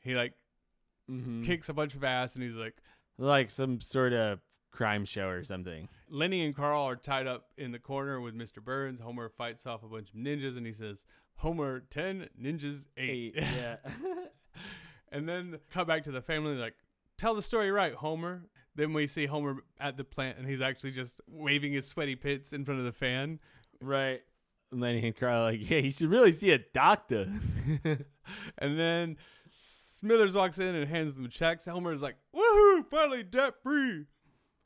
He 0.00 0.14
like 0.14 0.34
Mm-hmm. 1.10 1.42
kicks 1.42 1.68
a 1.70 1.72
bunch 1.72 1.94
of 1.94 2.04
ass 2.04 2.34
and 2.36 2.44
he's 2.44 2.56
like 2.56 2.76
Like 3.18 3.50
some 3.50 3.80
sort 3.80 4.12
of 4.12 4.38
crime 4.70 5.06
show 5.06 5.28
or 5.28 5.42
something. 5.44 5.88
Lenny 6.10 6.44
and 6.44 6.54
Carl 6.54 6.84
are 6.84 6.94
tied 6.94 7.26
up 7.26 7.46
in 7.56 7.72
the 7.72 7.78
corner 7.80 8.20
with 8.20 8.34
Mr. 8.36 8.62
Burns. 8.62 9.00
Homer 9.00 9.30
fights 9.30 9.66
off 9.66 9.82
a 9.82 9.88
bunch 9.88 10.10
of 10.10 10.16
ninjas 10.16 10.56
and 10.58 10.66
he 10.66 10.72
says, 10.74 11.06
Homer 11.40 11.80
10, 11.90 12.28
ninjas 12.40 12.86
8. 12.96 13.34
yeah. 13.36 13.76
and 15.10 15.28
then 15.28 15.58
come 15.72 15.86
back 15.86 16.04
to 16.04 16.10
the 16.10 16.20
family 16.20 16.54
like, 16.54 16.74
tell 17.16 17.34
the 17.34 17.42
story 17.42 17.70
right, 17.70 17.94
Homer. 17.94 18.42
Then 18.74 18.92
we 18.92 19.06
see 19.06 19.26
Homer 19.26 19.56
at 19.80 19.96
the 19.96 20.04
plant, 20.04 20.38
and 20.38 20.46
he's 20.46 20.60
actually 20.60 20.92
just 20.92 21.20
waving 21.26 21.72
his 21.72 21.86
sweaty 21.86 22.14
pits 22.14 22.52
in 22.52 22.64
front 22.64 22.80
of 22.80 22.86
the 22.86 22.92
fan. 22.92 23.40
Right. 23.80 24.20
And 24.70 24.80
Lenny 24.80 25.04
and 25.04 25.16
Carl 25.16 25.42
like, 25.42 25.70
yeah, 25.70 25.78
you 25.78 25.90
should 25.90 26.10
really 26.10 26.32
see 26.32 26.50
a 26.52 26.58
doctor. 26.58 27.26
and 28.58 28.78
then 28.78 29.16
Smithers 30.00 30.34
walks 30.34 30.58
in 30.58 30.74
and 30.74 30.88
hands 30.88 31.14
them 31.14 31.28
checks. 31.28 31.66
Homer's 31.66 32.02
like, 32.02 32.16
"Woohoo! 32.34 32.86
Finally 32.86 33.24
debt 33.24 33.54
free." 33.62 34.06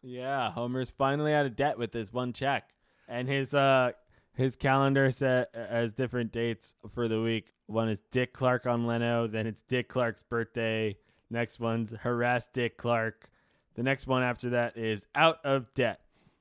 yeah, 0.03 0.53
Homer's 0.53 0.91
finally 0.91 1.33
out 1.33 1.47
of 1.47 1.57
debt 1.57 1.79
with 1.79 1.93
this 1.93 2.13
one 2.13 2.33
check, 2.33 2.71
and 3.09 3.27
his 3.27 3.55
uh 3.55 3.93
his 4.35 4.57
calendar 4.57 5.11
set 5.11 5.51
uh, 5.55 5.67
has 5.67 5.93
different 5.93 6.33
dates 6.33 6.75
for 6.93 7.09
the 7.09 7.21
week. 7.21 7.55
One 7.67 7.89
is 7.89 8.01
Dick 8.11 8.33
Clark 8.33 8.67
on 8.67 8.87
Leno, 8.87 9.27
then 9.27 9.47
it's 9.47 9.63
Dick 9.63 9.89
Clark's 9.89 10.23
birthday. 10.23 10.97
Next 11.31 11.59
one's 11.59 11.93
harass 12.03 12.49
Dick 12.49 12.77
Clark. 12.77 13.31
The 13.75 13.83
next 13.83 14.07
one 14.07 14.23
after 14.23 14.51
that 14.51 14.77
is 14.77 15.09
out 15.15 15.39
of 15.45 15.73
debt. 15.75 16.01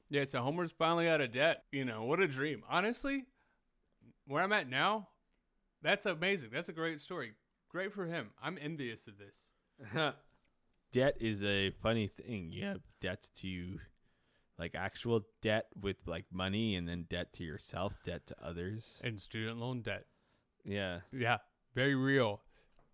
Yeah, 0.10 0.26
so 0.26 0.42
Homer's 0.42 0.72
finally 0.72 1.08
out 1.08 1.22
of 1.22 1.32
debt. 1.32 1.64
You 1.72 1.86
know, 1.86 2.04
what 2.04 2.20
a 2.20 2.28
dream. 2.28 2.64
Honestly, 2.70 3.26
where 4.28 4.44
I'm 4.44 4.52
at 4.52 4.70
now, 4.70 5.08
that's 5.82 6.06
amazing. 6.06 6.52
That's 6.54 6.70
a 6.70 6.74
great 6.74 7.02
story. 7.02 7.34
Great 7.70 7.94
for 7.94 8.06
him. 8.06 8.30
I'm 8.42 8.58
envious 8.62 9.08
of 9.08 9.14
this. 9.18 9.50
debt 10.92 11.18
is 11.20 11.44
a 11.44 11.72
funny 11.72 12.08
thing. 12.08 12.52
You 12.52 12.66
have 12.66 12.82
debts 13.02 13.30
to 13.42 13.80
like 14.58 14.76
actual 14.76 15.22
debt 15.42 15.68
with 15.80 15.98
like 16.06 16.26
money 16.32 16.76
and 16.76 16.88
then 16.88 17.06
debt 17.10 17.34
to 17.34 17.44
yourself, 17.44 17.94
debt 18.06 18.28
to 18.28 18.36
others. 18.44 19.02
And 19.04 19.20
student 19.20 19.60
loan 19.60 19.82
debt. 19.82 20.06
Yeah. 20.64 21.00
Yeah, 21.12 21.38
very 21.76 21.96
real. 21.96 22.42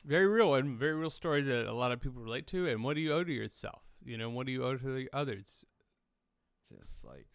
Very 0.06 0.28
real 0.28 0.56
and 0.56 0.80
very 0.80 0.96
real 0.96 1.10
story 1.10 1.42
that 1.44 1.68
a 1.68 1.74
lot 1.74 1.92
of 1.92 2.02
people 2.02 2.22
relate 2.22 2.48
to. 2.48 2.68
And 2.68 2.84
what 2.84 2.96
do 2.96 3.02
you 3.02 3.14
owe 3.14 3.24
to 3.24 3.32
yourself? 3.32 3.82
You 4.04 4.18
know, 4.18 4.30
what 4.30 4.46
do 4.46 4.52
you 4.52 4.64
owe 4.64 4.78
to 4.78 4.96
the 4.96 5.10
others? 5.12 5.66
Just 6.68 7.04
like 7.04 7.28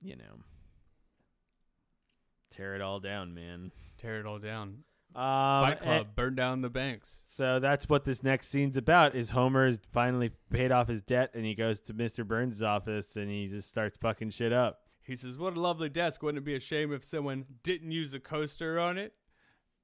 you 0.00 0.16
know 0.16 0.44
tear 2.58 2.74
it 2.74 2.80
all 2.80 2.98
down, 2.98 3.34
man. 3.34 3.70
Tear 3.98 4.20
it 4.20 4.26
all 4.26 4.38
down. 4.38 4.78
Um, 5.14 5.22
Fight 5.64 5.70
and- 5.72 5.80
Club, 5.80 6.06
burn 6.14 6.34
down 6.34 6.60
the 6.60 6.68
banks. 6.70 7.22
So 7.26 7.58
that's 7.58 7.88
what 7.88 8.04
this 8.04 8.22
next 8.22 8.48
scene's 8.48 8.76
about. 8.76 9.14
Is 9.14 9.30
Homer's 9.30 9.80
finally 9.92 10.30
paid 10.50 10.70
off 10.70 10.88
his 10.88 11.02
debt, 11.02 11.30
and 11.34 11.44
he 11.44 11.54
goes 11.54 11.80
to 11.82 11.94
Mr. 11.94 12.26
Burns' 12.26 12.62
office, 12.62 13.16
and 13.16 13.30
he 13.30 13.46
just 13.48 13.68
starts 13.68 13.96
fucking 13.98 14.30
shit 14.30 14.52
up. 14.52 14.80
He 15.02 15.16
says, 15.16 15.38
"What 15.38 15.56
a 15.56 15.60
lovely 15.60 15.88
desk! 15.88 16.22
Wouldn't 16.22 16.42
it 16.42 16.44
be 16.44 16.54
a 16.54 16.60
shame 16.60 16.92
if 16.92 17.02
someone 17.04 17.46
didn't 17.62 17.90
use 17.90 18.12
a 18.14 18.20
coaster 18.20 18.78
on 18.78 18.98
it?" 18.98 19.14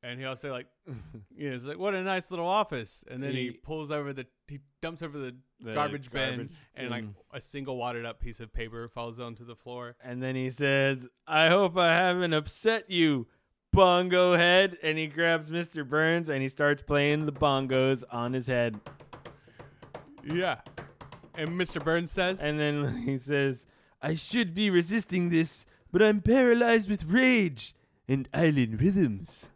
And 0.03 0.21
he'll 0.21 0.37
say, 0.37 0.51
"Like, 0.51 0.67
you 1.35 1.49
know, 1.49 1.55
it's 1.55 1.65
like 1.65 1.79
what 1.79 1.95
a 1.95 2.03
nice 2.03 2.31
little 2.31 2.47
office." 2.47 3.03
And 3.11 3.23
then 3.23 3.33
he, 3.33 3.45
He- 3.45 3.51
pulls 3.53 3.91
over 3.91 4.13
the, 4.13 4.27
he 4.47 4.61
dumps 4.83 5.01
over 5.03 5.17
the, 5.19 5.35
The 5.61 5.73
garbage, 5.73 6.11
bin, 6.11 6.29
garbage 6.37 6.53
and 6.75 6.91
like 6.91 7.05
a 7.33 7.41
single 7.41 7.79
wadded 7.79 8.05
up 8.05 8.21
piece 8.21 8.39
of 8.41 8.53
paper 8.53 8.87
falls 8.89 9.19
onto 9.19 9.47
the 9.47 9.57
floor. 9.57 9.97
And 10.05 10.23
then 10.23 10.37
he 10.37 10.51
says, 10.51 11.09
"I 11.27 11.49
hope 11.49 11.79
I 11.79 11.95
haven't 11.95 12.35
upset 12.35 12.91
you, 12.91 13.27
bongo 13.75 14.37
head." 14.37 14.79
And 14.83 14.99
he 14.99 15.07
grabs 15.07 15.51
Mr. 15.51 15.89
Burns 15.89 16.29
and 16.29 16.43
he 16.43 16.49
starts 16.49 16.83
playing 16.83 17.27
the 17.27 17.33
bongos 17.33 18.05
on 18.11 18.33
his 18.33 18.47
head. 18.47 18.81
Yeah. 20.25 20.61
And 21.37 21.51
Mr. 21.51 21.83
Burns 21.83 22.11
says, 22.11 22.41
And 22.41 22.59
then 22.59 23.03
he 23.07 23.19
says, 23.19 23.67
"I 24.01 24.15
should 24.15 24.55
be 24.55 24.71
resisting 24.71 25.29
this, 25.29 25.67
but 25.93 26.03
I'm 26.03 26.21
paralyzed 26.21 26.89
with 26.89 27.05
rage 27.05 27.75
and 28.09 28.29
island 28.33 28.81
rhythms." 28.81 29.47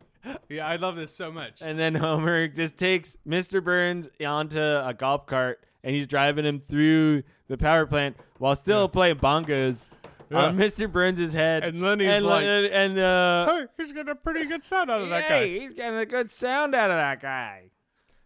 "Yeah, 0.49 0.67
I 0.67 0.77
love 0.77 0.97
this 0.97 1.15
so 1.15 1.31
much." 1.31 1.61
And 1.61 1.79
then 1.79 1.95
Homer 2.05 2.49
just 2.49 2.77
takes 2.77 3.17
Mr. 3.27 3.63
Burns 3.63 4.11
onto 4.25 4.61
a 4.61 4.95
golf 4.97 5.27
cart 5.27 5.65
and 5.83 5.95
he's 5.95 6.07
driving 6.07 6.45
him 6.45 6.61
through 6.61 7.23
the 7.49 7.57
power 7.57 7.87
plant 7.87 8.17
while 8.39 8.55
still 8.55 8.89
playing 8.89 9.17
bongos 9.17 9.89
Yeah. 10.31 10.47
on 10.47 10.57
Mr. 10.57 10.91
Burns' 10.91 11.33
head. 11.33 11.65
And 11.65 11.81
Lenny's 11.83 12.09
and, 12.09 12.25
like- 12.27 12.45
Len- 12.45 12.65
and 12.73 12.99
uh, 12.99 13.47
Hey, 13.47 13.67
he's 13.79 13.93
getting 13.93 14.11
a 14.11 14.15
pretty 14.15 14.45
good 14.47 14.63
sound 14.65 14.91
out 14.91 15.01
of 15.03 15.09
that 15.09 15.29
guy. 15.29 15.47
He's 15.47 15.73
getting 15.73 15.99
a 15.99 16.07
good 16.07 16.31
sound 16.31 16.75
out 16.75 16.91
of 16.91 16.97
that 16.97 17.21
guy. 17.23 17.71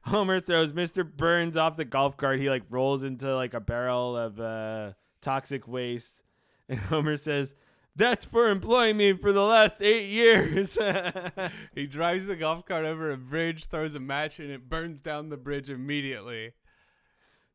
Homer 0.07 0.41
throws 0.41 0.73
Mr. 0.73 1.05
Burns 1.09 1.57
off 1.57 1.77
the 1.77 1.85
golf 1.85 2.17
cart. 2.17 2.41
He 2.41 2.51
like 2.51 2.65
rolls 2.71 3.05
into 3.05 3.35
like 3.37 3.55
a 3.55 3.61
barrel 3.61 4.17
of 4.17 4.41
uh, 4.41 4.93
toxic 5.21 5.69
waste, 5.69 6.25
and 6.69 6.79
Homer 6.91 7.17
says, 7.17 7.55
"That's 7.95 8.25
for 8.25 8.51
employing 8.51 8.97
me 8.97 9.13
for 9.13 9.33
the 9.33 9.43
last 9.45 9.81
eight 9.81 10.09
years." 10.09 10.77
He 11.77 11.87
drives 11.87 12.27
the 12.27 12.35
golf 12.35 12.67
cart 12.67 12.85
over 12.85 13.13
a 13.13 13.17
bridge, 13.17 13.67
throws 13.67 13.95
a 13.95 14.01
match, 14.01 14.41
and 14.41 14.51
it 14.51 14.69
burns 14.69 15.01
down 15.01 15.29
the 15.29 15.37
bridge 15.37 15.71
immediately. 15.71 16.53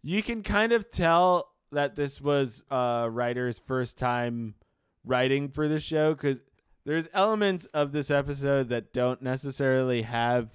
you 0.01 0.23
can 0.23 0.41
kind 0.41 0.71
of 0.71 0.89
tell 0.89 1.49
that 1.71 1.95
this 1.95 2.21
was 2.21 2.63
a 2.69 3.09
writer's 3.09 3.59
first 3.59 3.97
time 3.97 4.55
writing 5.03 5.49
for 5.49 5.67
the 5.67 5.79
show 5.79 6.13
because 6.13 6.41
there's 6.85 7.07
elements 7.13 7.65
of 7.67 7.91
this 7.91 8.09
episode 8.09 8.69
that 8.69 8.93
don't 8.93 9.21
necessarily 9.21 10.03
have 10.03 10.49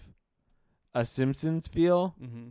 a 0.95 1.05
Simpsons 1.05 1.69
feel. 1.69 2.15
Mm-hmm. 2.23 2.49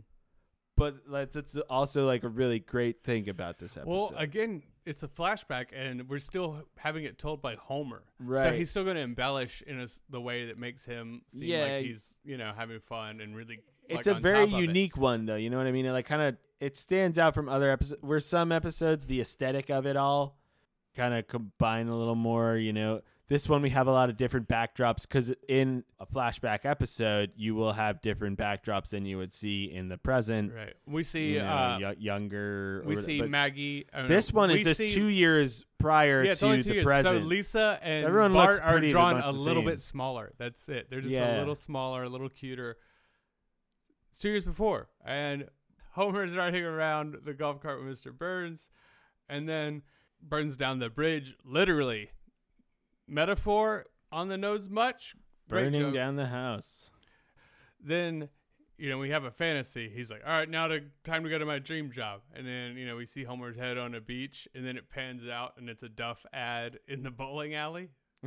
But 0.76 0.96
like, 1.06 1.32
that's 1.32 1.56
also 1.68 2.06
like 2.06 2.24
a 2.24 2.28
really 2.28 2.58
great 2.58 3.02
thing 3.04 3.28
about 3.28 3.58
this 3.58 3.76
episode. 3.76 3.90
Well, 3.90 4.12
again, 4.16 4.62
it's 4.86 5.02
a 5.02 5.08
flashback, 5.08 5.66
and 5.72 6.08
we're 6.08 6.18
still 6.18 6.64
having 6.76 7.04
it 7.04 7.18
told 7.18 7.42
by 7.42 7.56
Homer. 7.56 8.02
Right. 8.18 8.42
So 8.42 8.52
he's 8.52 8.70
still 8.70 8.84
going 8.84 8.96
to 8.96 9.02
embellish 9.02 9.62
in 9.66 9.80
a 9.80 9.86
the 10.08 10.20
way 10.20 10.46
that 10.46 10.58
makes 10.58 10.84
him 10.84 11.22
seem 11.28 11.48
Yeah. 11.48 11.62
like 11.64 11.84
he's, 11.84 12.18
you 12.24 12.38
know, 12.38 12.52
having 12.56 12.80
fun 12.80 13.20
and 13.20 13.36
really. 13.36 13.60
it's 13.88 14.06
like, 14.06 14.16
a 14.16 14.20
very 14.20 14.46
unique 14.46 14.96
one, 14.96 15.26
though. 15.26 15.36
You 15.36 15.50
know 15.50 15.58
what 15.58 15.66
I 15.66 15.72
mean? 15.72 15.86
It 15.86 15.92
like 15.92 16.06
kind 16.06 16.22
of 16.22 16.36
it 16.62 16.76
stands 16.76 17.18
out 17.18 17.34
from 17.34 17.48
other 17.48 17.70
episodes. 17.70 18.00
Where 18.02 18.20
some 18.20 18.52
episodes, 18.52 19.06
the 19.06 19.20
aesthetic 19.20 19.68
of 19.70 19.84
it 19.86 19.96
all, 19.96 20.38
kind 20.94 21.12
of 21.14 21.26
combine 21.26 21.88
a 21.88 21.96
little 21.96 22.14
more. 22.14 22.56
You 22.56 22.72
know, 22.72 23.00
this 23.28 23.48
one 23.48 23.62
we 23.62 23.70
have 23.70 23.86
a 23.86 23.92
lot 23.92 24.10
of 24.10 24.16
different 24.16 24.46
backdrops 24.48 25.02
because 25.02 25.32
in 25.48 25.84
a 25.98 26.06
flashback 26.06 26.60
episode, 26.64 27.32
you 27.34 27.54
will 27.54 27.72
have 27.72 28.00
different 28.00 28.38
backdrops 28.38 28.90
than 28.90 29.06
you 29.06 29.16
would 29.18 29.32
see 29.32 29.64
in 29.72 29.88
the 29.88 29.96
present. 29.96 30.52
Right. 30.54 30.74
We 30.86 31.02
see. 31.02 31.32
You 31.34 31.38
know, 31.40 31.46
uh, 31.48 31.78
yo- 31.80 31.94
younger. 31.98 32.82
we 32.86 32.96
see 32.96 33.22
Maggie. 33.22 33.86
This 34.06 34.32
one 34.32 34.50
is 34.50 34.62
just 34.64 34.78
see- 34.78 34.88
two 34.94 35.06
years 35.06 35.64
prior 35.78 36.22
Yeah, 36.22 36.34
to 36.34 36.46
the 36.62 36.74
years. 36.74 36.84
present. 36.84 37.22
So 37.22 37.26
Lisa 37.26 37.78
and 37.82 38.04
everyone 38.04 38.34
Bart 38.34 38.60
are 38.62 38.78
drawn 38.80 39.20
a 39.20 39.32
little 39.32 39.62
bit 39.64 39.80
smaller. 39.80 40.32
That's 40.38 40.68
it. 40.68 40.90
They're 40.90 41.00
just 41.00 41.12
Yeah. 41.14 41.38
a 41.38 41.40
little 41.40 41.56
smaller, 41.56 42.04
a 42.04 42.08
little 42.08 42.28
cuter. 42.28 42.76
It's 44.10 44.18
two 44.18 44.28
years 44.28 44.44
before, 44.44 44.88
and 45.04 45.48
Homer's 45.92 46.34
riding 46.34 46.64
around 46.64 47.16
the 47.24 47.34
golf 47.34 47.60
cart 47.60 47.82
with 47.82 47.92
Mr. 47.92 48.16
Burns, 48.16 48.70
and 49.28 49.48
then 49.48 49.82
burns 50.20 50.56
down 50.56 50.78
the 50.78 50.90
bridge. 50.90 51.36
Literally, 51.44 52.10
metaphor 53.06 53.86
on 54.10 54.28
the 54.28 54.36
nose. 54.38 54.68
Much 54.68 55.14
Great 55.48 55.64
burning 55.64 55.80
joke. 55.80 55.94
down 55.94 56.16
the 56.16 56.26
house. 56.26 56.90
Then. 57.80 58.28
You 58.78 58.90
know, 58.90 58.98
we 58.98 59.10
have 59.10 59.22
a 59.22 59.30
fantasy. 59.30 59.88
He's 59.94 60.10
like, 60.10 60.22
"All 60.26 60.32
right, 60.32 60.48
now 60.48 60.66
to 60.66 60.80
time 61.04 61.22
to 61.22 61.30
go 61.30 61.38
to 61.38 61.46
my 61.46 61.60
dream 61.60 61.92
job." 61.92 62.22
And 62.34 62.44
then, 62.44 62.76
you 62.76 62.84
know, 62.84 62.96
we 62.96 63.06
see 63.06 63.22
Homer's 63.22 63.56
head 63.56 63.78
on 63.78 63.94
a 63.94 64.00
beach, 64.00 64.48
and 64.56 64.66
then 64.66 64.76
it 64.76 64.88
pans 64.90 65.28
out, 65.28 65.52
and 65.56 65.68
it's 65.68 65.84
a 65.84 65.88
Duff 65.88 66.26
ad 66.32 66.80
in 66.88 67.04
the 67.04 67.10
bowling 67.12 67.54
alley. 67.54 67.90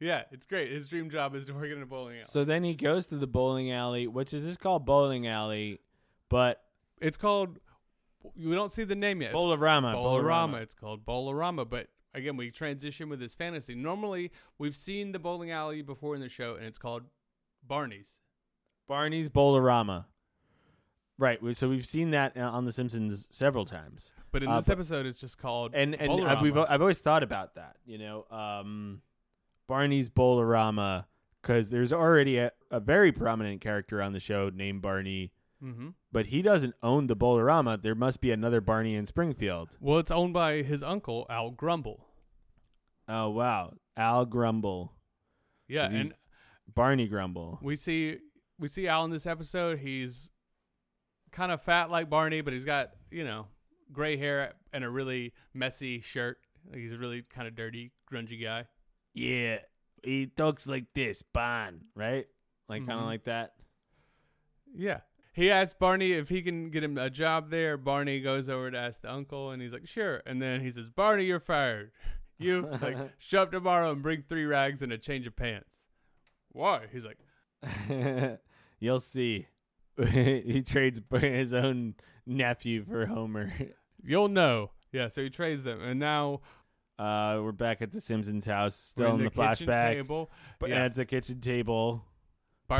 yeah, 0.00 0.22
it's 0.30 0.46
great. 0.46 0.70
His 0.70 0.88
dream 0.88 1.10
job 1.10 1.34
is 1.34 1.44
to 1.46 1.52
work 1.52 1.70
in 1.70 1.82
a 1.82 1.86
bowling 1.86 2.16
alley. 2.16 2.24
So 2.30 2.44
then 2.44 2.64
he 2.64 2.74
goes 2.74 3.06
to 3.08 3.16
the 3.16 3.26
bowling 3.26 3.70
alley, 3.70 4.06
which 4.06 4.32
is 4.32 4.44
just 4.44 4.60
called 4.60 4.86
bowling 4.86 5.26
alley, 5.26 5.80
but 6.32 6.60
It's 7.00 7.16
called. 7.16 7.58
We 8.36 8.54
don't 8.54 8.70
see 8.70 8.84
the 8.84 8.94
name 8.96 9.20
yet. 9.22 9.32
It's. 9.32 9.96
Bowlerama. 9.96 10.62
It's 10.62 10.74
called 10.74 11.04
Bowlerama. 11.04 11.68
But 11.68 11.88
again, 12.14 12.36
we 12.36 12.50
transition 12.50 13.08
with 13.08 13.20
this 13.20 13.34
fantasy. 13.34 13.74
Normally, 13.74 14.32
we've 14.58 14.76
seen 14.76 15.12
the 15.12 15.18
bowling 15.18 15.50
alley 15.50 15.82
before 15.82 16.14
in 16.14 16.20
the 16.20 16.28
show, 16.28 16.54
and 16.56 16.64
it's 16.64 16.78
called 16.78 17.02
Barney's. 17.66 18.20
Barney's 18.88 19.28
Bowlerama. 19.28 20.06
Right. 21.18 21.40
we- 21.42 21.54
So 21.54 21.68
we've 21.68 21.86
seen 21.86 22.10
that 22.10 22.36
uh, 22.36 22.40
on 22.50 22.64
The 22.64 22.72
Simpsons 22.72 23.28
several 23.30 23.64
times, 23.64 24.12
But 24.32 24.42
in 24.42 24.48
Uh, 24.48 24.56
this 24.56 24.66
but- 24.66 24.72
episode, 24.72 25.06
it's 25.06 25.20
just 25.20 25.38
called 25.38 25.72
and 25.74 25.94
and 25.94 26.24
I've, 26.24 26.40
we've. 26.40 26.56
I've 26.56 26.80
always 26.80 26.98
thought 26.98 27.22
about 27.22 27.54
that. 27.56 27.76
You 27.84 27.98
know, 27.98 28.24
um, 28.30 29.02
Barney's 29.66 30.08
Bowlerama, 30.08 31.06
because 31.40 31.70
there's 31.70 31.92
already 31.92 32.38
a, 32.38 32.52
a 32.70 32.80
very 32.80 33.12
prominent 33.12 33.60
character 33.60 34.00
on 34.02 34.12
the 34.12 34.20
show 34.20 34.50
named 34.52 34.82
Barney, 34.82 35.32
mm-hmm. 35.62 35.90
But 36.12 36.26
he 36.26 36.42
doesn't 36.42 36.74
own 36.82 37.06
the 37.06 37.16
Bowlerama. 37.16 37.80
There 37.80 37.94
must 37.94 38.20
be 38.20 38.30
another 38.30 38.60
Barney 38.60 38.94
in 38.94 39.06
Springfield. 39.06 39.70
Well, 39.80 39.98
it's 39.98 40.10
owned 40.10 40.34
by 40.34 40.62
his 40.62 40.82
uncle 40.82 41.26
Al 41.30 41.50
Gumble. 41.50 42.06
Oh 43.08 43.30
wow, 43.30 43.72
Al 43.96 44.26
Gumble, 44.26 44.92
Yeah, 45.68 45.88
and 45.90 46.14
Barney 46.72 47.08
Gumble. 47.08 47.58
we 47.62 47.76
see 47.76 48.18
we 48.58 48.68
see 48.68 48.86
Al 48.86 49.04
in 49.04 49.10
this 49.10 49.26
episode. 49.26 49.78
He's 49.78 50.30
kind 51.32 51.50
of 51.50 51.62
fat 51.62 51.90
like 51.90 52.08
Barney, 52.10 52.42
but 52.42 52.52
he's 52.52 52.64
got 52.64 52.90
you 53.10 53.24
know 53.24 53.46
gray 53.90 54.16
hair 54.16 54.54
and 54.72 54.84
a 54.84 54.90
really 54.90 55.32
messy 55.54 56.00
shirt. 56.00 56.38
He's 56.72 56.92
a 56.92 56.98
really 56.98 57.22
kind 57.22 57.48
of 57.48 57.56
dirty, 57.56 57.92
grungy 58.10 58.40
guy. 58.40 58.66
Yeah, 59.14 59.58
he 60.02 60.26
talks 60.26 60.66
like 60.66 60.86
this, 60.94 61.22
Bon, 61.22 61.80
right? 61.94 62.26
Like 62.68 62.80
kind 62.80 62.92
of 62.92 62.98
mm-hmm. 62.98 63.06
like 63.06 63.24
that. 63.24 63.54
Yeah, 64.74 65.00
he 65.32 65.50
asks 65.50 65.74
Barney 65.78 66.12
if 66.12 66.28
he 66.28 66.42
can 66.42 66.70
get 66.70 66.84
him 66.84 66.96
a 66.98 67.08
job 67.10 67.50
there. 67.50 67.76
Barney 67.76 68.20
goes 68.20 68.48
over 68.48 68.70
to 68.70 68.78
ask 68.78 69.00
the 69.02 69.12
uncle, 69.12 69.50
and 69.50 69.60
he's 69.62 69.72
like, 69.72 69.86
"Sure." 69.86 70.22
And 70.26 70.40
then 70.42 70.60
he 70.60 70.70
says, 70.70 70.88
"Barney, 70.90 71.24
you're 71.24 71.40
fired. 71.40 71.90
You 72.38 72.68
like 72.82 72.96
show 73.18 73.42
up 73.42 73.52
tomorrow 73.52 73.92
and 73.92 74.02
bring 74.02 74.22
three 74.28 74.44
rags 74.46 74.82
and 74.82 74.92
a 74.92 74.98
change 74.98 75.26
of 75.28 75.36
pants." 75.36 75.86
Why? 76.50 76.86
He's 76.90 77.06
like, 77.06 77.18
You'll 78.80 78.98
see. 78.98 79.46
he 79.96 80.62
trades 80.62 81.00
his 81.20 81.54
own 81.54 81.94
nephew 82.26 82.84
for 82.84 83.06
Homer. 83.06 83.52
"You'll 84.02 84.28
know." 84.28 84.72
Yeah, 84.92 85.08
so 85.08 85.22
he 85.22 85.30
trades 85.30 85.62
them, 85.64 85.80
and 85.82 86.00
now 86.00 86.40
Uh, 86.98 87.40
we're 87.42 87.52
back 87.52 87.80
at 87.80 87.90
the 87.92 88.00
Simpsons 88.00 88.46
house, 88.46 88.74
still 88.76 89.14
in 89.14 89.24
the, 89.24 89.30
kitchen 89.30 89.66
flashback. 89.68 89.92
table. 89.94 90.30
But 90.58 90.70
Yeah. 90.70 90.84
at 90.84 90.94
the 90.94 91.04
kitchen 91.04 91.40
table, 91.40 92.04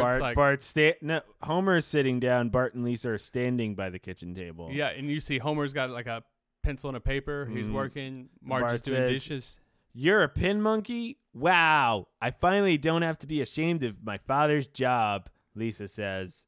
Bart's 0.01 0.13
Bart, 0.13 0.23
like, 0.23 0.35
Bart 0.37 0.63
sta- 0.63 0.97
no, 1.03 1.21
Homer's 1.43 1.85
sitting 1.87 2.21
down. 2.21 2.49
Bart 2.51 2.75
and 2.75 2.85
Lisa 2.85 3.11
are 3.11 3.19
standing 3.19 3.75
by 3.75 3.91
the 3.91 3.99
kitchen 3.99 4.35
table. 4.35 4.71
yeah, 4.73 4.89
and 4.89 5.09
you 5.09 5.21
see 5.21 5.39
Homer's 5.39 5.73
got 5.73 5.91
like 5.91 6.07
a 6.07 6.23
pencil 6.63 6.89
and 6.91 6.97
a 6.97 7.01
paper. 7.01 7.47
He's 7.53 7.67
Mhm. 7.67 7.73
working. 7.73 8.29
Marge 8.41 8.63
Bart 8.63 8.75
is 8.75 8.83
doing 8.83 9.03
says- 9.03 9.11
dishes. 9.11 9.57
You're 9.95 10.23
a 10.23 10.29
pin 10.29 10.63
monkey? 10.63 11.19
Wow. 11.35 12.09
I 12.21 12.31
finally 12.31 12.79
don't 12.79 13.03
have 13.03 13.19
to 13.19 13.27
be 13.27 13.41
ashamed 13.43 13.83
of 13.83 14.03
my 14.03 14.17
father's 14.19 14.67
job, 14.67 15.29
Lisa 15.55 15.87
says. 15.89 16.45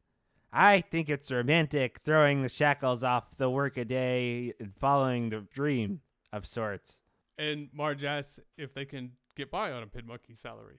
I 0.51 0.81
think 0.81 1.11
it's 1.11 1.31
romantic 1.31 1.99
throwing 2.05 2.41
the 2.43 2.49
shackles 2.49 3.05
off 3.05 3.37
the 3.37 3.51
workaday 3.51 4.55
and 4.61 4.75
following 4.77 5.29
the 5.31 5.41
dream 5.53 6.01
of 6.33 6.47
sorts. 6.47 7.03
And 7.37 7.69
Marge 7.73 8.05
asks 8.05 8.39
if 8.57 8.73
they 8.73 8.85
can 8.87 9.13
get 9.37 9.51
by 9.51 9.73
on 9.73 9.83
a 9.83 9.87
pin 9.89 10.07
monkey 10.07 10.35
salary. 10.35 10.79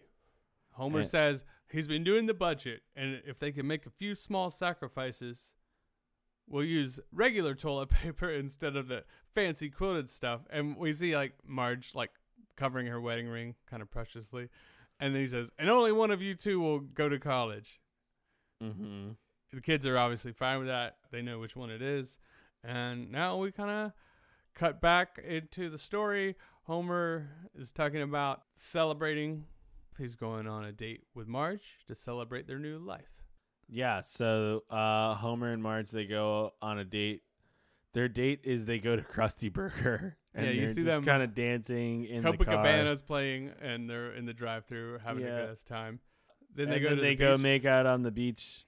Homer 0.71 1.03
says 1.03 1.43
he's 1.71 1.87
been 1.87 2.03
doing 2.03 2.25
the 2.25 2.33
budget, 2.33 2.81
and 2.95 3.21
if 3.25 3.39
they 3.39 3.51
can 3.51 3.67
make 3.67 3.85
a 3.85 3.89
few 3.89 4.15
small 4.15 4.49
sacrifices, 4.49 5.53
we'll 6.47 6.63
use 6.63 6.99
regular 7.11 7.55
toilet 7.55 7.89
paper 8.03 8.29
instead 8.29 8.75
of 8.75 8.87
the 8.87 9.03
fancy 9.33 9.69
quilted 9.69 10.09
stuff. 10.09 10.41
And 10.49 10.77
we 10.77 10.93
see 10.93 11.15
like 11.15 11.33
Marge 11.45 11.91
like 11.93 12.11
covering 12.55 12.87
her 12.87 13.01
wedding 13.01 13.27
ring 13.27 13.55
kind 13.69 13.81
of 13.81 13.91
preciously. 13.91 14.49
And 14.99 15.13
then 15.13 15.21
he 15.21 15.27
says, 15.27 15.51
and 15.59 15.69
only 15.69 15.91
one 15.91 16.11
of 16.11 16.21
you 16.21 16.35
two 16.35 16.59
will 16.59 16.79
go 16.79 17.09
to 17.09 17.19
college. 17.19 17.81
Mm-hmm. 18.63 19.11
The 19.51 19.61
kids 19.61 19.85
are 19.85 19.97
obviously 19.97 20.31
fine 20.31 20.59
with 20.59 20.67
that. 20.67 20.97
They 21.11 21.21
know 21.21 21.39
which 21.39 21.55
one 21.55 21.69
it 21.69 21.81
is. 21.81 22.17
And 22.63 23.11
now 23.11 23.37
we 23.37 23.51
kind 23.51 23.69
of 23.69 23.91
cut 24.53 24.81
back 24.81 25.19
into 25.25 25.69
the 25.69 25.77
story. 25.77 26.35
Homer 26.63 27.29
is 27.57 27.71
talking 27.71 28.01
about 28.01 28.43
celebrating. 28.55 29.45
He's 29.97 30.15
going 30.15 30.47
on 30.47 30.65
a 30.65 30.71
date 30.71 31.03
with 31.13 31.27
Marge 31.27 31.77
to 31.87 31.95
celebrate 31.95 32.47
their 32.47 32.59
new 32.59 32.77
life. 32.79 33.23
Yeah, 33.69 34.01
so 34.01 34.63
uh, 34.69 35.15
Homer 35.15 35.51
and 35.51 35.63
Marge 35.63 35.89
they 35.91 36.05
go 36.05 36.53
on 36.61 36.77
a 36.79 36.83
date. 36.85 37.23
Their 37.93 38.07
date 38.09 38.41
is 38.43 38.65
they 38.65 38.79
go 38.79 38.95
to 38.95 39.01
Krusty 39.01 39.51
Burger. 39.51 40.17
And 40.33 40.45
Yeah, 40.47 40.51
you 40.51 40.67
see 40.67 40.75
just 40.75 40.85
them- 40.87 41.05
kind 41.05 41.23
of 41.23 41.33
dancing 41.33 42.03
in 42.05 42.21
the 42.21 42.35
car. 42.35 42.45
Copacabana's 42.57 43.01
playing, 43.01 43.51
and 43.61 43.89
they're 43.89 44.11
in 44.13 44.25
the 44.25 44.33
drive-through 44.33 44.99
having 44.99 45.23
a 45.23 45.27
Yeah. 45.27 45.39
good 45.41 45.49
ass 45.51 45.63
time. 45.63 46.01
Then 46.53 46.65
and 46.65 46.73
they 46.73 46.79
go 46.81 46.89
then 46.89 46.97
to 46.97 47.01
they 47.01 47.09
the 47.15 47.23
go 47.23 47.35
beach. 47.37 47.43
make 47.43 47.65
out 47.65 47.85
on 47.85 48.01
the 48.01 48.11
beach. 48.11 48.65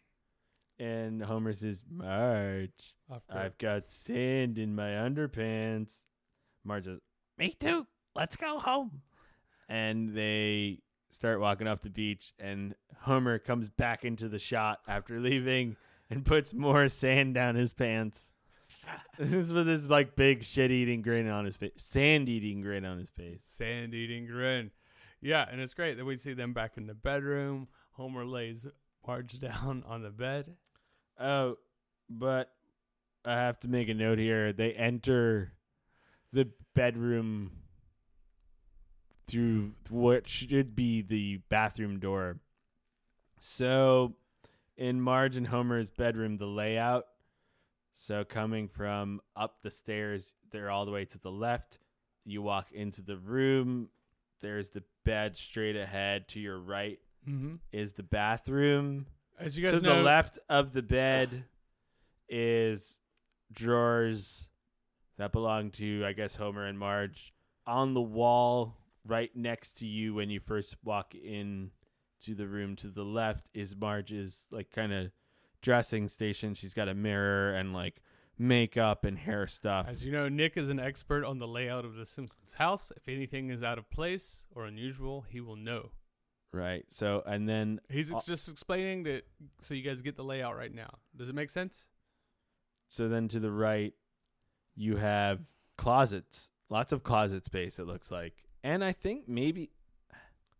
And 0.79 1.21
Homer 1.23 1.51
says, 1.53 1.83
Marge, 1.89 2.95
I've 3.29 3.57
got 3.57 3.89
sand 3.89 4.57
in 4.57 4.75
my 4.75 4.91
underpants. 4.91 6.03
Marge 6.63 6.85
says, 6.85 6.99
Me 7.37 7.49
too. 7.59 7.85
Let's 8.15 8.35
go 8.37 8.59
home. 8.59 9.01
And 9.67 10.15
they 10.15 10.79
start 11.09 11.39
walking 11.39 11.67
off 11.67 11.81
the 11.81 11.89
beach, 11.89 12.33
and 12.39 12.75
Homer 13.01 13.39
comes 13.39 13.69
back 13.69 14.03
into 14.03 14.27
the 14.27 14.39
shot 14.39 14.79
after 14.87 15.19
leaving 15.19 15.77
and 16.09 16.25
puts 16.25 16.53
more 16.53 16.87
sand 16.87 17.33
down 17.33 17.55
his 17.55 17.73
pants. 17.73 18.31
this 19.19 19.33
is 19.33 19.51
with 19.51 19.65
this 19.65 19.87
like 19.87 20.15
big 20.15 20.43
shit 20.43 20.71
eating 20.71 21.01
grin 21.01 21.27
on 21.27 21.45
his 21.45 21.55
face, 21.55 21.71
sand 21.77 22.29
eating 22.29 22.61
grin 22.61 22.85
on 22.85 22.97
his 22.97 23.09
face. 23.09 23.41
sand 23.43 23.93
eating 23.93 24.25
grin. 24.25 24.71
Yeah, 25.21 25.45
and 25.51 25.59
it's 25.59 25.73
great 25.73 25.97
that 25.97 26.05
we 26.05 26.15
see 26.15 26.33
them 26.33 26.53
back 26.53 26.77
in 26.77 26.87
the 26.87 26.93
bedroom. 26.93 27.67
Homer 27.93 28.25
lays 28.25 28.67
Marge 29.05 29.39
down 29.39 29.83
on 29.87 30.03
the 30.03 30.09
bed. 30.09 30.55
Oh, 31.19 31.55
but 32.09 32.51
I 33.25 33.33
have 33.33 33.59
to 33.61 33.67
make 33.67 33.89
a 33.89 33.93
note 33.93 34.19
here. 34.19 34.53
They 34.53 34.73
enter 34.73 35.53
the 36.31 36.49
bedroom 36.75 37.51
through 39.27 39.73
what 39.89 40.27
should 40.27 40.75
be 40.75 41.01
the 41.01 41.37
bathroom 41.49 41.99
door. 41.99 42.37
So, 43.39 44.15
in 44.77 45.01
Marge 45.01 45.37
and 45.37 45.47
Homer's 45.47 45.89
bedroom, 45.89 46.37
the 46.37 46.45
layout. 46.47 47.05
So, 47.93 48.23
coming 48.23 48.67
from 48.67 49.21
up 49.35 49.61
the 49.63 49.71
stairs, 49.71 50.35
they're 50.51 50.69
all 50.71 50.85
the 50.85 50.91
way 50.91 51.05
to 51.05 51.19
the 51.19 51.31
left. 51.31 51.79
You 52.25 52.41
walk 52.41 52.71
into 52.71 53.01
the 53.01 53.17
room. 53.17 53.89
There's 54.41 54.69
the 54.71 54.83
bed 55.03 55.37
straight 55.37 55.75
ahead. 55.75 56.27
To 56.29 56.39
your 56.39 56.59
right 56.59 56.99
Mm-hmm. 57.27 57.55
is 57.73 57.91
the 57.91 58.03
bathroom 58.03 59.05
As 59.37 59.57
you 59.57 59.65
guys 59.67 59.81
to 59.81 59.85
know, 59.85 59.97
the 59.97 60.01
left 60.01 60.39
of 60.47 60.71
the 60.71 60.81
bed 60.81 61.43
is 62.29 62.99
drawers 63.51 64.47
that 65.17 65.33
belong 65.33 65.71
to, 65.71 66.05
I 66.05 66.13
guess, 66.13 66.37
Homer 66.37 66.65
and 66.65 66.79
Marge. 66.79 67.33
On 67.65 67.93
the 67.93 68.01
wall, 68.01 68.77
right 69.07 69.35
next 69.35 69.77
to 69.79 69.87
you, 69.87 70.13
when 70.13 70.29
you 70.29 70.39
first 70.39 70.75
walk 70.83 71.15
in 71.15 71.71
to 72.21 72.35
the 72.35 72.47
room 72.47 72.75
to 72.77 72.87
the 72.87 73.03
left, 73.03 73.49
is 73.53 73.75
Marge's 73.75 74.45
like 74.51 74.71
kind 74.71 74.93
of 74.93 75.11
dressing 75.61 76.07
station. 76.07 76.53
She's 76.53 76.73
got 76.73 76.87
a 76.87 76.93
mirror 76.93 77.53
and 77.53 77.73
like 77.73 78.01
makeup 78.37 79.03
and 79.05 79.17
hair 79.17 79.47
stuff. 79.47 79.87
As 79.89 80.03
you 80.03 80.11
know, 80.11 80.29
Nick 80.29 80.57
is 80.57 80.69
an 80.69 80.79
expert 80.79 81.23
on 81.23 81.39
the 81.39 81.47
layout 81.47 81.85
of 81.85 81.95
the 81.95 82.05
Simpsons 82.05 82.53
house. 82.53 82.91
If 82.95 83.07
anything 83.07 83.49
is 83.49 83.63
out 83.63 83.77
of 83.77 83.89
place 83.89 84.45
or 84.53 84.65
unusual, 84.65 85.25
he 85.29 85.41
will 85.41 85.55
know. 85.55 85.91
Right. 86.53 86.85
So, 86.89 87.23
and 87.25 87.47
then 87.47 87.79
He's 87.89 88.11
ex- 88.11 88.25
just 88.25 88.49
explaining 88.49 89.03
that 89.03 89.23
so 89.61 89.73
you 89.73 89.83
guys 89.83 90.01
get 90.01 90.15
the 90.15 90.23
layout 90.23 90.55
right 90.55 90.73
now. 90.73 90.99
Does 91.15 91.29
it 91.29 91.35
make 91.35 91.49
sense? 91.49 91.85
So 92.87 93.09
then 93.09 93.27
to 93.29 93.39
the 93.39 93.51
right, 93.51 93.93
you 94.75 94.95
have 94.95 95.41
closets, 95.77 96.49
lots 96.69 96.91
of 96.91 97.03
closet 97.03 97.45
space. 97.45 97.79
It 97.79 97.85
looks 97.85 98.11
like, 98.11 98.43
and 98.63 98.83
I 98.83 98.91
think 98.91 99.27
maybe, 99.27 99.71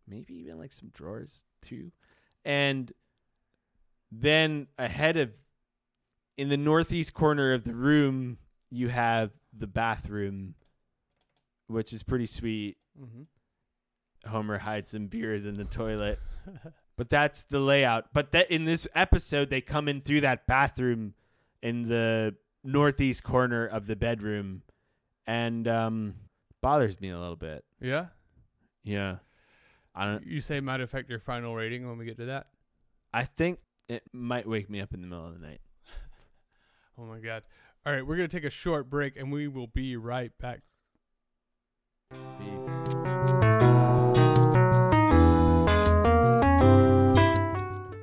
maybe 0.06 0.34
even 0.34 0.58
like 0.58 0.72
some 0.72 0.90
drawers 0.92 1.44
too. 1.62 1.92
And 2.44 2.92
then 4.10 4.68
ahead 4.78 5.16
of, 5.16 5.34
in 6.36 6.48
the 6.48 6.56
northeast 6.56 7.14
corner 7.14 7.52
of 7.52 7.64
the 7.64 7.74
room, 7.74 8.38
you 8.70 8.88
have 8.88 9.32
the 9.56 9.66
bathroom, 9.66 10.54
which 11.66 11.92
is 11.92 12.02
pretty 12.02 12.26
sweet. 12.26 12.76
Mm-hmm. 13.00 14.30
Homer 14.30 14.58
hides 14.58 14.90
some 14.90 15.06
beers 15.06 15.46
in 15.46 15.56
the 15.56 15.64
toilet. 15.64 16.18
But 16.98 17.08
that's 17.08 17.44
the 17.44 17.60
layout. 17.60 18.06
But 18.12 18.32
that 18.32 18.50
in 18.50 18.64
this 18.64 18.88
episode, 18.92 19.50
they 19.50 19.60
come 19.60 19.88
in 19.88 20.00
through 20.00 20.22
that 20.22 20.48
bathroom 20.48 21.14
in 21.62 21.88
the 21.88 22.34
northeast 22.64 23.22
corner 23.22 23.64
of 23.64 23.86
the 23.86 23.94
bedroom, 23.94 24.62
and 25.24 25.68
um, 25.68 26.14
bothers 26.60 27.00
me 27.00 27.10
a 27.10 27.18
little 27.18 27.36
bit. 27.36 27.64
yeah. 27.80 28.06
Yeah, 28.84 29.16
I 29.94 30.06
don't. 30.06 30.24
You 30.26 30.40
say 30.40 30.56
it 30.58 30.64
might 30.64 30.80
affect 30.80 31.10
your 31.10 31.18
final 31.18 31.54
rating 31.54 31.86
when 31.86 31.98
we 31.98 32.06
get 32.06 32.16
to 32.18 32.26
that. 32.26 32.46
I 33.12 33.24
think 33.24 33.58
it 33.88 34.02
might 34.14 34.48
wake 34.48 34.70
me 34.70 34.80
up 34.80 34.94
in 34.94 35.02
the 35.02 35.06
middle 35.06 35.26
of 35.26 35.38
the 35.38 35.46
night. 35.46 35.60
Oh 37.00 37.04
my 37.04 37.18
god. 37.20 37.42
All 37.86 37.92
right, 37.92 38.04
we're 38.04 38.16
going 38.16 38.28
to 38.28 38.36
take 38.36 38.44
a 38.46 38.50
short 38.50 38.90
break 38.90 39.16
and 39.16 39.30
we 39.30 39.46
will 39.46 39.68
be 39.68 39.96
right 39.96 40.32
back. 40.40 40.62
Peace. 42.10 42.70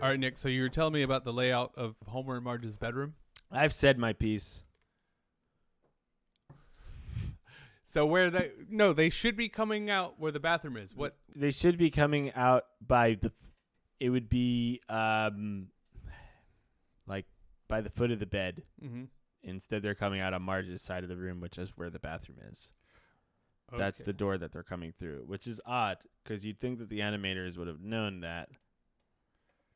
All 0.02 0.12
right, 0.12 0.20
Nick, 0.20 0.38
so 0.38 0.48
you 0.48 0.62
were 0.62 0.70
telling 0.70 0.94
me 0.94 1.02
about 1.02 1.24
the 1.26 1.34
layout 1.34 1.72
of 1.76 1.96
Homer 2.08 2.36
and 2.36 2.44
Marge's 2.44 2.78
bedroom. 2.78 3.15
I've 3.52 3.74
said 3.74 3.98
my 3.98 4.13
piece. 4.13 4.63
So 7.95 8.05
where 8.05 8.29
they 8.29 8.51
No, 8.69 8.91
they 8.91 9.10
should 9.10 9.38
be 9.38 9.47
coming 9.47 9.89
out 9.89 10.19
where 10.19 10.34
the 10.34 10.39
bathroom 10.41 10.75
is. 10.75 10.93
What 10.93 11.15
They 11.34 11.51
should 11.51 11.77
be 11.77 11.89
coming 11.89 12.34
out 12.34 12.65
by 12.86 13.13
the. 13.13 13.31
It 14.01 14.10
would 14.10 14.27
be 14.27 14.81
um, 14.89 15.67
like 17.08 17.25
by 17.69 17.79
the 17.79 17.89
foot 17.89 18.12
of 18.12 18.19
the 18.19 18.25
bed. 18.25 18.63
Mhm. 18.84 19.08
Instead, 19.43 19.81
they're 19.81 19.95
coming 19.95 20.19
out 20.19 20.34
on 20.34 20.41
Marge's 20.41 20.81
side 20.81 21.03
of 21.03 21.10
the 21.10 21.15
room, 21.15 21.39
which 21.39 21.58
is 21.58 21.77
where 21.77 21.89
the 21.89 21.99
bathroom 21.99 22.39
is. 22.51 22.73
That's 23.77 24.01
the 24.01 24.12
door 24.12 24.38
that 24.38 24.51
they're 24.51 24.62
coming 24.62 24.91
through, 24.91 25.23
which 25.25 25.47
is 25.47 25.62
odd 25.65 25.99
because 26.21 26.45
you'd 26.45 26.60
think 26.60 26.79
that 26.79 26.89
the 26.89 26.99
animators 26.99 27.58
would 27.58 27.67
have 27.69 27.79
known 27.79 28.19
that. 28.19 28.49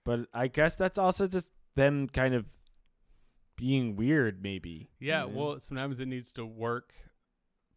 But 0.03 0.27
I 0.34 0.47
guess 0.47 0.75
that's 0.75 0.97
also 0.97 1.25
just 1.25 1.47
them 1.75 2.10
kind 2.10 2.34
of 2.36 2.47
being 3.55 3.95
weird, 3.95 4.43
maybe. 4.43 4.89
Yeah, 4.99 5.23
You 5.23 5.32
know? 5.32 5.38
well, 5.38 5.60
sometimes 5.62 6.01
it 6.01 6.08
needs 6.08 6.34
to 6.34 6.45
work 6.45 6.93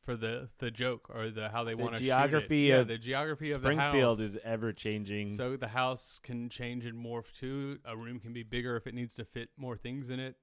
for 0.02 0.16
the 0.16 0.48
the 0.58 0.70
joke 0.70 1.08
or 1.14 1.30
the 1.30 1.48
how 1.48 1.64
they 1.64 1.74
The 1.74 1.82
want 1.82 1.96
to 1.96 2.02
geography 2.02 2.66
shoot 2.68 2.74
it. 2.74 2.76
Yeah, 2.78 2.82
the 2.82 2.98
geography 2.98 3.50
of 3.52 3.60
Springfield 3.62 4.18
the 4.18 4.24
house. 4.24 4.34
is 4.34 4.38
ever 4.44 4.72
changing. 4.72 5.30
so 5.36 5.56
the 5.56 5.68
house 5.68 6.20
can 6.22 6.48
change 6.48 6.84
and 6.84 6.96
morph 6.96 7.32
too. 7.32 7.78
A 7.84 7.96
room 7.96 8.18
can 8.20 8.32
be 8.32 8.42
bigger 8.42 8.76
if 8.76 8.86
it 8.86 8.94
needs 8.94 9.14
to 9.14 9.24
fit 9.24 9.50
more 9.56 9.76
things 9.76 10.10
in 10.10 10.18
it. 10.20 10.36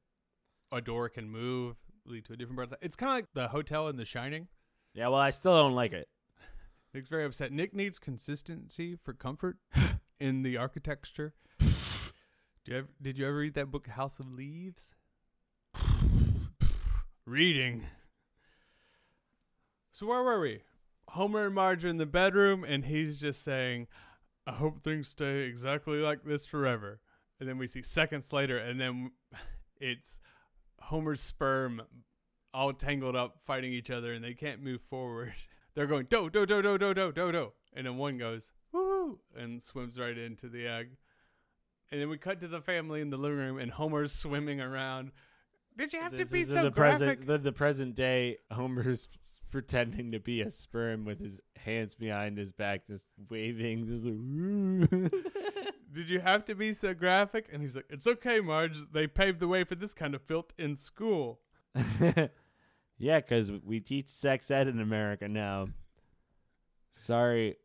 A 0.71 0.81
door 0.81 1.09
can 1.09 1.29
move, 1.29 1.75
lead 2.05 2.25
to 2.25 2.33
a 2.33 2.35
different 2.37 2.57
part. 2.57 2.65
Of 2.71 2.79
the, 2.79 2.85
it's 2.85 2.95
kind 2.95 3.09
of 3.11 3.15
like 3.17 3.33
the 3.33 3.47
hotel 3.49 3.87
in 3.87 3.95
The 3.97 4.05
Shining. 4.05 4.47
yeah, 4.93 5.07
well, 5.07 5.19
I 5.19 5.31
still 5.31 5.53
don't 5.55 5.73
like 5.75 5.93
it. 5.93 6.07
Nick's 6.93 7.09
very 7.09 7.25
upset. 7.25 7.51
Nick 7.51 7.73
needs 7.73 7.97
consistency 7.99 8.95
for 8.95 9.13
comfort 9.13 9.57
in 10.19 10.43
the 10.43 10.57
architecture. 10.57 11.33
Do 11.59 12.71
you 12.71 12.77
ever, 12.77 12.87
did 13.01 13.17
you 13.17 13.25
ever 13.27 13.37
read 13.37 13.53
that 13.55 13.71
book, 13.71 13.87
House 13.87 14.19
of 14.19 14.31
Leaves? 14.31 14.93
Reading. 17.25 17.85
So 19.99 20.05
where 20.05 20.23
were 20.23 20.39
we? 20.39 20.61
Homer 21.09 21.47
and 21.47 21.55
Marge 21.55 21.83
are 21.83 21.89
in 21.89 21.97
the 21.97 22.05
bedroom, 22.05 22.63
and 22.63 22.85
he's 22.85 23.19
just 23.19 23.43
saying, 23.43 23.87
"I 24.47 24.53
hope 24.53 24.81
things 24.81 25.09
stay 25.09 25.41
exactly 25.41 25.97
like 25.97 26.23
this 26.23 26.45
forever." 26.45 27.01
And 27.37 27.49
then 27.49 27.57
we 27.57 27.67
see 27.67 27.81
seconds 27.81 28.31
later, 28.31 28.57
and 28.57 28.79
then 28.79 29.11
it's 29.81 30.21
Homer's 30.83 31.19
sperm 31.19 31.81
all 32.53 32.71
tangled 32.71 33.17
up, 33.17 33.41
fighting 33.41 33.73
each 33.73 33.89
other, 33.89 34.13
and 34.13 34.23
they 34.23 34.33
can't 34.33 34.63
move 34.63 34.79
forward. 34.79 35.33
They're 35.75 35.85
going 35.85 36.07
do 36.09 36.29
do 36.29 36.45
do 36.45 36.61
do 36.61 36.77
do 36.77 36.93
do 36.93 37.11
do 37.11 37.31
do, 37.33 37.51
and 37.73 37.85
then 37.85 37.97
one 37.97 38.17
goes 38.17 38.53
woo 38.71 39.19
and 39.35 39.61
swims 39.61 39.99
right 39.99 40.17
into 40.17 40.47
the 40.47 40.65
egg. 40.65 40.95
And 41.91 41.99
then 41.99 42.07
we 42.07 42.17
cut 42.17 42.39
to 42.39 42.47
the 42.47 42.61
family 42.61 43.01
in 43.01 43.09
the 43.09 43.17
living 43.17 43.39
room, 43.39 43.57
and 43.57 43.69
Homer's 43.69 44.13
swimming 44.23 44.61
around. 44.61 45.11
Did 45.77 45.91
you 45.91 45.99
have 45.99 46.13
This 46.13 46.29
to 46.29 46.33
be 46.33 46.45
so 46.45 46.63
the 46.63 46.71
graphic? 46.71 46.99
present, 46.99 47.27
the, 47.27 47.37
the 47.37 47.51
present 47.51 47.95
day. 47.95 48.37
Homer's 48.49 49.09
pretending 49.51 50.11
to 50.11 50.19
be 50.19 50.41
a 50.41 50.51
sperm 50.51 51.05
with 51.05 51.19
his 51.19 51.39
hands 51.57 51.95
behind 51.95 52.37
his 52.37 52.51
back, 52.51 52.87
just 52.87 53.05
waving. 53.29 53.87
Just 53.87 54.03
like, 54.03 55.11
Did 55.91 56.09
you 56.09 56.19
have 56.19 56.45
to 56.45 56.55
be 56.55 56.73
so 56.73 56.93
graphic? 56.93 57.47
And 57.51 57.61
he's 57.61 57.75
like, 57.75 57.87
"It's 57.89 58.05
okay, 58.05 58.39
Marge. 58.39 58.77
They 58.91 59.07
paved 59.07 59.39
the 59.39 59.47
way 59.47 59.63
for 59.63 59.75
this 59.75 59.93
kind 59.93 60.13
of 60.13 60.21
filth 60.21 60.53
in 60.57 60.75
school." 60.75 61.39
yeah, 61.99 63.19
because 63.19 63.51
we 63.51 63.79
teach 63.79 64.07
sex 64.07 64.51
ed 64.51 64.67
in 64.67 64.79
America 64.79 65.27
now. 65.27 65.69
Sorry, 66.91 67.55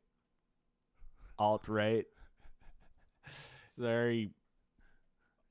alt 1.38 1.68
right. 1.68 2.07
Sorry, 3.79 4.31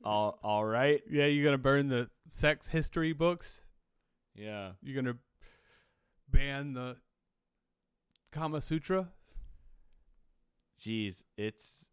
all 0.04 0.40
all 0.44 0.66
right. 0.66 1.02
Yeah, 1.10 1.26
you're 1.26 1.46
gonna 1.46 1.58
burn 1.58 1.90
the 1.90 2.10
sex 2.26 2.70
history 2.70 3.14
books. 3.14 3.62
Yeah, 4.36 4.72
You're 4.82 5.02
gonna 5.02 5.18
ban 6.34 6.74
the 6.74 6.98
Kama 8.32 8.60
Sutra, 8.60 9.10
jeez, 10.80 11.24
it's 11.38 11.88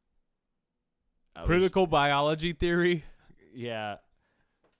I 1.37 1.44
critical 1.44 1.87
biology 1.87 2.53
theory. 2.53 3.05
yeah, 3.55 3.96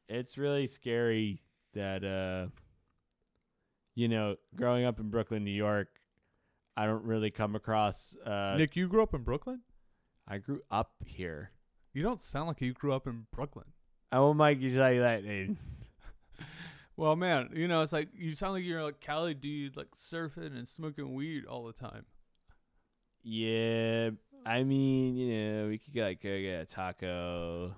it's 0.09 0.37
really 0.39 0.67
scary 0.67 1.43
that 1.75 2.03
uh, 2.03 2.51
you 3.95 4.09
know, 4.09 4.37
growing 4.57 4.85
up 4.85 4.99
in 4.99 5.11
Brooklyn, 5.11 5.45
New 5.45 5.51
York, 5.51 5.89
I 6.77 6.87
don't 6.87 7.05
really 7.05 7.31
come 7.31 7.55
across. 7.55 8.17
Uh, 8.25 8.55
Nick, 8.57 8.75
you 8.77 8.89
grew 8.89 9.03
up 9.03 9.15
in 9.15 9.23
Brooklyn. 9.23 9.61
I 10.27 10.39
grew 10.39 10.63
up 10.71 10.93
here. 11.05 11.51
You 11.93 12.03
don't 12.03 12.21
sound 12.21 12.49
like 12.49 12.61
you 12.61 12.73
grew 12.73 12.93
up 12.93 13.07
in 13.07 13.27
Brooklyn. 13.33 13.67
I 14.13 14.21
won't 14.21 14.39
make 14.39 14.61
you 14.61 14.71
say 14.71 14.99
that, 15.01 15.25
dude. 15.25 15.57
Well, 17.01 17.17
man, 17.17 17.49
you 17.55 17.67
know, 17.67 17.81
it's 17.81 17.95
like 17.95 18.09
you 18.15 18.33
sound 18.33 18.53
like 18.53 18.63
you're 18.63 18.83
like 18.83 19.01
Cali 19.01 19.33
dude, 19.33 19.75
like 19.75 19.93
surfing 19.93 20.55
and 20.55 20.69
smoking 20.69 21.15
weed 21.15 21.47
all 21.47 21.65
the 21.65 21.73
time. 21.73 22.05
Yeah, 23.23 24.11
I 24.45 24.65
mean, 24.65 25.17
you 25.17 25.35
know, 25.35 25.69
we 25.69 25.79
could 25.79 25.97
like 25.97 26.23
go 26.23 26.39
get 26.39 26.61
a 26.61 26.67
taco 26.67 27.75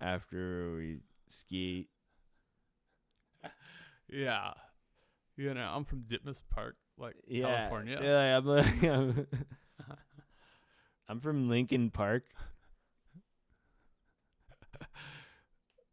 after 0.00 0.72
we 0.76 1.00
ski. 1.26 1.88
Yeah, 4.08 4.52
you 5.36 5.52
know, 5.52 5.72
I'm 5.74 5.84
from 5.84 6.02
Ditmas 6.02 6.44
Park, 6.48 6.76
like 6.96 7.16
Yeah, 7.26 7.66
California. 7.66 7.98
feel 7.98 8.14
like 8.14 8.36
I'm, 8.36 8.46
like, 8.46 8.82
I'm, 8.84 9.26
I'm 11.08 11.18
from 11.18 11.48
Lincoln 11.48 11.90
Park. 11.90 12.22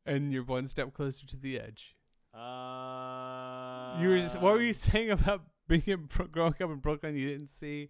and 0.05 0.31
you're 0.31 0.43
one 0.43 0.67
step 0.67 0.93
closer 0.93 1.25
to 1.25 1.35
the 1.35 1.59
edge. 1.59 1.95
Uh, 2.33 3.99
You 4.01 4.09
were 4.09 4.19
just 4.19 4.39
what 4.39 4.53
were 4.53 4.61
you 4.61 4.73
saying 4.87 5.11
about 5.11 5.43
being 5.67 5.83
in, 5.87 6.07
growing 6.31 6.53
up 6.53 6.69
in 6.69 6.77
Brooklyn? 6.77 7.15
You 7.15 7.29
didn't 7.29 7.49
see. 7.49 7.89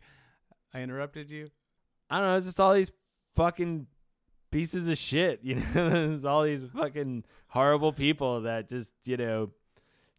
I 0.74 0.82
interrupted 0.82 1.30
you. 1.32 1.50
I 2.10 2.20
don't 2.20 2.28
know, 2.32 2.42
just 2.42 2.60
all 2.60 2.74
these 2.74 2.92
fucking 3.36 3.88
pieces 4.52 4.88
of 4.88 4.98
shit. 4.98 5.42
You 5.44 5.56
know, 5.56 6.20
all 6.26 6.44
these 6.44 6.64
fucking 6.76 7.26
horrible 7.50 7.94
people 7.94 8.42
that 8.42 8.70
just 8.70 8.94
you 9.06 9.18
know 9.18 9.52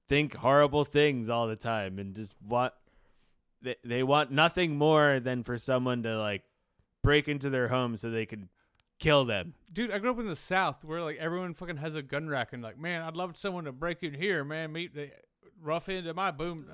think 0.08 0.34
horrible 0.34 0.84
things 0.84 1.28
all 1.30 1.46
the 1.46 1.56
time 1.56 1.98
and 1.98 2.14
just 2.16 2.34
want 2.46 2.72
they 3.62 3.76
they 3.84 4.02
want 4.02 4.30
nothing 4.32 4.76
more 4.76 5.20
than 5.20 5.44
for 5.44 5.56
someone 5.58 6.02
to 6.02 6.18
like 6.18 6.42
break 7.02 7.28
into 7.28 7.48
their 7.50 7.68
home 7.68 7.96
so 7.96 8.10
they 8.10 8.26
can 8.26 8.48
kill 9.00 9.24
them. 9.24 9.54
Dude, 9.72 9.90
I 9.90 9.98
grew 9.98 10.10
up 10.12 10.18
in 10.20 10.28
the 10.28 10.36
South 10.36 10.84
where 10.84 11.02
like 11.02 11.16
everyone 11.16 11.54
fucking 11.54 11.78
has 11.78 11.94
a 11.96 12.02
gun 12.02 12.28
rack 12.28 12.52
and 12.52 12.62
like, 12.62 12.78
man, 12.78 13.02
I'd 13.02 13.16
love 13.16 13.36
someone 13.36 13.64
to 13.64 13.72
break 13.72 14.02
in 14.04 14.14
here, 14.14 14.44
man. 14.44 14.72
Meet 14.72 14.94
the 14.94 15.10
rough 15.62 15.88
end 15.88 16.06
of 16.06 16.14
my 16.16 16.30
boom. 16.30 16.66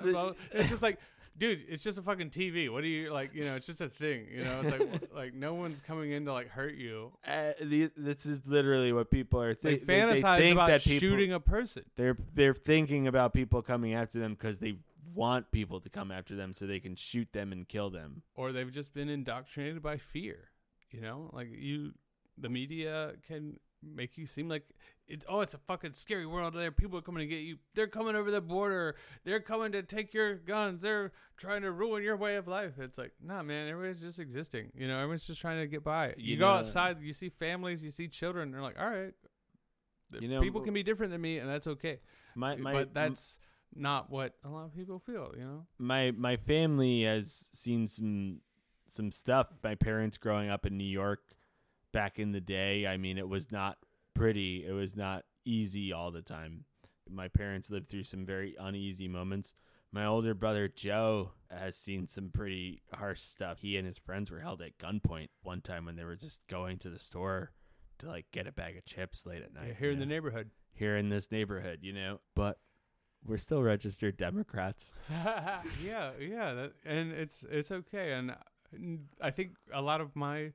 It's 0.52 0.68
just 0.68 0.82
like, 0.82 0.98
dude, 1.38 1.64
it's 1.68 1.82
just 1.82 1.98
a 1.98 2.02
fucking 2.02 2.30
TV. 2.30 2.70
What 2.70 2.82
do 2.82 2.88
you 2.88 3.12
like? 3.12 3.34
You 3.34 3.44
know, 3.44 3.54
it's 3.56 3.66
just 3.66 3.80
a 3.80 3.88
thing. 3.88 4.26
You 4.32 4.44
know, 4.44 4.60
it's 4.62 4.70
like 4.72 5.10
like 5.14 5.34
no 5.34 5.54
one's 5.54 5.80
coming 5.80 6.12
in 6.12 6.24
to 6.26 6.32
like 6.32 6.48
hurt 6.48 6.74
you. 6.74 7.12
Uh, 7.26 7.52
the, 7.62 7.90
this 7.96 8.26
is 8.26 8.46
literally 8.46 8.92
what 8.92 9.10
people 9.10 9.40
are 9.40 9.54
They 9.54 9.76
thi- 9.76 9.86
fantasize 9.86 10.38
think 10.38 10.52
about 10.54 10.68
that 10.68 10.82
people, 10.82 11.08
shooting 11.08 11.32
a 11.32 11.40
person. 11.40 11.84
They're 11.96 12.16
they're 12.34 12.54
thinking 12.54 13.06
about 13.06 13.32
people 13.34 13.62
coming 13.62 13.94
after 13.94 14.18
them 14.18 14.34
because 14.34 14.58
they 14.58 14.76
want 15.14 15.50
people 15.50 15.80
to 15.80 15.88
come 15.88 16.10
after 16.10 16.34
them 16.34 16.52
so 16.52 16.66
they 16.66 16.80
can 16.80 16.94
shoot 16.94 17.28
them 17.32 17.52
and 17.52 17.66
kill 17.68 17.88
them. 17.90 18.22
or 18.34 18.52
they've 18.52 18.72
just 18.72 18.92
been 18.92 19.08
indoctrinated 19.08 19.82
by 19.82 19.96
fear. 19.96 20.48
You 20.90 21.00
know, 21.00 21.30
like 21.32 21.48
you, 21.50 21.92
the 22.38 22.48
media 22.48 23.12
can 23.26 23.58
make 23.82 24.16
you 24.18 24.26
seem 24.26 24.48
like 24.48 24.64
it's 25.08 25.24
oh, 25.28 25.40
it's 25.40 25.54
a 25.54 25.58
fucking 25.58 25.92
scary 25.92 26.26
world. 26.26 26.54
There, 26.54 26.70
people 26.72 26.98
are 26.98 27.02
coming 27.02 27.20
to 27.20 27.26
get 27.26 27.42
you. 27.42 27.58
They're 27.74 27.86
coming 27.86 28.16
over 28.16 28.30
the 28.30 28.40
border. 28.40 28.96
They're 29.24 29.40
coming 29.40 29.70
to 29.72 29.82
take 29.82 30.12
your 30.12 30.34
guns. 30.34 30.82
They're 30.82 31.12
trying 31.36 31.62
to 31.62 31.70
ruin 31.70 32.02
your 32.02 32.16
way 32.16 32.36
of 32.36 32.48
life. 32.48 32.72
It's 32.78 32.98
like, 32.98 33.12
nah, 33.22 33.42
man. 33.42 33.68
Everybody's 33.68 34.00
just 34.00 34.18
existing. 34.18 34.72
You 34.74 34.88
know, 34.88 34.96
everyone's 34.96 35.26
just 35.26 35.40
trying 35.40 35.60
to 35.60 35.66
get 35.68 35.84
by. 35.84 36.08
You, 36.16 36.32
You 36.32 36.36
go 36.38 36.46
know- 36.46 36.54
outside, 36.54 37.00
you 37.00 37.12
see 37.12 37.28
families, 37.28 37.84
you 37.84 37.90
see 37.92 38.08
children. 38.08 38.50
They're 38.50 38.62
like, 38.62 38.80
all 38.80 38.90
right, 38.90 39.14
You 40.20 40.28
know, 40.28 40.40
people 40.40 40.60
can 40.62 40.74
be 40.74 40.82
different 40.82 41.12
than 41.12 41.20
me, 41.20 41.38
and 41.38 41.48
that's 41.48 41.66
okay. 41.68 42.00
My 42.34 42.56
my 42.56 42.72
but 42.72 42.92
that's 42.94 43.38
not 43.74 44.10
what 44.10 44.34
a 44.44 44.48
lot 44.48 44.64
of 44.64 44.74
people 44.74 44.98
feel. 44.98 45.32
You 45.38 45.44
know. 45.44 45.66
my 45.78 46.10
my 46.10 46.36
family 46.36 47.04
has 47.04 47.48
seen 47.52 47.86
some 47.86 48.40
some 48.88 49.10
stuff. 49.12 49.48
My 49.62 49.76
parents 49.76 50.18
growing 50.18 50.50
up 50.50 50.66
in 50.66 50.76
New 50.76 50.84
York 50.84 51.20
back 51.96 52.18
in 52.18 52.32
the 52.32 52.42
day. 52.42 52.86
I 52.86 52.98
mean, 52.98 53.16
it 53.16 53.26
was 53.26 53.50
not 53.50 53.78
pretty. 54.12 54.66
It 54.66 54.72
was 54.72 54.94
not 54.94 55.24
easy 55.46 55.94
all 55.94 56.10
the 56.10 56.20
time. 56.20 56.66
My 57.08 57.28
parents 57.28 57.70
lived 57.70 57.88
through 57.88 58.04
some 58.04 58.26
very 58.26 58.54
uneasy 58.60 59.08
moments. 59.08 59.54
My 59.92 60.04
older 60.04 60.34
brother 60.34 60.68
Joe 60.68 61.30
has 61.50 61.74
seen 61.74 62.06
some 62.06 62.28
pretty 62.28 62.82
harsh 62.92 63.22
stuff. 63.22 63.60
He 63.60 63.78
and 63.78 63.86
his 63.86 63.96
friends 63.96 64.30
were 64.30 64.40
held 64.40 64.60
at 64.60 64.76
gunpoint 64.76 65.28
one 65.42 65.62
time 65.62 65.86
when 65.86 65.96
they 65.96 66.04
were 66.04 66.16
just 66.16 66.46
going 66.48 66.76
to 66.80 66.90
the 66.90 66.98
store 66.98 67.52
to 68.00 68.06
like 68.06 68.26
get 68.30 68.46
a 68.46 68.52
bag 68.52 68.76
of 68.76 68.84
chips 68.84 69.24
late 69.24 69.42
at 69.42 69.54
night. 69.54 69.68
Yeah, 69.68 69.74
here 69.78 69.90
in 69.90 69.98
you 69.98 70.00
the 70.00 70.06
neighborhood. 70.06 70.50
here 70.74 70.98
in 70.98 71.08
this 71.08 71.32
neighborhood, 71.32 71.78
you 71.80 71.94
know. 71.94 72.20
But 72.34 72.58
we're 73.24 73.38
still 73.38 73.62
registered 73.62 74.18
Democrats. 74.18 74.92
yeah, 75.10 76.10
yeah, 76.20 76.52
that, 76.52 76.72
and 76.84 77.12
it's 77.12 77.42
it's 77.50 77.70
okay. 77.70 78.12
And 78.12 78.34
I 79.18 79.30
think 79.30 79.52
a 79.72 79.80
lot 79.80 80.02
of 80.02 80.14
my 80.14 80.52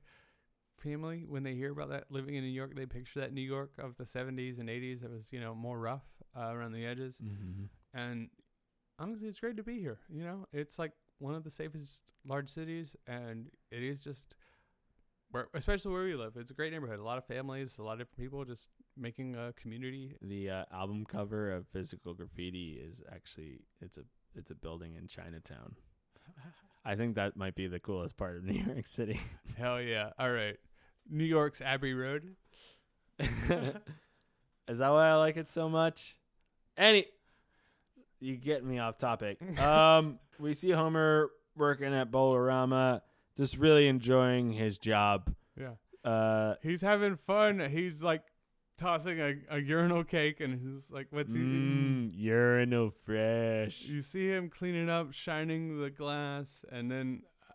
family, 0.82 1.24
when 1.26 1.42
they 1.42 1.54
hear 1.54 1.72
about 1.72 1.90
that 1.90 2.04
living 2.10 2.34
in 2.34 2.42
New 2.42 2.50
York, 2.50 2.74
they 2.74 2.86
picture 2.86 3.20
that 3.20 3.32
New 3.32 3.42
York 3.42 3.72
of 3.78 3.96
the 3.96 4.04
'70s 4.04 4.58
and 4.58 4.68
'80s. 4.68 5.04
It 5.04 5.10
was 5.10 5.32
you 5.32 5.40
know 5.40 5.54
more 5.54 5.78
rough 5.78 6.04
uh, 6.36 6.52
around 6.52 6.72
the 6.72 6.84
edges. 6.84 7.18
Mm-hmm. 7.22 7.64
And 7.94 8.28
honestly, 8.98 9.28
it's 9.28 9.40
great 9.40 9.56
to 9.56 9.62
be 9.62 9.78
here. 9.80 9.98
You 10.08 10.24
know, 10.24 10.46
it's 10.52 10.78
like 10.78 10.92
one 11.18 11.34
of 11.34 11.44
the 11.44 11.50
safest 11.50 12.02
large 12.26 12.50
cities, 12.50 12.96
and 13.06 13.50
it 13.70 13.82
is 13.82 14.02
just. 14.02 14.36
Where, 15.30 15.48
especially 15.54 15.92
where 15.92 16.04
we 16.04 16.14
live, 16.14 16.36
it's 16.36 16.50
a 16.50 16.54
great 16.54 16.74
neighborhood. 16.74 16.98
A 16.98 17.02
lot 17.02 17.16
of 17.16 17.24
families, 17.24 17.78
a 17.78 17.82
lot 17.82 17.94
of 17.94 18.00
different 18.00 18.18
people, 18.18 18.44
just 18.44 18.68
making 18.98 19.34
a 19.34 19.54
community. 19.54 20.14
The 20.20 20.50
uh, 20.50 20.64
album 20.70 21.06
cover 21.06 21.52
of 21.52 21.66
Physical 21.68 22.12
Graffiti 22.12 22.78
is 22.78 23.00
actually 23.10 23.60
it's 23.80 23.96
a 23.96 24.02
it's 24.34 24.50
a 24.50 24.54
building 24.54 24.94
in 24.96 25.06
Chinatown. 25.06 25.76
I 26.84 26.96
think 26.96 27.14
that 27.14 27.36
might 27.36 27.54
be 27.54 27.66
the 27.66 27.80
coolest 27.80 28.16
part 28.16 28.36
of 28.36 28.44
New 28.44 28.60
York 28.60 28.86
City. 28.86 29.18
Hell 29.56 29.80
yeah! 29.80 30.10
All 30.18 30.30
right, 30.30 30.56
New 31.10 31.24
York's 31.24 31.60
Abbey 31.60 31.94
Road. 31.94 32.36
is 33.18 33.48
that 33.48 34.88
why 34.88 35.08
I 35.08 35.14
like 35.14 35.36
it 35.36 35.48
so 35.48 35.68
much? 35.68 36.16
Any 36.76 37.06
you 38.20 38.36
get 38.36 38.64
me 38.64 38.78
off 38.78 38.98
topic. 38.98 39.38
Um, 39.58 40.18
we 40.38 40.54
see 40.54 40.70
Homer 40.70 41.30
working 41.56 41.92
at 41.92 42.10
Bowlarama, 42.10 43.02
just 43.36 43.58
really 43.58 43.86
enjoying 43.88 44.52
his 44.52 44.78
job. 44.78 45.34
Yeah. 45.58 46.10
Uh, 46.10 46.54
He's 46.62 46.80
having 46.80 47.16
fun. 47.16 47.60
He's 47.70 48.02
like 48.02 48.22
tossing 48.78 49.20
a, 49.20 49.34
a 49.50 49.58
urinal 49.58 50.04
cake 50.04 50.40
and 50.40 50.54
he's 50.54 50.90
like, 50.90 51.08
what's 51.10 51.34
he 51.34 51.40
mm, 51.40 52.10
urinal 52.14 52.90
fresh. 52.90 53.82
You 53.82 54.02
see 54.02 54.28
him 54.28 54.48
cleaning 54.48 54.88
up, 54.88 55.12
shining 55.12 55.80
the 55.80 55.90
glass, 55.90 56.64
and 56.70 56.90
then 56.90 57.22
uh, 57.48 57.54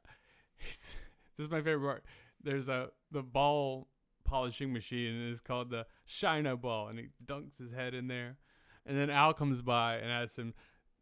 he's, 0.58 0.96
this 1.38 1.46
is 1.46 1.52
my 1.52 1.62
favorite 1.62 1.86
part. 1.86 2.06
There's 2.44 2.70
a 2.70 2.90
the 3.12 3.24
ball 3.24 3.88
polishing 4.24 4.74
machine 4.74 5.14
and 5.16 5.32
it's 5.32 5.40
called 5.42 5.70
the 5.70 5.86
Shino 6.08 6.60
ball, 6.60 6.88
and 6.90 7.00
he 7.00 7.08
dunks 7.26 7.58
his 7.58 7.72
head 7.72 7.94
in 7.94 8.08
there, 8.08 8.38
and 8.86 8.98
then 8.98 9.10
Al 9.10 9.34
comes 9.34 9.62
by 9.62 9.96
and 9.96 10.12
asks 10.12 10.38
him, 10.38 10.54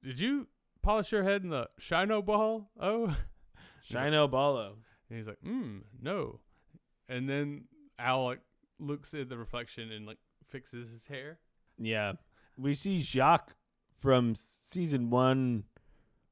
"Did 0.04 0.20
you 0.20 0.48
polish 0.82 1.12
your 1.12 1.24
head 1.24 1.44
in 1.44 1.50
the 1.50 1.70
Shino 1.80 2.24
ball?" 2.24 2.70
Oh, 2.80 3.16
Shino 3.90 4.30
Bolo. 4.30 4.78
and 5.10 5.18
he's 5.18 5.28
like, 5.28 5.40
"Hmm, 5.44 5.80
no," 6.02 6.40
and 7.10 7.30
then 7.30 7.66
Al 7.98 8.26
like 8.26 8.42
looks 8.80 9.14
at 9.14 9.30
the 9.30 9.38
reflection 9.38 9.92
and 9.92 10.06
like 10.06 10.18
fixes 10.50 10.92
his 10.92 11.08
hair. 11.08 11.40
Yeah. 11.78 12.14
We 12.58 12.74
see 12.74 13.02
Jacques 13.02 13.56
from 13.98 14.34
season 14.36 15.10
one 15.10 15.66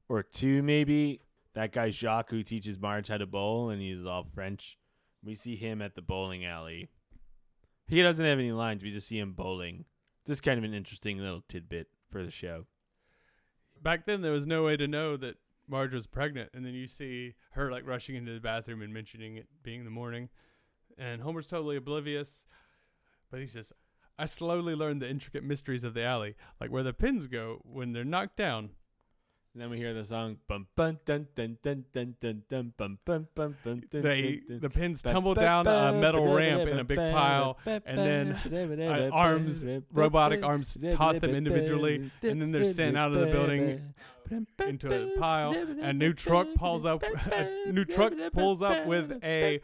or 0.08 0.22
two, 0.22 0.62
maybe. 0.62 1.20
That 1.54 1.72
guy 1.72 1.90
Jacques 1.90 2.30
who 2.30 2.42
teaches 2.42 2.78
Marge 2.78 3.08
how 3.08 3.18
to 3.18 3.26
bowl 3.26 3.70
and 3.70 3.80
he's 3.80 4.04
all 4.04 4.24
French. 4.24 4.78
We 5.24 5.34
see 5.34 5.56
him 5.56 5.80
at 5.80 5.94
the 5.94 6.02
bowling 6.02 6.44
alley. 6.44 6.88
He 7.86 8.02
doesn't 8.02 8.24
have 8.24 8.38
any 8.38 8.52
lines. 8.52 8.82
We 8.82 8.90
just 8.90 9.08
see 9.08 9.18
him 9.18 9.32
bowling. 9.32 9.86
Just 10.26 10.42
kind 10.42 10.58
of 10.58 10.64
an 10.64 10.74
interesting 10.74 11.18
little 11.18 11.42
tidbit 11.48 11.88
for 12.10 12.22
the 12.22 12.30
show. 12.30 12.66
back 13.82 14.06
then 14.06 14.22
there 14.22 14.32
was 14.32 14.46
no 14.46 14.64
way 14.64 14.76
to 14.76 14.86
know 14.88 15.16
that 15.16 15.36
Marge 15.66 15.94
was 15.94 16.06
pregnant, 16.06 16.50
and 16.54 16.64
then 16.64 16.74
you 16.74 16.86
see 16.86 17.34
her 17.52 17.70
like 17.70 17.86
rushing 17.86 18.16
into 18.16 18.32
the 18.32 18.40
bathroom 18.40 18.82
and 18.82 18.92
mentioning 18.92 19.36
it 19.36 19.48
being 19.62 19.84
the 19.84 19.90
morning, 19.90 20.28
and 20.98 21.22
Homer's 21.22 21.46
totally 21.46 21.76
oblivious, 21.76 22.44
but 23.30 23.40
he 23.40 23.46
says, 23.46 23.72
"I 24.18 24.26
slowly 24.26 24.74
learned 24.74 25.02
the 25.02 25.08
intricate 25.08 25.42
mysteries 25.42 25.84
of 25.84 25.94
the 25.94 26.02
alley, 26.02 26.36
like 26.60 26.70
where 26.70 26.82
the 26.82 26.92
pins 26.92 27.26
go 27.26 27.60
when 27.64 27.92
they're 27.92 28.04
knocked 28.04 28.36
down." 28.36 28.70
And 29.54 29.62
then 29.62 29.70
we 29.70 29.76
hear 29.76 29.94
the 29.94 30.02
song 30.02 30.38
bum 30.48 30.66
bum 30.74 30.98
dun 31.06 31.28
dun 31.36 31.58
dun 31.62 31.84
dun 31.92 32.16
dun 32.20 32.42
dun 32.50 32.72
bum 32.76 32.98
bum 33.04 33.28
bum 33.36 33.56
bum 33.62 33.82
dun, 33.88 34.02
They 34.02 34.22
dun, 34.22 34.42
dun. 34.48 34.60
the 34.62 34.70
pins 34.70 35.00
tumble 35.00 35.34
down 35.34 35.68
a 35.68 35.92
metal 35.92 36.34
ramp 36.34 36.68
in 36.68 36.80
a 36.80 36.82
big 36.82 36.98
pile, 36.98 37.56
and 37.64 37.96
then 37.96 38.32
uh, 38.82 39.10
arms, 39.12 39.64
robotic 39.92 40.42
arms, 40.42 40.76
toss 40.94 41.20
them 41.20 41.36
individually, 41.36 42.10
and 42.22 42.42
then 42.42 42.50
they're 42.50 42.64
sent 42.64 42.96
out 42.96 43.12
of 43.14 43.20
the 43.20 43.26
building 43.26 43.94
into 44.58 44.92
a 44.92 45.16
pile. 45.20 45.54
A 45.80 45.92
new 45.92 46.12
truck 46.12 46.48
pulls 46.56 46.84
up. 46.84 47.04
A 47.04 47.70
new 47.70 47.84
truck 47.84 48.12
pulls 48.32 48.60
up 48.60 48.86
with 48.86 49.20
a 49.22 49.60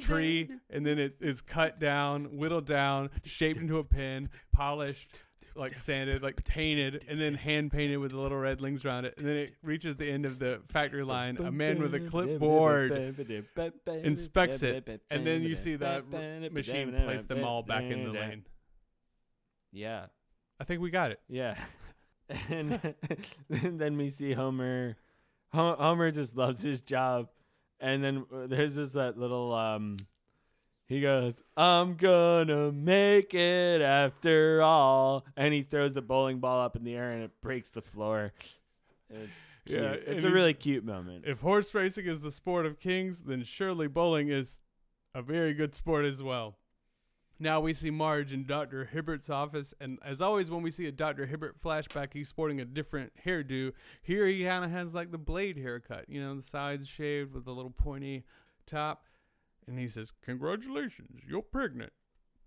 tree, 0.00 0.48
and 0.70 0.86
then 0.86 0.98
it 0.98 1.16
is 1.20 1.42
cut 1.42 1.78
down, 1.78 2.36
whittled 2.38 2.64
down, 2.66 3.10
shaped 3.22 3.60
into 3.60 3.76
a 3.76 3.84
pin, 3.84 4.30
polished, 4.52 5.08
like 5.56 5.78
sanded, 5.78 6.22
like 6.22 6.44
painted, 6.44 7.04
and 7.08 7.20
then 7.20 7.34
hand 7.34 7.72
painted 7.72 7.98
with 7.98 8.10
the 8.12 8.18
little 8.18 8.38
red 8.38 8.60
rings 8.60 8.84
around 8.84 9.04
it. 9.04 9.14
And 9.18 9.26
then 9.26 9.36
it 9.36 9.54
reaches 9.62 9.96
the 9.96 10.10
end 10.10 10.26
of 10.26 10.38
the 10.38 10.60
factory 10.68 11.04
line. 11.04 11.36
A 11.38 11.50
man 11.50 11.80
with 11.80 11.94
a 11.94 12.00
clipboard 12.00 12.92
inspects 13.88 14.62
it, 14.62 15.02
and 15.10 15.26
then 15.26 15.42
you 15.42 15.54
see 15.54 15.76
the 15.76 16.02
r- 16.12 16.50
machine 16.50 16.92
place 17.04 17.24
them 17.24 17.44
all 17.44 17.62
back 17.62 17.84
in 17.84 18.04
the 18.04 18.10
lane. 18.10 18.44
Yeah. 19.72 20.06
I 20.60 20.64
think 20.64 20.80
we 20.80 20.90
got 20.90 21.10
it. 21.10 21.20
Yeah. 21.28 21.56
and, 22.48 22.94
and 23.50 23.78
then 23.80 23.96
we 23.96 24.10
see 24.10 24.32
Homer. 24.32 24.96
Homer 25.52 26.10
just 26.10 26.36
loves 26.36 26.62
his 26.62 26.80
job. 26.80 27.28
And 27.80 28.02
then 28.02 28.24
uh, 28.32 28.46
there's 28.46 28.76
just 28.76 28.94
that 28.94 29.18
little 29.18 29.52
um 29.52 29.96
he 30.86 31.00
goes, 31.00 31.42
"I'm 31.56 31.94
gonna 31.94 32.72
make 32.72 33.34
it 33.34 33.80
after 33.80 34.62
all." 34.62 35.24
And 35.36 35.54
he 35.54 35.62
throws 35.62 35.94
the 35.94 36.02
bowling 36.02 36.40
ball 36.40 36.60
up 36.60 36.76
in 36.76 36.84
the 36.84 36.94
air 36.94 37.10
and 37.10 37.22
it 37.22 37.40
breaks 37.40 37.70
the 37.70 37.82
floor. 37.82 38.32
It's 39.08 39.32
cute. 39.66 39.82
Yeah, 39.82 39.92
it's 39.92 40.24
a 40.24 40.30
really 40.30 40.54
cute 40.54 40.84
moment. 40.84 41.24
If 41.26 41.40
horse 41.40 41.72
racing 41.74 42.06
is 42.06 42.20
the 42.20 42.30
sport 42.30 42.66
of 42.66 42.78
kings, 42.78 43.22
then 43.24 43.44
surely 43.44 43.86
bowling 43.86 44.28
is 44.28 44.58
a 45.14 45.22
very 45.22 45.54
good 45.54 45.74
sport 45.74 46.04
as 46.04 46.22
well. 46.22 46.56
Now 47.38 47.60
we 47.60 47.72
see 47.72 47.90
Marge 47.90 48.32
in 48.32 48.46
Dr. 48.46 48.88
Hibbert's 48.92 49.28
office, 49.28 49.74
and 49.80 49.98
as 50.04 50.22
always, 50.22 50.50
when 50.50 50.62
we 50.62 50.70
see 50.70 50.86
a 50.86 50.92
Dr. 50.92 51.26
Hibbert 51.26 51.60
flashback, 51.60 52.12
he's 52.12 52.28
sporting 52.28 52.60
a 52.60 52.64
different 52.64 53.12
hairdo. 53.26 53.72
Here 54.02 54.26
he 54.26 54.44
kind 54.44 54.64
of 54.64 54.70
has 54.70 54.94
like 54.94 55.10
the 55.10 55.18
blade 55.18 55.58
haircut, 55.58 56.08
you 56.08 56.20
know, 56.20 56.36
the 56.36 56.42
sides 56.42 56.86
shaved 56.86 57.34
with 57.34 57.46
a 57.48 57.50
little 57.50 57.72
pointy 57.72 58.24
top. 58.66 59.04
And 59.66 59.78
he 59.78 59.88
says, 59.88 60.12
Congratulations, 60.22 61.22
you're 61.26 61.42
pregnant. 61.42 61.92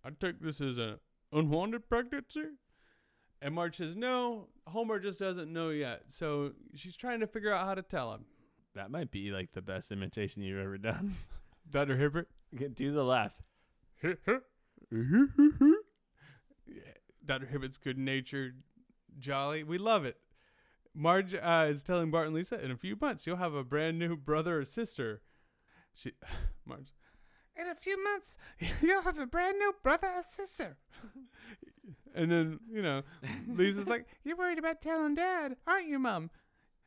I 0.04 0.10
take 0.10 0.40
this 0.40 0.62
as 0.62 0.78
an 0.78 1.00
unwanted 1.32 1.90
pregnancy. 1.90 2.46
And 3.42 3.56
Marge 3.56 3.76
says, 3.76 3.96
No, 3.96 4.48
Homer 4.68 5.00
just 5.00 5.20
doesn't 5.20 5.52
know 5.52 5.70
yet. 5.70 6.04
So 6.08 6.52
she's 6.76 6.98
trying 6.98 7.20
to 7.20 7.28
figure 7.28 7.54
out 7.54 7.66
how 7.66 7.76
to 7.76 7.82
tell 7.82 8.14
him. 8.14 8.26
that 8.76 8.92
might 8.92 9.12
be 9.12 9.32
like 9.32 9.54
the 9.54 9.62
best 9.62 9.92
imitation 9.92 10.42
you've 10.42 10.60
ever 10.60 10.78
done. 10.78 11.16
Dr. 11.70 11.98
Hibbert. 11.98 12.30
Do 12.76 12.94
the 12.94 13.04
laugh. 13.04 13.42
Dr. 17.26 17.46
Hibbert's 17.46 17.78
good 17.78 17.98
natured, 17.98 18.64
jolly. 19.20 19.64
We 19.64 19.78
love 19.78 20.06
it. 20.06 20.18
Marge 20.96 21.36
uh, 21.36 21.68
is 21.70 21.84
telling 21.84 22.10
Bart 22.10 22.28
and 22.28 22.36
Lisa, 22.36 22.60
in 22.64 22.72
a 22.72 22.78
few 22.78 22.98
months, 23.00 23.28
you'll 23.28 23.38
have 23.38 23.54
a 23.54 23.64
brand 23.64 24.00
new 24.00 24.16
brother 24.16 24.60
or 24.60 24.66
sister. 24.66 25.22
She, 25.94 26.14
Marge, 26.66 26.94
in 27.60 27.68
a 27.68 27.76
few 27.76 28.02
months, 28.04 28.38
you'll 28.82 29.02
have 29.02 29.18
a 29.18 29.26
brand 29.26 29.58
new 29.58 29.74
brother 29.84 30.08
or 30.16 30.22
sister. 30.22 30.78
and 32.16 32.32
then, 32.32 32.60
you 32.72 32.82
know, 32.82 33.04
Lisa's 33.48 33.88
like, 33.88 34.06
You're 34.24 34.38
worried 34.38 34.60
about 34.60 34.82
telling 34.82 35.16
dad, 35.16 35.56
aren't 35.66 35.88
you, 35.88 36.00
Mom? 36.00 36.30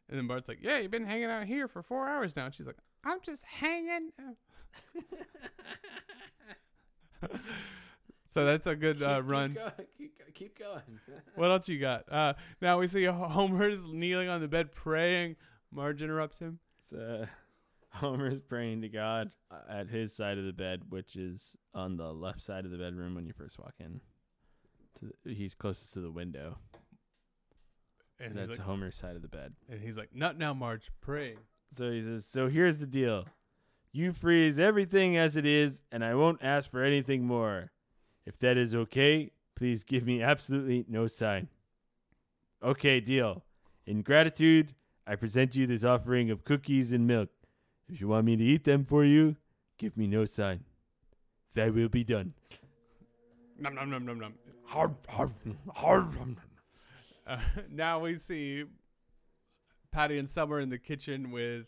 And 0.08 0.18
then 0.18 0.26
Bart's 0.26 0.48
like, 0.48 0.58
Yeah, 0.60 0.78
you've 0.78 0.90
been 0.90 1.06
hanging 1.06 1.26
out 1.26 1.46
here 1.46 1.68
for 1.68 1.82
four 1.82 2.08
hours 2.08 2.36
now. 2.36 2.46
And 2.46 2.54
she's 2.54 2.66
like, 2.66 2.78
I'm 3.04 3.20
just 3.22 3.44
hanging. 3.44 4.10
so 8.28 8.44
that's 8.44 8.66
a 8.66 8.76
good 8.76 9.02
uh, 9.02 9.22
run. 9.22 9.50
Keep 9.50 9.58
going. 9.58 9.72
Keep, 9.96 10.34
keep 10.34 10.58
going. 10.58 11.00
What 11.34 11.50
else 11.50 11.68
you 11.68 11.78
got? 11.78 12.10
Uh, 12.12 12.34
now 12.60 12.78
we 12.78 12.86
see 12.86 13.04
Homer's 13.04 13.84
kneeling 13.84 14.28
on 14.28 14.40
the 14.40 14.48
bed 14.48 14.72
praying. 14.72 15.36
Marge 15.72 16.02
interrupts 16.02 16.40
him. 16.40 16.58
It's, 16.80 16.92
uh, 16.92 17.26
Homer's 17.94 18.40
praying 18.40 18.82
to 18.82 18.88
God 18.88 19.30
at 19.68 19.88
his 19.88 20.14
side 20.14 20.38
of 20.38 20.44
the 20.44 20.52
bed, 20.52 20.82
which 20.88 21.16
is 21.16 21.56
on 21.74 21.96
the 21.96 22.12
left 22.12 22.40
side 22.40 22.64
of 22.64 22.70
the 22.70 22.78
bedroom 22.78 23.14
when 23.14 23.26
you 23.26 23.32
first 23.32 23.58
walk 23.58 23.74
in. 23.80 24.00
To 25.00 25.12
the, 25.24 25.34
he's 25.34 25.54
closest 25.54 25.92
to 25.94 26.00
the 26.00 26.10
window. 26.10 26.58
And 28.18 28.36
That's 28.36 28.58
like, 28.58 28.66
Homer's 28.66 28.96
side 28.96 29.16
of 29.16 29.22
the 29.22 29.28
bed. 29.28 29.54
and 29.68 29.80
he's 29.80 29.96
like, 29.96 30.10
not 30.14 30.38
now, 30.38 30.52
Marge, 30.52 30.90
praying. 31.00 31.38
So 31.72 31.90
he 31.90 32.02
says, 32.02 32.26
So 32.26 32.48
here's 32.48 32.78
the 32.78 32.86
deal. 32.86 33.24
You 33.92 34.12
freeze 34.12 34.60
everything 34.60 35.16
as 35.16 35.36
it 35.36 35.46
is, 35.46 35.80
and 35.90 36.04
I 36.04 36.14
won't 36.14 36.40
ask 36.42 36.70
for 36.70 36.84
anything 36.84 37.24
more. 37.24 37.72
If 38.26 38.38
that 38.38 38.56
is 38.56 38.74
okay, 38.74 39.32
please 39.56 39.82
give 39.82 40.06
me 40.06 40.22
absolutely 40.22 40.84
no 40.88 41.06
sign. 41.06 41.48
Okay, 42.62 43.00
deal. 43.00 43.42
In 43.86 44.02
gratitude, 44.02 44.74
I 45.06 45.16
present 45.16 45.56
you 45.56 45.66
this 45.66 45.82
offering 45.82 46.30
of 46.30 46.44
cookies 46.44 46.92
and 46.92 47.06
milk. 47.06 47.30
If 47.92 48.00
you 48.00 48.08
want 48.08 48.24
me 48.24 48.36
to 48.36 48.44
eat 48.44 48.64
them 48.64 48.84
for 48.84 49.04
you, 49.04 49.36
give 49.76 49.96
me 49.96 50.06
no 50.06 50.24
sign. 50.24 50.64
That 51.54 51.74
will 51.74 51.88
be 51.88 52.04
done. 52.04 52.34
Nom 53.58 53.74
nom 53.74 53.90
nom 53.90 54.06
nom 54.06 54.20
nom. 54.20 54.34
Harp, 54.64 55.10
harp, 55.10 55.32
harp. 55.74 56.14
Uh, 57.26 57.38
now 57.70 57.98
we 57.98 58.14
see 58.14 58.64
Patty 59.90 60.18
and 60.18 60.28
Selma 60.28 60.56
in 60.56 60.68
the 60.68 60.78
kitchen 60.78 61.32
with 61.32 61.66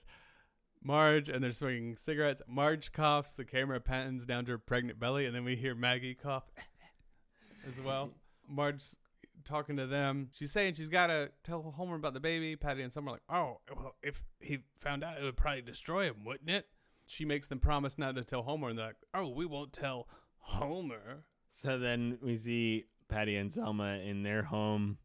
Marge, 0.81 1.29
and 1.29 1.43
they're 1.43 1.53
swinging 1.53 1.97
cigarettes. 1.97 2.41
Marge 2.47 2.93
coughs. 2.93 3.35
The 3.35 3.45
camera 3.45 3.81
pans 3.81 4.25
down 4.25 4.45
to 4.45 4.53
her 4.53 4.59
pregnant 4.59 5.01
belly, 5.01 5.27
and 5.27 5.35
then 5.35 5.45
we 5.45 5.57
hear 5.57 5.75
Maggie 5.75 6.15
cough 6.15 6.45
as 7.69 7.85
well. 7.85 8.11
Marge's 8.49 8.97
talking 9.45 9.77
to 9.77 9.87
them. 9.87 10.29
She's 10.33 10.53
saying 10.53 10.75
she's 10.75 10.89
got 10.89 11.09
to 11.09 11.31
tell 11.45 11.63
Homer 11.77 11.97
about 11.97 12.15
the 12.15 12.21
baby. 12.21 12.57
Patty 12.57 12.83
and 12.83 12.93
Selma 12.93 13.11
are 13.11 13.15
like, 13.15 13.23
oh, 13.29 13.61
well, 13.77 13.95
if 14.03 14.23
he 14.41 14.59
found 14.77 15.05
out, 15.05 15.19
it 15.19 15.23
would 15.23 15.37
probably 15.37 15.63
destroy 15.63 16.07
him, 16.07 16.25
wouldn't 16.25 16.51
it? 16.51 16.67
She 17.07 17.25
makes 17.25 17.49
them 17.49 17.59
promise 17.59 17.99
not 17.99 18.15
to 18.17 18.25
tell 18.25 18.43
Homer, 18.43 18.69
and 18.69 18.79
they're 18.79 18.87
like, 18.87 18.97
oh, 19.15 19.29
we 19.29 19.45
won't 19.45 19.73
tell 19.73 20.09
Homer. 20.39 21.25
So 21.51 21.79
then 21.79 22.19
we 22.23 22.37
see 22.37 22.87
Patty 23.09 23.37
and 23.37 23.53
Selma 23.53 23.99
in 23.99 24.23
their 24.23 24.43
home, 24.43 24.99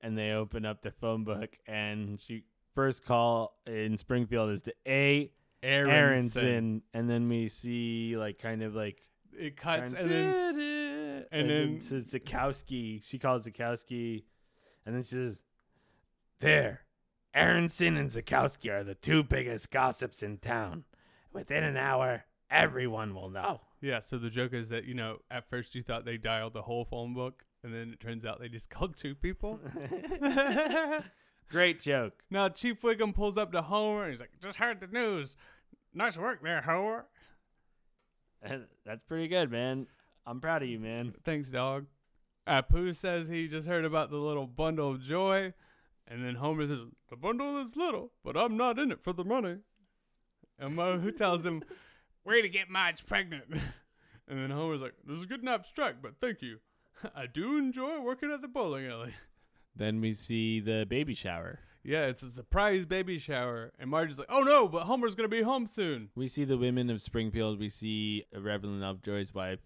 and 0.00 0.16
they 0.16 0.30
open 0.30 0.64
up 0.64 0.82
their 0.82 0.92
phone 0.92 1.24
book, 1.24 1.56
and 1.66 2.20
she 2.20 2.44
first 2.74 3.04
call 3.04 3.56
in 3.66 3.96
Springfield 3.96 4.50
is 4.50 4.62
to 4.62 4.74
A. 4.86 5.32
Aronson. 5.62 5.90
Aronson, 5.90 6.82
and 6.92 7.08
then 7.08 7.28
we 7.28 7.48
see 7.48 8.16
like 8.16 8.38
kind 8.38 8.62
of 8.62 8.74
like 8.74 9.00
It 9.32 9.56
cuts, 9.56 9.92
and 9.94 10.10
then 10.10 10.56
and, 11.34 11.50
and 11.50 11.50
then 11.50 11.78
then- 11.78 11.88
to 11.88 11.94
Zakowski. 12.18 13.04
She 13.04 13.18
calls 13.18 13.46
Zakowski, 13.46 14.24
And 14.86 14.94
then 14.94 15.02
she 15.02 15.10
says, 15.10 15.42
There, 16.40 16.82
Aronson 17.34 17.96
and 17.96 18.10
Zakowski 18.10 18.70
are 18.70 18.84
the 18.84 18.94
two 18.94 19.22
biggest 19.22 19.70
gossips 19.70 20.22
in 20.22 20.38
town. 20.38 20.84
Within 21.32 21.64
an 21.64 21.76
hour, 21.76 22.24
everyone 22.50 23.14
will 23.14 23.28
know. 23.30 23.60
Yeah, 23.80 23.98
so 24.00 24.16
the 24.18 24.30
joke 24.30 24.52
is 24.54 24.68
that, 24.70 24.84
you 24.84 24.94
know, 24.94 25.18
at 25.30 25.50
first 25.50 25.74
you 25.74 25.82
thought 25.82 26.04
they 26.04 26.16
dialed 26.16 26.54
the 26.54 26.62
whole 26.62 26.84
phone 26.84 27.12
book, 27.12 27.44
and 27.62 27.74
then 27.74 27.90
it 27.92 28.00
turns 28.00 28.24
out 28.24 28.40
they 28.40 28.48
just 28.48 28.70
called 28.76 28.96
two 28.96 29.14
people. 29.14 29.60
Great 31.50 31.80
joke. 31.80 32.22
now, 32.30 32.48
Chief 32.48 32.80
Wiggum 32.82 33.14
pulls 33.14 33.36
up 33.36 33.52
to 33.52 33.62
Homer, 33.62 34.04
and 34.04 34.10
he's 34.12 34.20
like, 34.20 34.30
Just 34.40 34.58
heard 34.58 34.80
the 34.80 34.86
news. 34.86 35.36
Nice 35.92 36.16
work 36.16 36.42
there, 36.42 36.62
Homer. 36.62 37.06
That's 38.86 39.02
pretty 39.04 39.28
good, 39.28 39.50
man. 39.50 39.86
I'm 40.26 40.40
proud 40.40 40.62
of 40.62 40.68
you, 40.68 40.78
man. 40.78 41.14
Thanks, 41.24 41.50
dog. 41.50 41.86
Apu 42.46 42.94
says 42.94 43.28
he 43.28 43.48
just 43.48 43.66
heard 43.66 43.84
about 43.84 44.10
the 44.10 44.16
little 44.16 44.46
bundle 44.46 44.90
of 44.90 45.02
joy. 45.02 45.54
And 46.06 46.24
then 46.24 46.36
Homer 46.36 46.66
says, 46.66 46.80
The 47.10 47.16
bundle 47.16 47.58
is 47.58 47.76
little, 47.76 48.12
but 48.22 48.36
I'm 48.36 48.56
not 48.56 48.78
in 48.78 48.92
it 48.92 49.02
for 49.02 49.12
the 49.12 49.24
money. 49.24 49.58
And 50.58 50.76
Moe 50.76 50.98
who 50.98 51.10
tells 51.10 51.44
him, 51.44 51.62
Way 52.24 52.42
to 52.42 52.48
get 52.48 52.70
Marge 52.70 53.06
pregnant. 53.06 53.44
and 54.28 54.38
then 54.38 54.50
Homer's 54.50 54.80
like, 54.80 54.94
This 55.06 55.18
is 55.18 55.26
good 55.26 55.40
and 55.40 55.48
abstract, 55.48 56.02
but 56.02 56.14
thank 56.20 56.42
you. 56.42 56.58
I 57.14 57.26
do 57.26 57.56
enjoy 57.56 58.00
working 58.00 58.30
at 58.30 58.42
the 58.42 58.48
bowling 58.48 58.86
alley. 58.86 59.14
Then 59.76 60.00
we 60.00 60.12
see 60.12 60.60
the 60.60 60.86
baby 60.88 61.16
shower. 61.16 61.58
Yeah, 61.82 62.06
it's 62.06 62.22
a 62.22 62.30
surprise 62.30 62.86
baby 62.86 63.18
shower. 63.18 63.72
And 63.76 63.90
Marge 63.90 64.12
is 64.12 64.20
like, 64.20 64.28
Oh 64.30 64.44
no, 64.44 64.68
but 64.68 64.84
Homer's 64.84 65.16
going 65.16 65.28
to 65.28 65.36
be 65.36 65.42
home 65.42 65.66
soon. 65.66 66.10
We 66.14 66.28
see 66.28 66.44
the 66.44 66.56
women 66.56 66.90
of 66.90 67.02
Springfield. 67.02 67.58
We 67.58 67.70
see 67.70 68.24
Reverend 68.32 68.80
Lovejoy's 68.80 69.34
wife. 69.34 69.58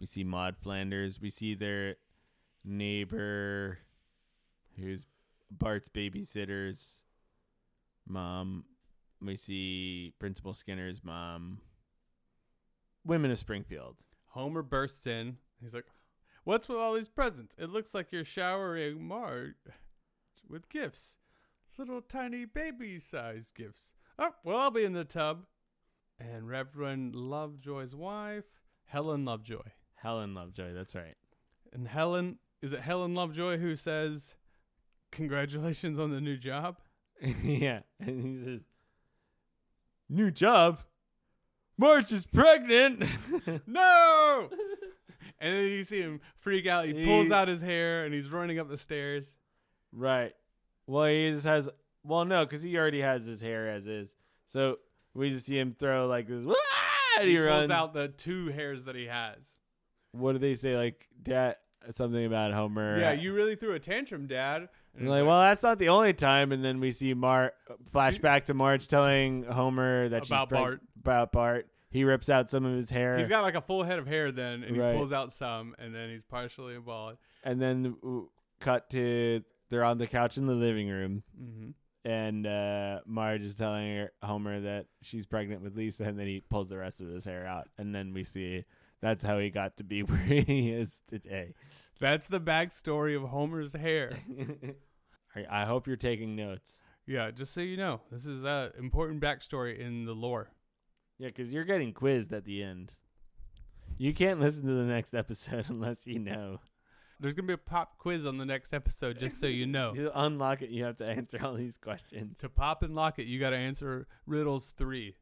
We 0.00 0.06
see 0.06 0.24
Maud 0.24 0.56
Flanders. 0.56 1.20
We 1.20 1.30
see 1.30 1.54
their 1.54 1.96
neighbor, 2.64 3.78
who's 4.78 5.06
Bart's 5.50 5.88
babysitter's 5.88 7.02
mom. 8.06 8.64
We 9.20 9.36
see 9.36 10.14
Principal 10.18 10.54
Skinner's 10.54 11.02
mom. 11.02 11.60
Women 13.04 13.30
of 13.30 13.38
Springfield. 13.38 13.96
Homer 14.28 14.62
bursts 14.62 15.06
in. 15.06 15.38
He's 15.60 15.74
like, 15.74 15.86
What's 16.44 16.66
with 16.66 16.78
all 16.78 16.94
these 16.94 17.08
presents? 17.08 17.54
It 17.58 17.68
looks 17.68 17.92
like 17.92 18.10
you're 18.10 18.24
showering 18.24 19.06
Marge 19.06 19.56
with 20.48 20.70
gifts. 20.70 21.18
Little 21.76 22.00
tiny 22.00 22.46
baby 22.46 22.98
sized 22.98 23.54
gifts. 23.54 23.92
Oh, 24.18 24.30
well, 24.42 24.56
I'll 24.56 24.70
be 24.70 24.84
in 24.84 24.94
the 24.94 25.04
tub. 25.04 25.44
And 26.18 26.48
Reverend 26.48 27.14
Lovejoy's 27.14 27.94
wife, 27.94 28.46
Helen 28.86 29.26
Lovejoy. 29.26 29.60
Helen 30.02 30.34
Lovejoy. 30.34 30.72
That's 30.72 30.94
right. 30.94 31.14
And 31.72 31.86
Helen, 31.88 32.38
is 32.62 32.72
it 32.72 32.80
Helen 32.80 33.14
Lovejoy 33.14 33.58
who 33.58 33.76
says, 33.76 34.36
Congratulations 35.10 35.98
on 35.98 36.10
the 36.10 36.20
new 36.20 36.36
job? 36.36 36.78
yeah. 37.42 37.80
And 38.00 38.22
he 38.22 38.44
says, 38.44 38.60
New 40.08 40.30
job? 40.30 40.80
Marge 41.76 42.12
is 42.12 42.26
pregnant. 42.26 43.04
no! 43.66 44.48
and 45.40 45.54
then 45.54 45.70
you 45.70 45.84
see 45.84 46.00
him 46.00 46.20
freak 46.38 46.66
out. 46.66 46.86
He 46.86 47.04
pulls 47.04 47.30
out 47.30 47.46
his 47.46 47.62
hair 47.62 48.04
and 48.04 48.12
he's 48.12 48.28
running 48.28 48.58
up 48.58 48.68
the 48.68 48.78
stairs. 48.78 49.36
right. 49.92 50.34
Well, 50.86 51.04
he 51.04 51.30
just 51.30 51.44
has. 51.44 51.68
Well, 52.02 52.24
no, 52.24 52.46
because 52.46 52.62
he 52.62 52.78
already 52.78 53.02
has 53.02 53.26
his 53.26 53.42
hair 53.42 53.68
as 53.68 53.86
is. 53.86 54.16
So 54.46 54.78
we 55.12 55.28
just 55.28 55.44
see 55.44 55.58
him 55.58 55.76
throw 55.78 56.06
like 56.06 56.26
this. 56.26 56.42
"Wah!" 56.42 56.54
And 57.18 57.26
he, 57.26 57.32
he 57.32 57.38
runs 57.38 57.68
pulls 57.68 57.70
out 57.70 57.92
the 57.92 58.08
two 58.08 58.46
hairs 58.46 58.86
that 58.86 58.96
he 58.96 59.04
has. 59.04 59.54
What 60.18 60.32
do 60.32 60.38
they 60.38 60.54
say? 60.54 60.76
Like, 60.76 61.06
dad, 61.22 61.56
something 61.90 62.24
about 62.24 62.52
Homer. 62.52 62.98
Yeah, 62.98 63.12
you 63.12 63.32
really 63.32 63.56
threw 63.56 63.72
a 63.72 63.78
tantrum, 63.78 64.26
Dad. 64.26 64.68
And 64.94 65.02
And 65.02 65.08
like, 65.10 65.24
well, 65.24 65.40
that's 65.40 65.62
not 65.62 65.78
the 65.78 65.88
only 65.88 66.12
time. 66.12 66.52
And 66.52 66.64
then 66.64 66.80
we 66.80 66.90
see 66.90 67.14
Mar 67.14 67.52
flashback 67.94 68.44
to 68.46 68.54
Marge 68.54 68.88
telling 68.88 69.44
Homer 69.44 70.08
that 70.08 70.24
she's 70.24 70.30
About 70.30 70.48
preg- 70.50 70.52
Bart. 70.52 70.80
About 71.00 71.32
Bart. 71.32 71.68
He 71.90 72.04
rips 72.04 72.28
out 72.28 72.50
some 72.50 72.66
of 72.66 72.74
his 72.76 72.90
hair, 72.90 73.16
he's 73.16 73.30
got 73.30 73.42
like 73.42 73.54
a 73.54 73.62
full 73.62 73.82
head 73.82 73.98
of 73.98 74.06
hair 74.06 74.30
then, 74.30 74.62
and 74.62 74.76
Right. 74.76 74.92
he 74.92 74.98
pulls 74.98 75.10
out 75.12 75.32
some, 75.32 75.74
and 75.78 75.94
then 75.94 76.10
he's 76.10 76.22
partially 76.22 76.76
bald. 76.78 77.16
and 77.42 77.62
then 77.62 77.96
cut 78.60 78.90
to 78.90 79.42
they're 79.70 79.84
on 79.84 79.96
the 79.96 80.06
couch 80.06 80.36
in 80.36 80.46
the 80.46 80.52
living 80.54 80.88
room, 80.90 81.22
Mm-hmm. 81.40 81.70
and 82.10 82.46
uh, 82.46 83.00
Marge 83.06 83.40
is 83.42 83.54
telling 83.54 83.96
her, 83.96 84.12
Homer 84.22 84.60
that 84.60 84.86
she's 85.00 85.24
pregnant 85.24 85.62
with 85.62 85.76
Lisa, 85.78 86.04
and 86.04 86.18
then 86.18 86.26
he 86.26 86.40
pulls 86.40 86.68
the 86.68 86.76
rest 86.76 87.00
of 87.00 87.08
his 87.08 87.24
hair 87.24 87.46
out, 87.46 87.68
and 87.78 87.94
then 87.94 88.12
we 88.12 88.22
see 88.22 88.64
that's 89.00 89.24
how 89.24 89.38
he 89.38 89.50
got 89.50 89.76
to 89.78 89.84
be 89.84 90.02
where 90.02 90.18
he 90.18 90.70
is 90.70 91.02
today. 91.06 91.54
That's 92.00 92.28
the 92.28 92.40
backstory 92.40 93.16
of 93.16 93.28
Homer's 93.28 93.72
hair. 93.72 94.12
I, 95.36 95.62
I 95.62 95.64
hope 95.64 95.86
you're 95.86 95.96
taking 95.96 96.36
notes. 96.36 96.78
yeah, 97.06 97.30
just 97.30 97.52
so 97.52 97.60
you 97.60 97.76
know, 97.76 98.00
this 98.10 98.26
is 98.26 98.44
a 98.44 98.72
important 98.78 99.20
backstory 99.20 99.78
in 99.78 100.04
the 100.04 100.12
lore. 100.12 100.50
Yeah, 101.18 101.28
because 101.28 101.52
you're 101.52 101.64
getting 101.64 101.92
quizzed 101.92 102.32
at 102.32 102.44
the 102.44 102.62
end. 102.62 102.92
You 103.96 104.14
can't 104.14 104.38
listen 104.38 104.62
to 104.62 104.74
the 104.74 104.84
next 104.84 105.14
episode 105.14 105.66
unless 105.68 106.06
you 106.06 106.20
know. 106.20 106.60
There's 107.20 107.34
gonna 107.34 107.48
be 107.48 107.54
a 107.54 107.58
pop 107.58 107.98
quiz 107.98 108.26
on 108.26 108.38
the 108.38 108.46
next 108.46 108.72
episode, 108.72 109.18
just 109.18 109.40
so 109.40 109.48
you 109.48 109.66
know. 109.66 109.92
To 109.92 110.20
unlock 110.20 110.62
it, 110.62 110.70
you 110.70 110.84
have 110.84 110.98
to 110.98 111.06
answer 111.06 111.40
all 111.44 111.54
these 111.54 111.76
questions. 111.76 112.36
to 112.38 112.48
pop 112.48 112.84
and 112.84 112.94
lock 112.94 113.18
it, 113.18 113.26
you 113.26 113.40
got 113.40 113.50
to 113.50 113.56
answer 113.56 114.06
riddles 114.24 114.72
three. 114.78 115.16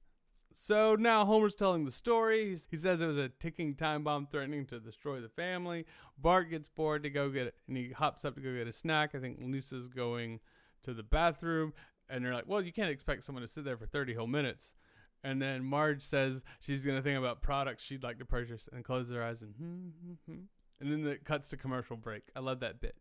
So 0.59 0.97
now 0.99 1.27
Homer's 1.27 1.55
telling 1.55 1.85
the 1.85 1.91
story. 1.91 2.57
He 2.71 2.77
says 2.79 3.03
it 3.03 3.07
was 3.07 3.19
a 3.19 3.29
ticking 3.29 3.75
time 3.75 4.03
bomb 4.03 4.27
threatening 4.27 4.65
to 4.69 4.81
destroy 4.81 5.21
the 5.21 5.29
family. 5.29 5.85
Bart 6.17 6.49
gets 6.49 6.67
bored 6.67 7.03
to 7.03 7.11
go 7.11 7.29
get 7.29 7.49
it, 7.49 7.55
and 7.69 7.77
he 7.77 7.91
hops 7.91 8.25
up 8.25 8.37
to 8.37 8.41
go 8.41 8.55
get 8.55 8.67
a 8.67 8.73
snack. 8.73 9.15
I 9.15 9.19
think 9.19 9.39
Lisa's 9.43 9.87
going 9.87 10.41
to 10.85 10.95
the 10.95 11.03
bathroom, 11.03 11.75
and 12.09 12.25
they're 12.25 12.33
like, 12.33 12.49
"Well, 12.49 12.63
you 12.63 12.73
can't 12.73 12.91
expect 12.91 13.25
someone 13.25 13.43
to 13.43 13.49
sit 13.49 13.65
there 13.65 13.77
for 13.77 13.85
30 13.85 14.15
whole 14.15 14.27
minutes." 14.27 14.75
And 15.23 15.43
then 15.43 15.63
Marge 15.63 16.01
says 16.01 16.43
she's 16.61 16.87
gonna 16.87 17.03
think 17.03 17.19
about 17.19 17.43
products 17.43 17.85
she'd 17.85 18.03
like 18.03 18.19
to 18.21 18.25
purchase, 18.25 18.67
and 18.73 18.83
closes 18.83 19.15
her 19.15 19.23
eyes, 19.23 19.43
and 19.43 19.55
hmm, 19.57 19.89
hmm, 19.91 20.33
hmm. 20.33 20.41
and 20.81 20.91
then 20.91 21.07
it 21.07 21.27
cuts 21.27 21.51
to 21.51 21.59
commercial 21.59 21.99
break. 21.99 22.23
I 22.35 22.41
love 22.41 22.61
that 22.61 22.81
bit. 22.81 22.97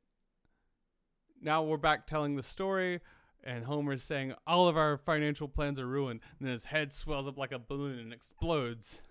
Now 1.42 1.64
we're 1.64 1.78
back 1.78 2.06
telling 2.06 2.36
the 2.36 2.44
story 2.44 3.00
and 3.46 3.64
Homer's 3.66 4.04
saying 4.04 4.34
all 4.48 4.68
of 4.68 4.76
our 4.76 4.98
financial 4.98 5.48
plans 5.48 5.80
are 5.80 5.88
ruined. 5.88 6.22
And 6.40 6.48
then 6.48 6.54
his 6.54 6.66
head 6.66 6.92
swells 6.92 7.28
up 7.28 7.38
like 7.38 7.52
a 7.52 7.60
balloon 7.60 8.00
and 8.00 8.12
explodes. 8.12 9.02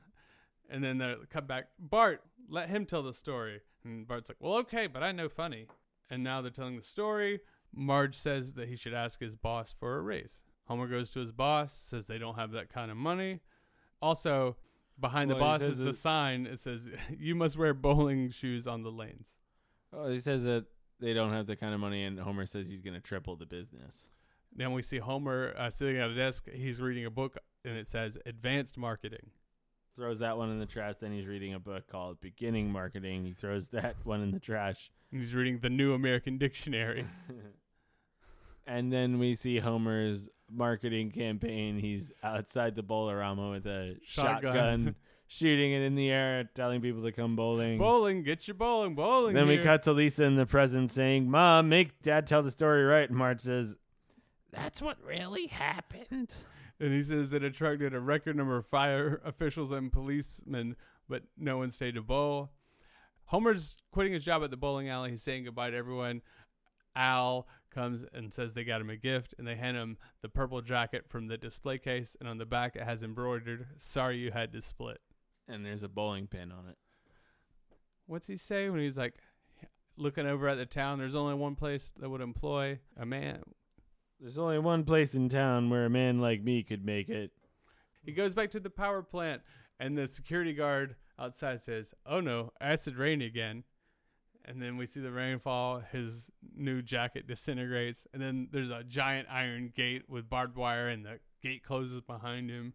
And 0.68 0.82
then 0.82 0.98
they 0.98 1.14
cut 1.30 1.46
back. 1.46 1.68
Bart, 1.78 2.22
let 2.48 2.68
him 2.68 2.84
tell 2.86 3.02
the 3.02 3.12
story. 3.12 3.60
And 3.84 4.08
Bart's 4.08 4.30
like, 4.30 4.38
"Well, 4.40 4.56
okay, 4.58 4.86
but 4.86 5.02
I 5.02 5.12
know 5.12 5.28
funny." 5.28 5.66
And 6.10 6.24
now 6.24 6.40
they're 6.40 6.50
telling 6.50 6.76
the 6.76 6.82
story. 6.82 7.40
Marge 7.72 8.14
says 8.14 8.54
that 8.54 8.68
he 8.68 8.76
should 8.76 8.94
ask 8.94 9.20
his 9.20 9.36
boss 9.36 9.74
for 9.78 9.96
a 9.98 10.00
raise. 10.00 10.40
Homer 10.66 10.86
goes 10.86 11.10
to 11.10 11.20
his 11.20 11.32
boss, 11.32 11.72
says 11.72 12.06
they 12.06 12.18
don't 12.18 12.36
have 12.36 12.52
that 12.52 12.72
kind 12.72 12.90
of 12.90 12.96
money. 12.96 13.40
Also, 14.00 14.56
behind 14.98 15.30
the 15.30 15.34
Well, 15.34 15.44
he 15.44 15.58
boss 15.58 15.62
is 15.62 15.78
the 15.78 15.92
sign. 15.92 16.46
It 16.46 16.58
says, 16.60 16.88
"You 17.18 17.34
must 17.34 17.58
wear 17.58 17.74
bowling 17.74 18.30
shoes 18.30 18.66
on 18.66 18.82
the 18.82 18.90
lanes." 18.90 19.36
Oh, 19.92 20.10
he 20.10 20.18
says 20.18 20.44
that 20.44 20.64
they 20.98 21.12
don't 21.12 21.32
have 21.32 21.46
the 21.46 21.56
kind 21.56 21.74
of 21.74 21.80
money, 21.80 22.04
and 22.04 22.18
Homer 22.18 22.46
says 22.46 22.68
he's 22.68 22.80
going 22.80 22.94
to 22.94 23.00
triple 23.00 23.36
the 23.36 23.46
business. 23.46 24.06
Then 24.56 24.72
we 24.72 24.82
see 24.82 24.98
Homer 24.98 25.54
uh, 25.58 25.70
sitting 25.70 25.98
at 25.98 26.10
a 26.10 26.14
desk. 26.14 26.48
He's 26.52 26.80
reading 26.80 27.06
a 27.06 27.10
book, 27.10 27.36
and 27.64 27.76
it 27.76 27.86
says 27.86 28.18
"Advanced 28.26 28.76
Marketing." 28.76 29.30
Throws 29.96 30.18
that 30.18 30.36
one 30.36 30.50
in 30.50 30.58
the 30.58 30.66
trash. 30.66 30.96
Then 31.00 31.12
he's 31.12 31.26
reading 31.26 31.54
a 31.54 31.60
book 31.60 31.86
called 31.86 32.20
Beginning 32.20 32.70
Marketing. 32.70 33.24
He 33.24 33.32
throws 33.32 33.68
that 33.68 33.94
one 34.02 34.22
in 34.22 34.32
the 34.32 34.40
trash. 34.40 34.90
And 35.12 35.20
he's 35.20 35.34
reading 35.34 35.60
the 35.60 35.70
New 35.70 35.94
American 35.94 36.36
Dictionary. 36.36 37.06
and 38.66 38.92
then 38.92 39.20
we 39.20 39.36
see 39.36 39.58
Homer's 39.58 40.28
marketing 40.50 41.10
campaign. 41.10 41.78
He's 41.78 42.12
outside 42.22 42.74
the 42.74 42.82
Bowlarama 42.82 43.52
with 43.52 43.66
a 43.66 43.96
Shotgun. 44.04 44.42
shotgun, 44.42 44.94
shooting 45.26 45.72
it 45.72 45.82
in 45.82 45.94
the 45.94 46.10
air, 46.10 46.50
telling 46.54 46.80
people 46.80 47.02
to 47.02 47.12
come 47.12 47.36
bowling. 47.36 47.78
bowling, 47.78 48.22
get 48.22 48.48
your 48.48 48.54
bowling, 48.54 48.94
bowling. 48.94 49.34
then 49.34 49.46
we 49.46 49.58
cut 49.58 49.84
to 49.84 49.92
Lisa 49.92 50.24
in 50.24 50.36
the 50.36 50.46
present 50.46 50.90
saying, 50.90 51.30
Mom, 51.30 51.68
make 51.68 52.02
dad 52.02 52.26
tell 52.26 52.42
the 52.42 52.50
story 52.50 52.84
right. 52.84 53.08
And 53.08 53.18
Marge 53.18 53.40
says, 53.40 53.74
That's 54.54 54.80
what 54.80 54.96
really 55.04 55.46
happened. 55.46 56.34
And 56.80 56.92
he 56.92 57.02
says 57.02 57.32
it 57.32 57.44
attracted 57.44 57.94
a 57.94 58.00
record 58.00 58.36
number 58.36 58.56
of 58.56 58.66
fire 58.66 59.20
officials 59.24 59.70
and 59.70 59.92
policemen, 59.92 60.76
but 61.08 61.22
no 61.36 61.58
one 61.58 61.70
stayed 61.70 61.94
to 61.94 62.02
bowl. 62.02 62.50
Homer's 63.26 63.76
quitting 63.90 64.12
his 64.12 64.24
job 64.24 64.42
at 64.42 64.50
the 64.50 64.56
bowling 64.56 64.88
alley. 64.88 65.12
He's 65.12 65.22
saying 65.22 65.44
goodbye 65.44 65.70
to 65.70 65.76
everyone. 65.76 66.22
Al 66.96 67.48
comes 67.70 68.04
and 68.12 68.32
says 68.32 68.54
they 68.54 68.64
got 68.64 68.80
him 68.80 68.90
a 68.90 68.96
gift, 68.96 69.34
and 69.38 69.46
they 69.46 69.56
hand 69.56 69.76
him 69.76 69.98
the 70.22 70.28
purple 70.28 70.60
jacket 70.62 71.04
from 71.08 71.26
the 71.26 71.36
display 71.36 71.78
case, 71.78 72.16
and 72.20 72.28
on 72.28 72.38
the 72.38 72.46
back 72.46 72.76
it 72.76 72.82
has 72.82 73.02
embroidered, 73.02 73.66
"Sorry 73.78 74.18
you 74.18 74.30
had 74.30 74.52
to 74.52 74.62
split." 74.62 75.00
And 75.48 75.64
there's 75.64 75.82
a 75.82 75.88
bowling 75.88 76.26
pin 76.26 76.52
on 76.52 76.68
it. 76.68 76.78
What's 78.06 78.26
he 78.26 78.36
say 78.36 78.68
when 78.68 78.80
he's 78.80 78.98
like 78.98 79.14
looking 79.96 80.26
over 80.26 80.48
at 80.48 80.56
the 80.56 80.66
town? 80.66 80.98
There's 80.98 81.16
only 81.16 81.34
one 81.34 81.56
place 81.56 81.92
that 81.98 82.08
would 82.08 82.20
employ 82.20 82.78
a 82.96 83.06
man. 83.06 83.42
There's 84.20 84.38
only 84.38 84.58
one 84.58 84.84
place 84.84 85.14
in 85.14 85.28
town 85.28 85.70
where 85.70 85.84
a 85.84 85.90
man 85.90 86.18
like 86.18 86.42
me 86.42 86.62
could 86.62 86.84
make 86.84 87.08
it. 87.08 87.32
He 88.02 88.12
goes 88.12 88.34
back 88.34 88.50
to 88.52 88.60
the 88.60 88.70
power 88.70 89.02
plant, 89.02 89.42
and 89.80 89.96
the 89.96 90.06
security 90.06 90.52
guard 90.52 90.96
outside 91.18 91.60
says, 91.60 91.94
"Oh 92.06 92.20
no, 92.20 92.52
acid 92.60 92.96
rain 92.96 93.22
again." 93.22 93.64
And 94.46 94.60
then 94.60 94.76
we 94.76 94.86
see 94.86 95.00
the 95.00 95.10
rainfall. 95.10 95.80
His 95.80 96.30
new 96.54 96.82
jacket 96.82 97.26
disintegrates, 97.26 98.06
and 98.12 98.22
then 98.22 98.48
there's 98.52 98.70
a 98.70 98.84
giant 98.84 99.28
iron 99.30 99.72
gate 99.74 100.08
with 100.08 100.28
barbed 100.28 100.56
wire, 100.56 100.88
and 100.88 101.04
the 101.04 101.18
gate 101.42 101.64
closes 101.64 102.00
behind 102.00 102.50
him. 102.50 102.74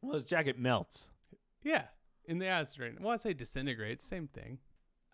Well, 0.00 0.14
his 0.14 0.24
jacket 0.24 0.58
melts. 0.58 1.10
Yeah, 1.62 1.84
in 2.24 2.38
the 2.38 2.46
acid 2.46 2.78
rain. 2.78 2.98
Well, 3.00 3.12
I 3.12 3.16
say 3.16 3.34
disintegrates, 3.34 4.04
same 4.04 4.28
thing. 4.28 4.58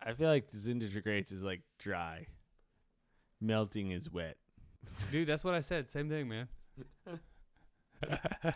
I 0.01 0.13
feel 0.13 0.29
like 0.29 0.49
disintegrates 0.49 1.31
is 1.31 1.43
like 1.43 1.61
dry. 1.77 2.27
Melting 3.39 3.91
is 3.91 4.09
wet. 4.09 4.37
Dude, 5.11 5.27
that's 5.27 5.43
what 5.43 5.53
I 5.53 5.59
said. 5.59 5.89
Same 5.89 6.09
thing, 6.09 6.27
man. 6.29 6.47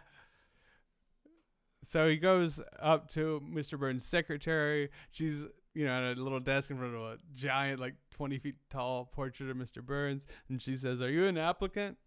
so 1.84 2.08
he 2.08 2.18
goes 2.18 2.62
up 2.80 3.10
to 3.10 3.42
Mr. 3.48 3.80
Burns' 3.80 4.06
secretary. 4.06 4.90
She's, 5.12 5.46
you 5.74 5.86
know, 5.86 6.12
at 6.12 6.18
a 6.18 6.22
little 6.22 6.40
desk 6.40 6.72
in 6.72 6.78
front 6.78 6.96
of 6.96 7.02
a 7.02 7.18
giant, 7.36 7.80
like 7.80 7.96
20 8.12 8.38
feet 8.40 8.56
tall 8.70 9.06
portrait 9.06 9.50
of 9.50 9.58
Mr. 9.58 9.84
Burns. 9.84 10.26
And 10.50 10.62
she 10.62 10.76
says, 10.76 11.02
Are 11.02 11.12
you 11.12 11.26
an 11.26 11.38
applicant? 11.38 11.98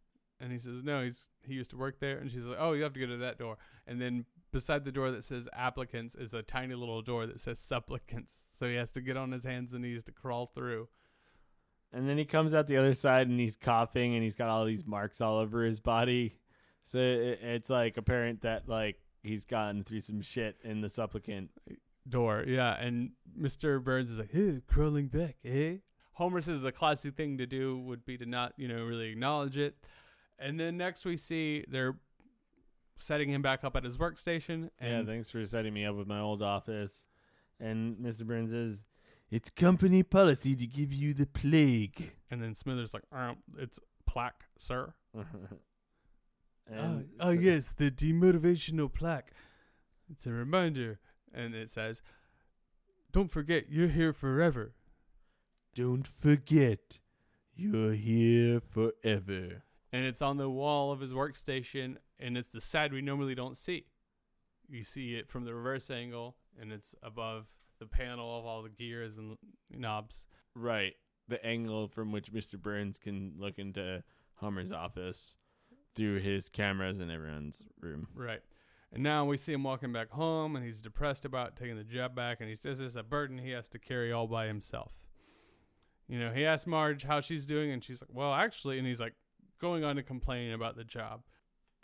And 0.41 0.53
he 0.53 0.59
says, 0.59 0.83
No, 0.83 1.03
he's 1.03 1.29
he 1.43 1.55
used 1.55 1.71
to 1.71 1.77
work 1.77 2.01
there. 2.01 2.19
And 2.19 2.31
she's 2.31 2.47
like, 2.47 2.59
Oh, 2.61 2.73
you 2.73 2.83
have 2.83 2.95
to 2.95 3.01
go 3.01 3.07
to 3.07 3.19
that 3.19 3.39
door. 3.39 3.59
And 3.87 4.01
then 4.01 4.25
beside 4.53 4.85
the 4.85 4.93
door 4.93 5.11
that 5.11 5.25
says 5.25 5.49
applicants 5.53 6.15
is 6.15 6.35
a 6.35 6.43
tiny 6.43 6.75
little 6.75 7.03
door 7.03 7.27
that 7.27 7.41
says 7.41 7.59
supplicants. 7.59 8.47
So 8.51 8.69
he 8.69 8.77
has 8.77 8.93
to 8.93 9.01
get 9.01 9.17
on 9.17 9.33
his 9.33 9.45
hands 9.45 9.75
and 9.75 9.83
knees 9.83 10.05
to 10.05 10.13
crawl 10.13 10.47
through. 10.47 10.89
And 11.93 12.09
then 12.09 12.19
he 12.19 12.25
comes 12.25 12.55
out 12.55 12.67
the 12.67 12.77
other 12.77 12.93
side 12.93 13.29
and 13.29 13.41
he's 13.41 13.57
coughing 13.57 14.15
and 14.15 14.23
he's 14.23 14.37
got 14.37 14.49
all 14.49 14.65
these 14.65 14.87
marks 14.87 15.21
all 15.21 15.39
over 15.39 15.65
his 15.65 15.81
body. 15.81 16.37
So 16.85 16.99
it, 16.99 17.41
it's 17.43 17.71
like 17.71 17.97
apparent 17.97 18.43
that 18.43 18.69
like 18.69 18.97
he's 19.23 19.45
gotten 19.45 19.85
through 19.85 20.01
some 20.01 20.21
shit 20.21 20.57
in 20.63 20.81
the 20.81 20.89
supplicant. 20.89 21.51
door. 22.09 22.45
Yeah, 22.47 22.75
and 22.79 23.11
Mr. 23.39 23.83
Burns 23.83 24.11
is 24.11 24.19
like, 24.19 24.33
"Hey, 24.33 24.63
crawling 24.67 25.09
back, 25.09 25.37
eh?" 25.45 25.77
Homer 26.13 26.41
says 26.41 26.63
the 26.63 26.73
classic 26.73 27.15
thing 27.17 27.39
to 27.39 27.47
do 27.47 27.79
would 27.79 28.05
be 28.05 28.17
to 28.19 28.27
not, 28.27 28.53
you 28.57 28.67
know, 28.69 28.83
really 28.85 29.11
acknowledge 29.11 29.57
it. 29.57 29.77
And 30.39 30.59
then 30.59 30.77
next 30.77 31.05
we 31.05 31.17
see 31.17 31.65
they're 31.69 31.97
setting 32.97 33.29
him 33.29 33.43
back 33.43 33.63
up 33.63 33.77
at 33.77 33.85
his 33.85 33.97
workstation, 33.99 34.71
Yeah, 34.83 35.05
thanks 35.05 35.31
for 35.31 35.45
setting 35.45 35.73
me 35.73 35.85
up 35.85 35.95
with 35.95 36.09
my 36.09 36.19
old 36.21 36.43
office. 36.43 37.07
And 37.61 37.97
Mr. 37.99 38.27
Burns 38.27 38.51
says, 38.51 38.85
It's 39.31 39.51
company 39.51 40.03
policy 40.03 40.55
to 40.57 40.67
give 40.67 40.93
you 40.93 41.13
the 41.15 41.27
plague. 41.27 42.13
and 42.31 42.43
then 42.43 42.55
Smithers 42.55 42.95
like, 42.95 43.05
um, 43.13 43.37
"It's 43.59 43.79
plaque, 44.07 44.45
sir." 44.59 44.95
and 46.67 47.09
oh, 47.21 47.35
so- 47.35 47.41
yes, 47.41 47.73
the 47.77 47.91
demotivational 47.91 48.93
plaque. 48.93 49.33
It's 50.11 50.27
a 50.27 50.33
reminder, 50.33 50.99
and 51.33 51.55
it 51.55 51.71
says, 51.71 52.01
"Don't 53.13 53.31
forget, 53.31 53.71
you're 53.71 53.89
here 53.89 54.13
forever." 54.13 54.73
Don't 55.75 56.07
forget, 56.07 56.99
you're 57.55 57.93
here 57.93 58.61
forever. 58.61 59.63
and 59.93 60.05
it's 60.05 60.23
on 60.23 60.37
the 60.39 60.51
wall 60.51 60.91
of 60.93 61.01
his 61.01 61.13
workstation 61.13 61.97
and 62.19 62.37
it's 62.37 62.49
the 62.49 62.61
side 62.61 62.93
we 62.93 63.01
normally 63.01 63.35
don't 63.35 63.57
see 63.57 63.87
you 64.69 64.85
see 64.85 65.15
it 65.15 65.29
from 65.29 65.45
the 65.45 65.55
reverse 65.55 65.91
angle 65.91 66.37
and 66.61 66.73
it's 66.73 66.95
above 67.03 67.47
the 67.79 67.87
panel 67.87 68.39
of 68.39 68.45
all 68.47 68.63
the 68.63 68.69
gears 68.71 69.19
and 69.19 69.37
knobs 69.71 70.27
Right. 70.55 70.95
The 71.29 71.45
angle 71.45 71.89
from 71.89 72.11
which 72.11 72.33
Mr. 72.33 72.61
Burns 72.61 72.99
can 72.99 73.35
look 73.39 73.59
into 73.59 74.03
Homer's 74.37 74.73
office 74.73 75.37
through 75.95 76.21
his 76.21 76.49
cameras 76.49 77.01
in 77.01 77.11
everyone's 77.11 77.65
room. 77.81 78.09
right 78.15 78.41
and 78.93 79.03
now 79.03 79.25
we 79.25 79.37
see 79.37 79.53
him 79.53 79.63
walking 79.65 79.93
back 79.93 80.11
home 80.11 80.57
and 80.57 80.65
he's 80.65 80.81
depressed 80.81 81.25
about 81.27 81.57
taking 81.57 81.77
the 81.77 81.85
job 81.85 82.15
back 82.15 82.39
and 82.41 82.49
he 82.49 82.55
says 82.57 82.81
it's 82.81 82.97
a 82.97 83.03
burden 83.03 83.37
he 83.39 83.51
has 83.51 83.69
to 83.69 83.79
carry 83.79 84.11
all 84.13 84.27
by 84.27 84.47
himself 84.47 84.93
you 86.09 86.19
know 86.19 86.33
he 86.33 86.45
asks 86.47 86.67
marge 86.67 87.05
how 87.05 87.21
she's 87.21 87.45
doing 87.47 87.71
and 87.71 87.85
she's 87.85 88.01
like 88.01 88.11
well 88.13 88.33
actually 88.33 88.79
and 88.79 88.87
he's 88.87 89.01
like 89.01 89.15
going 89.61 89.85
on 89.85 89.97
to 89.97 90.03
complaining 90.03 90.53
about 90.55 90.77
the 90.77 90.85
job 90.85 91.21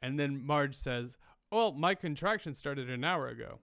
and 0.01 0.19
then 0.19 0.41
marge 0.45 0.75
says 0.75 1.17
well 1.51 1.73
my 1.73 1.95
contraction 1.95 2.55
started 2.55 2.89
an 2.89 3.05
hour 3.05 3.29
ago 3.29 3.59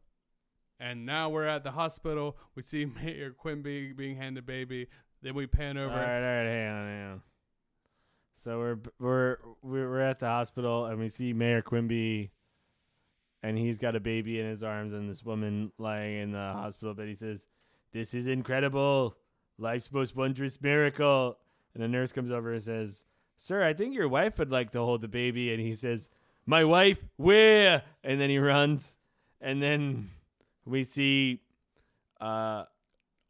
and 0.81 1.05
now 1.05 1.29
we're 1.29 1.47
at 1.47 1.63
the 1.63 1.71
hospital 1.71 2.35
we 2.55 2.61
see 2.61 2.85
mayor 3.03 3.31
quimby 3.31 3.93
being 3.93 4.17
handed 4.17 4.45
baby 4.45 4.87
then 5.21 5.35
we 5.35 5.45
pan 5.45 5.77
over 5.77 5.93
All 5.93 5.99
right, 5.99 6.15
all 6.15 6.21
right, 6.21 6.45
hang 6.45 6.67
on, 6.69 6.87
hang 6.87 7.11
on. 7.11 7.21
So 8.43 8.57
we're 8.57 8.77
we're 8.99 9.37
we're 9.61 10.01
at 10.01 10.17
the 10.17 10.25
hospital 10.25 10.85
and 10.85 10.99
we 10.99 11.09
see 11.09 11.31
Mayor 11.31 11.61
Quimby, 11.61 12.31
and 13.43 13.55
he's 13.55 13.77
got 13.77 13.95
a 13.95 13.99
baby 13.99 14.39
in 14.39 14.47
his 14.47 14.63
arms 14.63 14.93
and 14.93 15.07
this 15.07 15.23
woman 15.23 15.71
lying 15.77 16.17
in 16.17 16.31
the 16.31 16.39
hospital 16.39 16.95
bed. 16.95 17.07
He 17.07 17.13
says, 17.13 17.45
"This 17.93 18.15
is 18.15 18.27
incredible, 18.27 19.15
life's 19.59 19.91
most 19.91 20.15
wondrous 20.15 20.59
miracle." 20.59 21.37
And 21.75 21.83
a 21.83 21.87
nurse 21.87 22.11
comes 22.11 22.31
over 22.31 22.53
and 22.53 22.63
says, 22.63 23.05
"Sir, 23.37 23.63
I 23.63 23.73
think 23.73 23.93
your 23.93 24.09
wife 24.09 24.39
would 24.39 24.51
like 24.51 24.71
to 24.71 24.79
hold 24.79 25.01
the 25.01 25.07
baby." 25.07 25.53
And 25.53 25.61
he 25.61 25.75
says, 25.75 26.09
"My 26.47 26.63
wife, 26.63 26.97
where?" 27.17 27.83
And 28.03 28.19
then 28.19 28.31
he 28.31 28.39
runs, 28.39 28.97
and 29.39 29.61
then 29.61 30.09
we 30.71 30.83
see, 30.83 31.41
uh, 32.19 32.65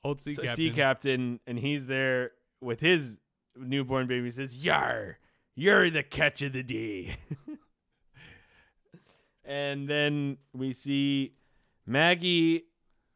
old 0.03 0.21
sea 0.21 0.35
captain. 0.35 0.55
sea 0.55 0.71
captain, 0.71 1.39
and 1.45 1.59
he's 1.59 1.87
there 1.87 2.31
with 2.61 2.79
his 2.79 3.19
newborn 3.55 4.07
baby. 4.07 4.25
He 4.25 4.31
says, 4.31 4.57
"Yar, 4.57 5.17
you're 5.55 5.89
the 5.89 6.03
catch 6.03 6.41
of 6.41 6.53
the 6.53 6.63
day." 6.63 7.15
and 9.43 9.87
then 9.87 10.37
we 10.53 10.73
see 10.73 11.33
Maggie 11.85 12.65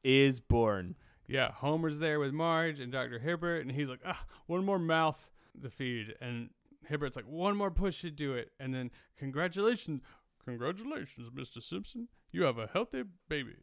is 0.03 0.39
born. 0.39 0.95
Yeah, 1.28 1.51
Homer's 1.51 1.99
there 1.99 2.19
with 2.19 2.34
Marge 2.34 2.80
and 2.80 2.91
Dr. 2.91 3.19
Hibbert, 3.19 3.61
and 3.61 3.71
he's 3.71 3.89
like, 3.89 4.01
ah, 4.05 4.26
one 4.45 4.63
more 4.63 4.78
mouth 4.78 5.32
to 5.61 5.69
feed. 5.69 6.13
And 6.21 6.49
Hibbert's 6.88 7.15
like, 7.15 7.28
one 7.28 7.57
more 7.57 7.71
push 7.71 7.95
should 7.95 8.15
do 8.15 8.34
it. 8.34 8.51
And 8.59 8.73
then, 8.73 8.91
congratulations, 9.17 10.01
congratulations, 10.43 11.30
Mr. 11.30 11.63
Simpson. 11.63 12.09
You 12.32 12.43
have 12.43 12.59
a 12.59 12.67
healthy 12.67 13.03
baby. 13.28 13.55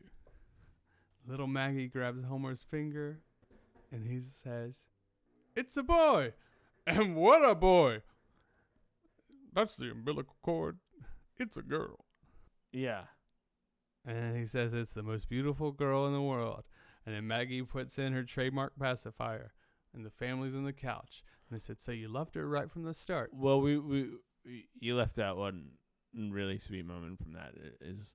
Little 1.26 1.46
Maggie 1.46 1.88
grabs 1.88 2.24
Homer's 2.24 2.62
finger, 2.62 3.20
and 3.90 4.06
he 4.06 4.20
says, 4.20 4.86
It's 5.54 5.76
a 5.76 5.82
boy! 5.82 6.34
And 6.86 7.14
what 7.14 7.48
a 7.48 7.54
boy! 7.54 8.02
That's 9.52 9.76
the 9.76 9.90
umbilical 9.90 10.36
cord. 10.42 10.78
It's 11.38 11.56
a 11.56 11.62
girl. 11.62 12.04
Yeah. 12.72 13.04
And 14.04 14.36
he 14.36 14.46
says 14.46 14.74
it's 14.74 14.92
the 14.92 15.02
most 15.02 15.28
beautiful 15.28 15.70
girl 15.70 16.06
in 16.06 16.12
the 16.12 16.22
world. 16.22 16.64
And 17.06 17.14
then 17.14 17.26
Maggie 17.26 17.62
puts 17.62 17.98
in 17.98 18.12
her 18.12 18.24
trademark 18.24 18.78
pacifier, 18.78 19.52
and 19.94 20.04
the 20.04 20.10
family's 20.10 20.56
on 20.56 20.64
the 20.64 20.72
couch. 20.72 21.22
And 21.48 21.56
they 21.56 21.60
said, 21.60 21.80
"So 21.80 21.92
you 21.92 22.08
loved 22.08 22.34
her 22.34 22.48
right 22.48 22.70
from 22.70 22.84
the 22.84 22.94
start." 22.94 23.30
Well, 23.32 23.60
we 23.60 23.78
we, 23.78 24.10
we 24.44 24.68
you 24.78 24.96
left 24.96 25.18
out 25.18 25.36
one 25.36 25.72
really 26.14 26.58
sweet 26.58 26.84
moment 26.84 27.18
from 27.18 27.32
that 27.32 27.54
is 27.80 28.14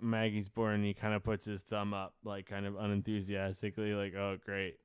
Maggie's 0.00 0.48
born. 0.48 0.76
and 0.76 0.84
He 0.84 0.94
kind 0.94 1.14
of 1.14 1.22
puts 1.22 1.44
his 1.46 1.62
thumb 1.62 1.92
up, 1.94 2.14
like 2.24 2.46
kind 2.46 2.66
of 2.66 2.76
unenthusiastically, 2.76 3.94
like 3.94 4.14
"Oh, 4.14 4.38
great," 4.44 4.78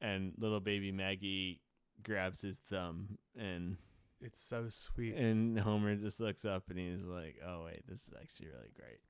and 0.00 0.32
little 0.38 0.60
baby 0.60 0.92
Maggie 0.92 1.60
grabs 2.02 2.40
his 2.42 2.58
thumb 2.58 3.18
and 3.36 3.76
It's 4.20 4.40
so 4.40 4.68
sweet. 4.70 5.14
And 5.14 5.58
Homer 5.58 5.94
just 5.96 6.20
looks 6.20 6.44
up 6.46 6.70
and 6.70 6.78
he's 6.78 7.04
like, 7.04 7.36
"Oh 7.46 7.64
wait, 7.66 7.86
this 7.86 8.08
is 8.08 8.14
actually 8.20 8.48
really 8.48 8.70
great." 8.74 9.00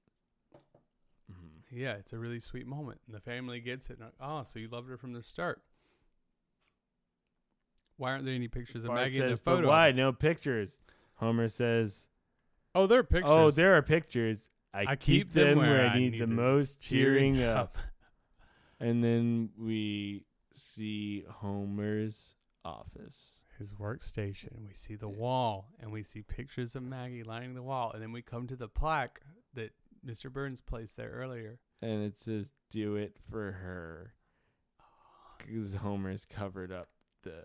Mhm. 1.31 1.63
yeah, 1.73 1.95
it's 1.95 2.13
a 2.13 2.19
really 2.19 2.39
sweet 2.41 2.67
moment. 2.67 3.01
And 3.07 3.15
the 3.15 3.21
family 3.21 3.61
gets 3.61 3.91
it. 3.91 3.99
And, 3.99 4.11
oh, 4.21 4.43
so 4.45 4.59
you 4.61 4.69
loved 4.69 4.89
her 4.89 4.97
from 4.97 5.13
the 5.13 5.23
start. 5.23 5.61
Why 7.97 8.13
aren't 8.13 8.25
there 8.25 8.35
any 8.35 8.49
pictures 8.49 8.85
of 8.85 8.89
Bart 8.89 9.01
Maggie 9.01 9.17
in 9.19 9.23
says, 9.31 9.39
the 9.39 9.43
photo? 9.45 9.63
"But 9.63 9.69
why 9.69 9.93
no 9.93 10.13
pictures?" 10.13 10.79
Homer 11.15 11.49
says, 11.49 12.09
Oh, 12.75 12.87
there 12.87 12.99
are 12.99 13.05
pictures. 13.05 13.31
"Oh, 13.31 13.51
there 13.51 13.75
are 13.77 13.83
pictures. 13.83 14.51
I, 14.77 14.93
I 14.93 14.97
keep, 14.97 15.33
them 15.33 15.59
where 15.59 15.87
I 15.87 15.99
need, 15.99 16.21
the 16.21 16.27
most 16.27 16.81
cheering 16.81 17.43
up." 17.43 17.77
And 18.79 19.03
then 19.03 19.49
we 19.59 20.27
see 20.53 21.25
Homer's 21.27 22.35
office. 22.63 23.45
His 23.59 23.73
workstation. 23.73 24.67
We 24.67 24.75
see 24.75 24.97
the 24.97 25.09
wall, 25.09 25.71
and 25.81 25.91
we 25.91 26.03
see 26.03 26.21
pictures 26.21 26.77
of 26.77 26.83
Maggie 26.83 27.23
lining 27.23 27.55
the 27.55 27.63
wall, 27.63 27.91
and 27.93 28.03
then 28.03 28.13
we 28.13 28.21
come 28.21 28.47
to 28.49 28.57
the 28.57 28.69
plaque 28.69 29.23
that 29.55 29.71
Mr. 30.07 30.31
Burns 30.31 30.61
placed 30.61 30.99
there 30.99 31.09
earlier. 31.11 31.59
and 31.81 32.03
it 32.05 32.19
says 32.19 32.53
"Do 32.71 32.97
it 32.97 33.17
for 33.31 33.53
her," 33.53 34.13
because 35.39 35.77
Homer's 35.77 36.27
covered 36.27 36.71
up 36.71 36.89
the 37.23 37.45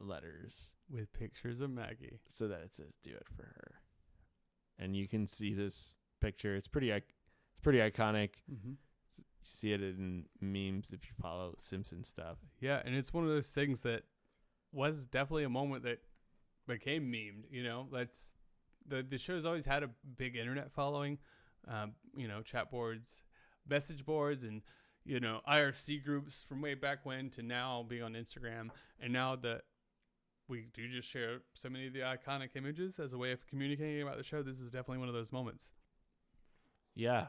letters 0.00 0.72
with 0.88 1.12
pictures 1.12 1.60
of 1.60 1.68
Maggie. 1.70 2.20
so 2.26 2.48
that 2.48 2.62
it 2.62 2.74
says 2.74 2.94
"Do 3.02 3.10
it 3.10 3.28
for 3.36 3.42
her," 3.44 3.82
and 4.78 4.96
you 4.96 5.06
can 5.06 5.26
see 5.26 5.52
this 5.52 5.98
picture. 6.20 6.56
It's 6.56 6.68
pretty, 6.68 6.90
it's 6.90 7.60
pretty 7.62 7.78
iconic. 7.78 8.30
Mm-hmm. 8.52 8.70
You 9.16 9.24
see 9.42 9.72
it 9.72 9.80
in 9.80 10.26
memes 10.40 10.90
if 10.92 11.04
you 11.04 11.12
follow 11.20 11.54
Simpson 11.58 12.04
stuff. 12.04 12.38
Yeah, 12.60 12.80
and 12.84 12.94
it's 12.94 13.12
one 13.12 13.24
of 13.24 13.30
those 13.30 13.48
things 13.48 13.80
that 13.82 14.02
was 14.72 15.06
definitely 15.06 15.44
a 15.44 15.50
moment 15.50 15.84
that 15.84 16.00
became 16.66 17.10
memed. 17.10 17.44
You 17.50 17.64
know, 17.64 17.88
that's 17.92 18.34
the 18.86 19.02
the 19.02 19.18
show's 19.18 19.46
always 19.46 19.66
had 19.66 19.82
a 19.82 19.90
big 20.16 20.36
internet 20.36 20.72
following. 20.72 21.18
Um, 21.68 21.92
you 22.16 22.26
know, 22.26 22.42
chat 22.42 22.70
boards, 22.70 23.22
message 23.68 24.04
boards, 24.04 24.44
and 24.44 24.62
you 25.04 25.20
know 25.20 25.40
IRC 25.48 26.04
groups 26.04 26.44
from 26.48 26.62
way 26.62 26.74
back 26.74 27.04
when 27.04 27.30
to 27.30 27.42
now 27.42 27.84
being 27.88 28.02
on 28.02 28.14
Instagram, 28.14 28.70
and 29.00 29.12
now 29.12 29.36
that 29.36 29.62
we 30.48 30.66
do 30.74 30.88
just 30.88 31.08
share 31.08 31.38
so 31.54 31.68
many 31.68 31.86
of 31.86 31.92
the 31.92 32.00
iconic 32.00 32.50
images 32.56 32.98
as 32.98 33.12
a 33.12 33.18
way 33.18 33.30
of 33.30 33.46
communicating 33.46 34.02
about 34.02 34.16
the 34.16 34.24
show, 34.24 34.42
this 34.42 34.58
is 34.58 34.70
definitely 34.70 34.98
one 34.98 35.08
of 35.08 35.14
those 35.14 35.32
moments. 35.32 35.72
Yeah. 37.00 37.26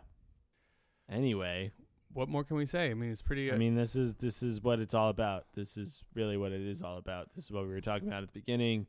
Anyway, 1.09 1.71
What 2.13 2.27
more 2.27 2.43
can 2.43 2.57
we 2.57 2.65
say? 2.65 2.91
I 2.91 2.93
mean, 2.93 3.09
it's 3.11 3.21
pretty. 3.21 3.49
Uh, 3.49 3.55
I 3.55 3.57
mean, 3.57 3.75
this 3.75 3.95
is 3.95 4.15
this 4.15 4.43
is 4.43 4.61
what 4.61 4.79
it's 4.79 4.93
all 4.93 5.09
about. 5.09 5.45
This 5.55 5.77
is 5.77 6.03
really 6.13 6.35
what 6.35 6.51
it 6.51 6.61
is 6.61 6.83
all 6.83 6.97
about. 6.97 7.29
This 7.35 7.45
is 7.45 7.51
what 7.51 7.63
we 7.63 7.69
were 7.69 7.81
talking 7.81 8.09
about 8.09 8.23
at 8.23 8.33
the 8.33 8.39
beginning. 8.39 8.87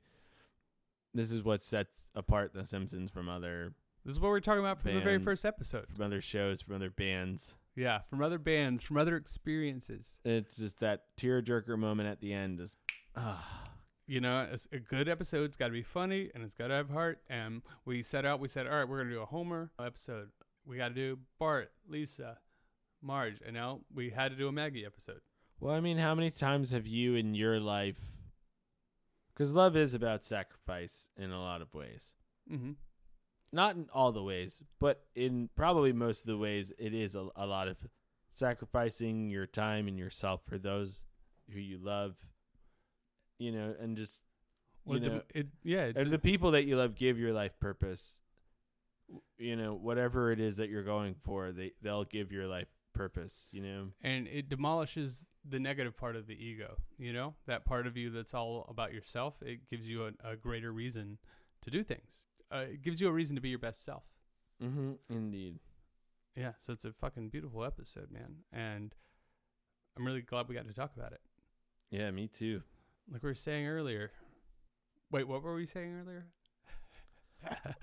This 1.14 1.30
is 1.30 1.42
what 1.44 1.62
sets 1.62 2.08
apart 2.14 2.52
The 2.54 2.64
Simpsons 2.64 3.10
from 3.10 3.28
other 3.28 3.74
this 4.04 4.16
is 4.16 4.20
what 4.20 4.28
we 4.28 4.32
we're 4.32 4.40
talking 4.40 4.60
about 4.60 4.80
from 4.80 4.94
the 4.94 5.00
very 5.00 5.20
first 5.20 5.44
episode. 5.44 5.86
from 5.94 6.04
other 6.04 6.20
shows, 6.20 6.60
from 6.60 6.74
other 6.74 6.90
bands. 6.90 7.54
Yeah, 7.76 8.00
from 8.10 8.20
other 8.20 8.38
bands, 8.38 8.82
from 8.82 8.96
other 8.96 9.16
experiences. 9.16 10.18
It's 10.24 10.56
just 10.56 10.80
that 10.80 11.04
tearjerker 11.16 11.78
moment 11.78 12.08
at 12.08 12.20
the 12.20 12.32
end. 12.32 12.58
Just 12.58 12.76
ah, 13.14 13.62
you 14.06 14.20
know, 14.20 14.48
a 14.72 14.78
good 14.78 15.08
episode's 15.08 15.56
got 15.56 15.66
to 15.66 15.72
be 15.72 15.82
funny 15.82 16.30
and 16.34 16.42
it's 16.42 16.54
got 16.54 16.68
to 16.68 16.74
have 16.74 16.90
heart. 16.90 17.20
And 17.30 17.62
we 17.84 18.02
set 18.02 18.26
out, 18.26 18.40
we 18.40 18.48
said, 18.48 18.66
all 18.66 18.74
right, 18.74 18.88
we're 18.88 18.98
going 18.98 19.08
to 19.08 19.14
do 19.14 19.22
a 19.22 19.26
Homer 19.26 19.70
episode. 19.80 20.30
We 20.66 20.76
got 20.76 20.88
to 20.88 20.94
do 20.94 21.18
Bart, 21.38 21.72
Lisa, 21.88 22.38
Marge. 23.02 23.40
And 23.44 23.54
now 23.54 23.80
we 23.92 24.10
had 24.10 24.30
to 24.30 24.36
do 24.36 24.48
a 24.48 24.52
Maggie 24.52 24.86
episode. 24.86 25.20
Well, 25.60 25.74
I 25.74 25.80
mean, 25.80 25.98
how 25.98 26.14
many 26.14 26.30
times 26.30 26.70
have 26.72 26.86
you 26.86 27.14
in 27.14 27.34
your 27.34 27.60
life? 27.60 27.98
Because 29.32 29.52
love 29.52 29.76
is 29.76 29.94
about 29.94 30.24
sacrifice 30.24 31.08
in 31.16 31.30
a 31.30 31.40
lot 31.40 31.62
of 31.62 31.72
ways. 31.74 32.14
Mm-hmm. 32.50 32.72
Not 33.52 33.76
in 33.76 33.86
all 33.92 34.12
the 34.12 34.22
ways, 34.22 34.62
but 34.78 35.04
in 35.14 35.50
probably 35.56 35.92
most 35.92 36.20
of 36.20 36.26
the 36.26 36.38
ways, 36.38 36.72
it 36.78 36.94
is 36.94 37.14
a, 37.14 37.28
a 37.36 37.46
lot 37.46 37.68
of 37.68 37.78
sacrificing 38.32 39.30
your 39.30 39.46
time 39.46 39.88
and 39.88 39.98
yourself 39.98 40.40
for 40.46 40.58
those 40.58 41.02
who 41.52 41.60
you 41.60 41.78
love. 41.78 42.16
You 43.38 43.52
know, 43.52 43.74
and 43.80 43.96
just 43.96 44.22
Well, 44.84 44.98
you 44.98 45.04
it, 45.04 45.08
know, 45.12 45.22
it, 45.34 45.46
yeah, 45.62 45.84
it, 45.84 45.96
and 45.96 46.10
the 46.10 46.18
people 46.18 46.52
that 46.52 46.64
you 46.64 46.76
love 46.76 46.94
give 46.94 47.18
your 47.18 47.32
life 47.32 47.58
purpose. 47.60 48.22
You 49.38 49.56
know, 49.56 49.74
whatever 49.74 50.32
it 50.32 50.40
is 50.40 50.56
that 50.56 50.68
you're 50.68 50.84
going 50.84 51.14
for, 51.22 51.52
they 51.52 51.72
they'll 51.82 52.04
give 52.04 52.32
your 52.32 52.46
life 52.46 52.68
purpose. 52.94 53.48
You 53.52 53.62
know, 53.62 53.88
and 54.02 54.26
it 54.28 54.48
demolishes 54.48 55.26
the 55.48 55.58
negative 55.58 55.96
part 55.96 56.16
of 56.16 56.26
the 56.26 56.34
ego. 56.34 56.76
You 56.98 57.12
know, 57.12 57.34
that 57.46 57.64
part 57.64 57.86
of 57.86 57.96
you 57.96 58.10
that's 58.10 58.34
all 58.34 58.66
about 58.68 58.92
yourself. 58.92 59.34
It 59.42 59.68
gives 59.68 59.86
you 59.88 60.06
a, 60.06 60.32
a 60.32 60.36
greater 60.36 60.72
reason 60.72 61.18
to 61.62 61.70
do 61.70 61.82
things. 61.82 62.26
Uh, 62.52 62.64
it 62.72 62.82
gives 62.82 63.00
you 63.00 63.08
a 63.08 63.12
reason 63.12 63.34
to 63.36 63.42
be 63.42 63.48
your 63.48 63.58
best 63.58 63.84
self. 63.84 64.04
mm-hmm. 64.62 64.92
indeed. 65.08 65.58
Yeah, 66.36 66.52
so 66.60 66.72
it's 66.72 66.84
a 66.84 66.92
fucking 66.92 67.28
beautiful 67.28 67.64
episode, 67.64 68.10
man. 68.10 68.36
And 68.52 68.94
I'm 69.96 70.06
really 70.06 70.22
glad 70.22 70.48
we 70.48 70.54
got 70.54 70.66
to 70.66 70.72
talk 70.72 70.92
about 70.96 71.12
it. 71.12 71.20
Yeah, 71.90 72.10
me 72.10 72.26
too. 72.26 72.62
Like 73.10 73.22
we 73.22 73.28
were 73.28 73.34
saying 73.34 73.66
earlier. 73.66 74.12
Wait, 75.10 75.28
what 75.28 75.42
were 75.42 75.54
we 75.54 75.66
saying 75.66 75.94
earlier? 76.00 76.26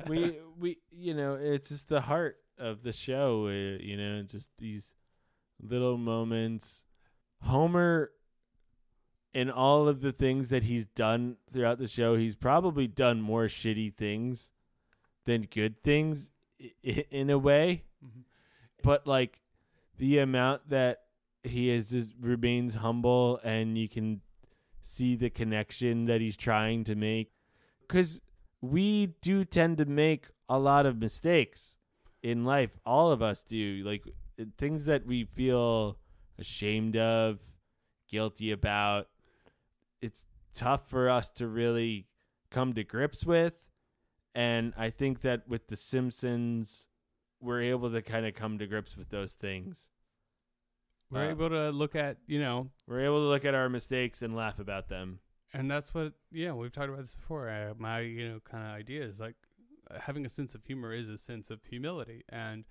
We 0.08 0.38
we 0.60 0.78
you 0.92 1.14
know 1.14 1.36
it's 1.36 1.70
just 1.70 1.90
the 1.90 2.02
heart 2.02 2.38
of 2.58 2.84
the 2.84 2.92
show 2.92 3.46
uh, 3.48 3.78
you 3.84 3.96
know 3.98 4.22
just 4.24 4.50
these 4.58 4.96
little 5.62 5.98
moments. 5.98 6.84
Homer 7.42 8.12
in 9.34 9.50
all 9.50 9.88
of 9.88 10.02
the 10.02 10.12
things 10.12 10.50
that 10.50 10.64
he's 10.64 10.86
done 10.88 11.38
throughout 11.52 11.78
the 11.80 11.88
show 11.88 12.16
he's 12.18 12.36
probably 12.36 12.88
done 12.88 13.22
more 13.22 13.46
shitty 13.46 13.94
things 13.96 14.52
than 15.26 15.44
good 15.44 15.82
things 15.84 16.32
i- 16.62 17.06
in 17.12 17.30
a 17.30 17.38
way. 17.38 17.84
Mhm. 18.04 18.24
but 18.84 19.06
like 19.06 19.42
the 19.98 20.18
amount 20.18 20.70
that 20.70 21.04
he 21.44 21.70
is 21.70 21.90
just 21.92 22.14
remains 22.20 22.76
humble 22.76 23.40
and 23.44 23.78
you 23.78 23.88
can 23.88 24.22
see 24.82 25.16
the 25.16 25.30
connection 25.30 26.06
that 26.06 26.22
he's 26.22 26.38
trying 26.38 26.84
to 26.86 26.96
make. 26.96 27.32
Because 27.82 28.22
we 28.62 29.16
do 29.22 29.46
tend 29.46 29.78
to 29.78 29.86
make 29.86 30.28
a 30.48 30.60
lot 30.60 30.86
of 30.86 30.98
mistakes 30.98 31.78
in 32.22 32.44
life. 32.44 32.78
All 32.86 33.12
of 33.12 33.22
us 33.22 33.44
do. 33.44 33.82
Like 33.86 34.04
uh, 34.40 34.46
things 34.58 34.86
that 34.86 35.06
we 35.06 35.24
feel 35.24 35.98
ashamed 36.38 36.96
of 36.98 37.40
guilty 38.10 38.52
about. 38.52 39.08
It's 40.02 40.26
tough 40.54 40.90
for 40.90 41.10
us 41.10 41.30
to 41.32 41.48
really 41.48 42.08
come 42.50 42.74
to 42.74 42.84
grips 42.84 43.26
with. 43.26 43.68
And 44.36 44.74
i 44.78 44.90
think 44.90 45.22
that 45.22 45.48
with 45.48 45.68
the 45.68 45.76
simpsons 45.76 46.88
we're 47.42 47.62
able 47.62 47.90
to 47.92 48.02
kind 48.02 48.26
of 48.26 48.34
come 48.36 48.58
to 48.60 48.68
grips 48.68 48.96
with 48.98 49.10
those 49.10 49.34
things. 49.34 49.90
We're 51.10 51.28
Uh, 51.28 51.32
able 51.32 51.50
to 51.50 51.70
look 51.72 51.96
at, 51.96 52.18
you 52.28 52.40
know, 52.40 52.70
we're 52.86 53.02
able 53.02 53.20
to 53.22 53.28
look 53.30 53.44
at 53.46 53.56
our 53.56 53.70
mistakes 53.70 54.22
and 54.22 54.36
laugh 54.36 54.60
about 54.60 54.88
them 54.90 55.20
and 55.54 55.70
that's 55.70 55.94
what, 55.94 56.14
yeah, 56.32 56.54
we've 56.54 56.72
talked 56.72 56.90
about 56.90 57.02
this 57.02 57.14
before. 57.14 57.74
My, 57.78 58.02
you 58.02 58.28
know, 58.28 58.40
kind 58.40 58.66
of 58.66 58.72
idea 58.74 59.04
is 59.04 59.20
like 59.20 59.36
having 60.02 60.26
a 60.26 60.30
sense 60.30 60.54
of 60.56 60.64
humor 60.64 60.94
is 60.94 61.10
a 61.10 61.18
sense 61.18 61.50
of 61.50 61.64
humility. 61.66 62.24
And 62.30 62.66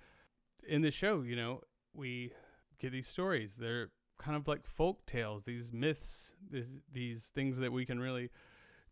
in 0.66 0.82
the 0.82 0.90
show, 0.90 1.22
you 1.22 1.36
know, 1.36 1.62
we 1.92 2.32
get 2.78 2.92
these 2.92 3.08
stories. 3.08 3.56
They're 3.56 3.90
kind 4.18 4.36
of 4.36 4.46
like 4.46 4.66
folk 4.66 5.06
tales, 5.06 5.44
these 5.44 5.72
myths, 5.72 6.32
these, 6.50 6.66
these 6.92 7.32
things 7.34 7.58
that 7.58 7.72
we 7.72 7.84
can 7.84 7.98
really 7.98 8.30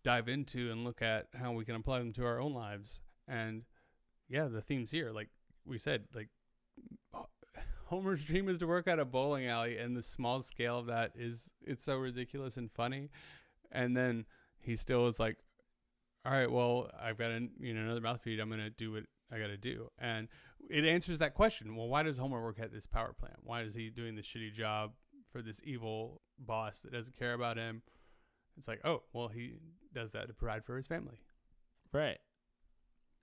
dive 0.02 0.28
into 0.28 0.70
and 0.70 0.84
look 0.84 1.02
at 1.02 1.26
how 1.34 1.52
we 1.52 1.64
can 1.64 1.74
apply 1.74 1.98
them 1.98 2.12
to 2.14 2.24
our 2.24 2.40
own 2.40 2.54
lives. 2.54 3.00
And 3.28 3.62
yeah, 4.28 4.46
the 4.46 4.60
themes 4.60 4.90
here, 4.90 5.12
like 5.12 5.30
we 5.64 5.78
said, 5.78 6.04
like 6.14 6.28
Homer's 7.86 8.24
dream 8.24 8.48
is 8.48 8.58
to 8.58 8.66
work 8.66 8.88
at 8.88 8.98
a 8.98 9.04
bowling 9.04 9.46
alley, 9.46 9.78
and 9.78 9.96
the 9.96 10.02
small 10.02 10.40
scale 10.40 10.78
of 10.78 10.86
that 10.86 11.12
is 11.14 11.50
it's 11.64 11.84
so 11.84 11.96
ridiculous 11.96 12.56
and 12.56 12.70
funny. 12.70 13.10
And 13.72 13.96
then 13.96 14.26
he 14.58 14.76
still 14.76 15.06
is 15.06 15.18
like, 15.20 15.36
"All 16.24 16.32
right, 16.32 16.50
well, 16.50 16.90
I've 17.00 17.18
got 17.18 17.30
a, 17.30 17.48
you 17.58 17.74
know 17.74 17.82
another 17.82 18.00
mouth 18.00 18.22
feed. 18.22 18.40
I'm 18.40 18.50
gonna 18.50 18.70
do 18.70 18.92
what 18.92 19.04
I 19.32 19.38
gotta 19.38 19.56
do." 19.56 19.90
And 19.98 20.28
it 20.68 20.84
answers 20.84 21.18
that 21.20 21.34
question. 21.34 21.76
Well, 21.76 21.88
why 21.88 22.02
does 22.02 22.18
Homer 22.18 22.42
work 22.42 22.58
at 22.60 22.72
this 22.72 22.86
power 22.86 23.12
plant? 23.12 23.36
Why 23.42 23.62
is 23.62 23.74
he 23.74 23.90
doing 23.90 24.16
this 24.16 24.26
shitty 24.26 24.52
job 24.52 24.92
for 25.30 25.42
this 25.42 25.60
evil 25.64 26.22
boss 26.38 26.80
that 26.80 26.92
doesn't 26.92 27.16
care 27.16 27.34
about 27.34 27.56
him? 27.56 27.82
It's 28.56 28.68
like, 28.68 28.80
oh, 28.84 29.02
well, 29.12 29.28
he 29.28 29.54
does 29.92 30.12
that 30.12 30.28
to 30.28 30.34
provide 30.34 30.64
for 30.64 30.76
his 30.76 30.86
family. 30.86 31.20
right 31.92 32.18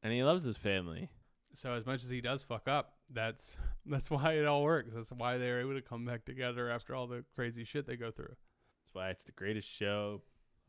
and 0.02 0.12
he 0.12 0.24
loves 0.24 0.44
his 0.44 0.58
family 0.58 1.10
So 1.54 1.74
as 1.74 1.86
much 1.86 2.04
as 2.04 2.10
he 2.10 2.20
does 2.20 2.44
fuck 2.44 2.68
up, 2.68 2.94
that's 3.10 3.58
that's 3.86 4.10
why 4.12 4.34
it 4.34 4.46
all 4.46 4.64
works. 4.64 4.94
That's 4.94 5.12
why 5.12 5.38
they're 5.38 5.62
able 5.62 5.76
to 5.76 5.82
come 5.82 6.06
back 6.06 6.26
together 6.26 6.70
after 6.70 6.96
all 6.96 7.08
the 7.08 7.24
crazy 7.36 7.64
shit 7.64 7.86
they 7.88 7.96
go 7.96 8.12
through. 8.12 8.36
That's 8.84 8.94
why 8.94 9.10
it's 9.10 9.24
the 9.24 9.32
greatest 9.32 9.70
show 9.70 10.22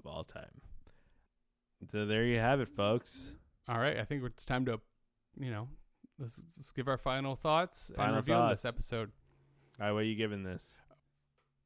of 0.05 0.11
all 0.11 0.25
time. 0.25 0.61
So 1.91 2.07
there 2.07 2.25
you 2.25 2.39
have 2.39 2.61
it, 2.61 2.69
folks. 2.69 3.33
All 3.69 3.79
right, 3.79 3.99
I 3.99 4.05
think 4.05 4.25
it's 4.25 4.45
time 4.45 4.65
to, 4.67 4.81
you 5.39 5.51
know, 5.51 5.69
let's, 6.19 6.41
let's 6.57 6.71
give 6.71 6.89
our 6.89 6.99
final 6.99 7.37
thoughts 7.37 7.91
Final 7.97 8.15
and 8.15 8.17
review 8.17 8.35
on 8.35 8.51
this 8.51 8.65
episode. 8.65 9.11
All 9.81 9.87
right, 9.87 9.93
what 9.93 10.01
are 10.01 10.07
you 10.07 10.15
giving 10.17 10.45
this? 10.45 10.75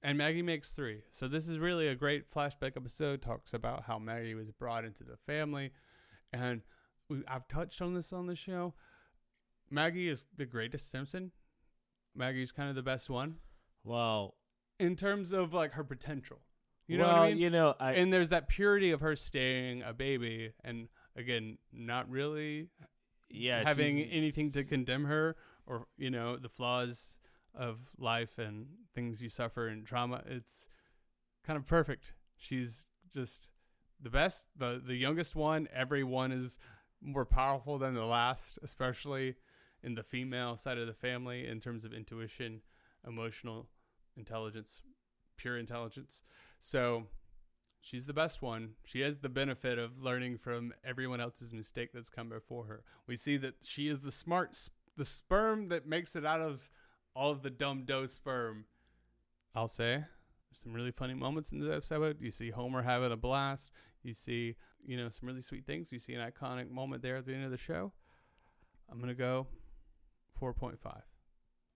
And 0.03 0.16
Maggie 0.16 0.43
makes 0.43 0.72
three. 0.72 1.03
So 1.12 1.26
this 1.26 1.49
is 1.49 1.59
really 1.59 1.89
a 1.89 1.95
great 1.95 2.32
flashback 2.32 2.76
episode. 2.76 3.20
Talks 3.20 3.53
about 3.53 3.84
how 3.84 3.99
Maggie 3.99 4.34
was 4.34 4.51
brought 4.53 4.84
into 4.84 5.03
the 5.03 5.16
family, 5.26 5.72
and 6.32 6.62
we, 7.09 7.22
I've 7.26 7.49
touched 7.49 7.82
on 7.82 7.95
this 7.95 8.12
on 8.12 8.26
the 8.26 8.36
show. 8.36 8.74
Maggie 9.70 10.09
is 10.09 10.26
the 10.36 10.47
greatest 10.47 10.91
Simpson. 10.91 11.32
Maggie's 12.14 12.53
kind 12.53 12.68
of 12.68 12.74
the 12.74 12.82
best 12.82 13.11
one 13.11 13.36
Well, 13.84 14.34
in 14.80 14.97
terms 14.97 15.32
of 15.32 15.53
like 15.53 15.72
her 15.72 15.84
potential. 15.84 16.41
You 16.89 16.99
well, 16.99 17.07
know 17.07 17.12
what 17.14 17.22
I 17.22 17.28
mean? 17.28 17.39
you 17.39 17.51
know, 17.51 17.74
I 17.78 17.93
and 17.93 18.12
there's 18.12 18.30
that 18.30 18.49
purity 18.49 18.91
of 18.93 19.01
her 19.01 19.14
staying 19.14 19.82
a 19.82 19.93
baby, 19.93 20.53
and 20.64 20.89
again, 21.16 21.59
not 21.72 22.11
really 22.11 22.70
yeah, 23.28 23.62
having 23.62 24.01
anything 24.01 24.51
to 24.53 24.64
condemn 24.64 25.05
her 25.05 25.36
or 25.66 25.86
you 25.99 26.11
know 26.11 26.36
the 26.36 26.49
flaws 26.49 27.18
of 27.55 27.78
life 27.99 28.39
and 28.39 28.66
things 28.95 29.22
you 29.22 29.28
suffer 29.28 29.68
and 29.68 29.86
trauma. 29.86 30.22
It's 30.26 30.66
kind 31.47 31.59
of 31.59 31.66
perfect. 31.66 32.12
She's 32.36 32.86
just 33.12 33.51
the 34.01 34.11
best, 34.11 34.45
the 34.57 34.80
the 34.84 34.97
youngest 34.97 35.36
one. 35.36 35.68
Everyone 35.74 36.32
is 36.32 36.59
more 37.03 37.26
powerful 37.26 37.78
than 37.78 37.95
the 37.95 38.05
last, 38.05 38.59
especially 38.62 39.34
in 39.82 39.95
the 39.95 40.03
female 40.03 40.57
side 40.57 40.78
of 40.78 40.86
the 40.86 40.95
family 40.95 41.47
in 41.47 41.61
terms 41.61 41.84
of 41.84 41.93
intuition, 41.93 42.62
emotional 43.07 43.68
intelligence, 44.16 44.80
pure 45.36 45.59
intelligence. 45.59 46.22
So 46.59 47.05
she's 47.81 48.07
the 48.07 48.13
best 48.13 48.43
one. 48.43 48.71
She 48.85 49.01
has 49.01 49.19
the 49.19 49.29
benefit 49.29 49.79
of 49.79 50.03
learning 50.03 50.39
from 50.39 50.73
everyone 50.85 51.21
else's 51.21 51.53
mistake 51.53 51.91
that's 51.93 52.11
come 52.11 52.29
before 52.29 52.65
her. 52.67 52.83
We 53.07 53.17
see 53.17 53.37
that 53.39 53.55
she 53.65 53.89
is 53.89 54.01
the 54.01 54.11
smart, 54.13 54.51
s- 54.51 54.71
the 54.97 55.05
sperm 55.05 55.69
that 55.69 55.87
makes 55.87 56.17
it 56.17 56.27
out 56.27 56.41
of 56.41 56.69
all 57.15 57.31
of 57.31 57.43
the 57.43 57.51
dumb 57.51 57.85
dough 57.85 58.07
sperm. 58.07 58.65
I'll 59.55 59.69
say 59.69 59.95
there's 59.97 60.63
some 60.63 60.73
really 60.75 60.91
funny 60.93 61.15
moments 61.15 61.53
in 61.53 61.61
this 61.61 61.71
episode. 61.75 62.19
You 62.21 62.31
see 62.31 62.51
Homer 62.51 62.83
having 62.83 63.13
a 63.13 63.17
blast. 63.17 63.71
You 64.03 64.15
see, 64.15 64.57
you 64.85 64.97
know, 64.97 65.09
some 65.09 65.27
really 65.29 65.41
sweet 65.41 65.67
things. 65.67 65.93
You 65.93 65.99
see 65.99 66.15
an 66.15 66.31
iconic 66.31 66.71
moment 66.71 67.03
there 67.03 67.17
at 67.17 67.27
the 67.27 67.35
end 67.35 67.45
of 67.45 67.51
the 67.51 67.57
show. 67.59 67.93
I'm 68.91 69.01
gonna 69.01 69.15
go 69.15 69.47
4.5 70.41 70.77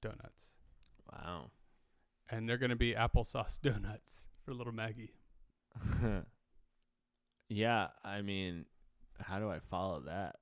donuts. 0.00 0.48
wow. 1.12 1.50
and 2.30 2.48
they're 2.48 2.56
gonna 2.58 2.76
be 2.76 2.94
applesauce 2.94 3.60
donuts 3.62 4.28
for 4.44 4.54
little 4.54 4.72
Maggie. 4.72 5.14
yeah, 7.48 7.88
I 8.04 8.22
mean, 8.22 8.66
how 9.20 9.38
do 9.38 9.50
I 9.50 9.60
follow 9.70 10.00
that? 10.06 10.36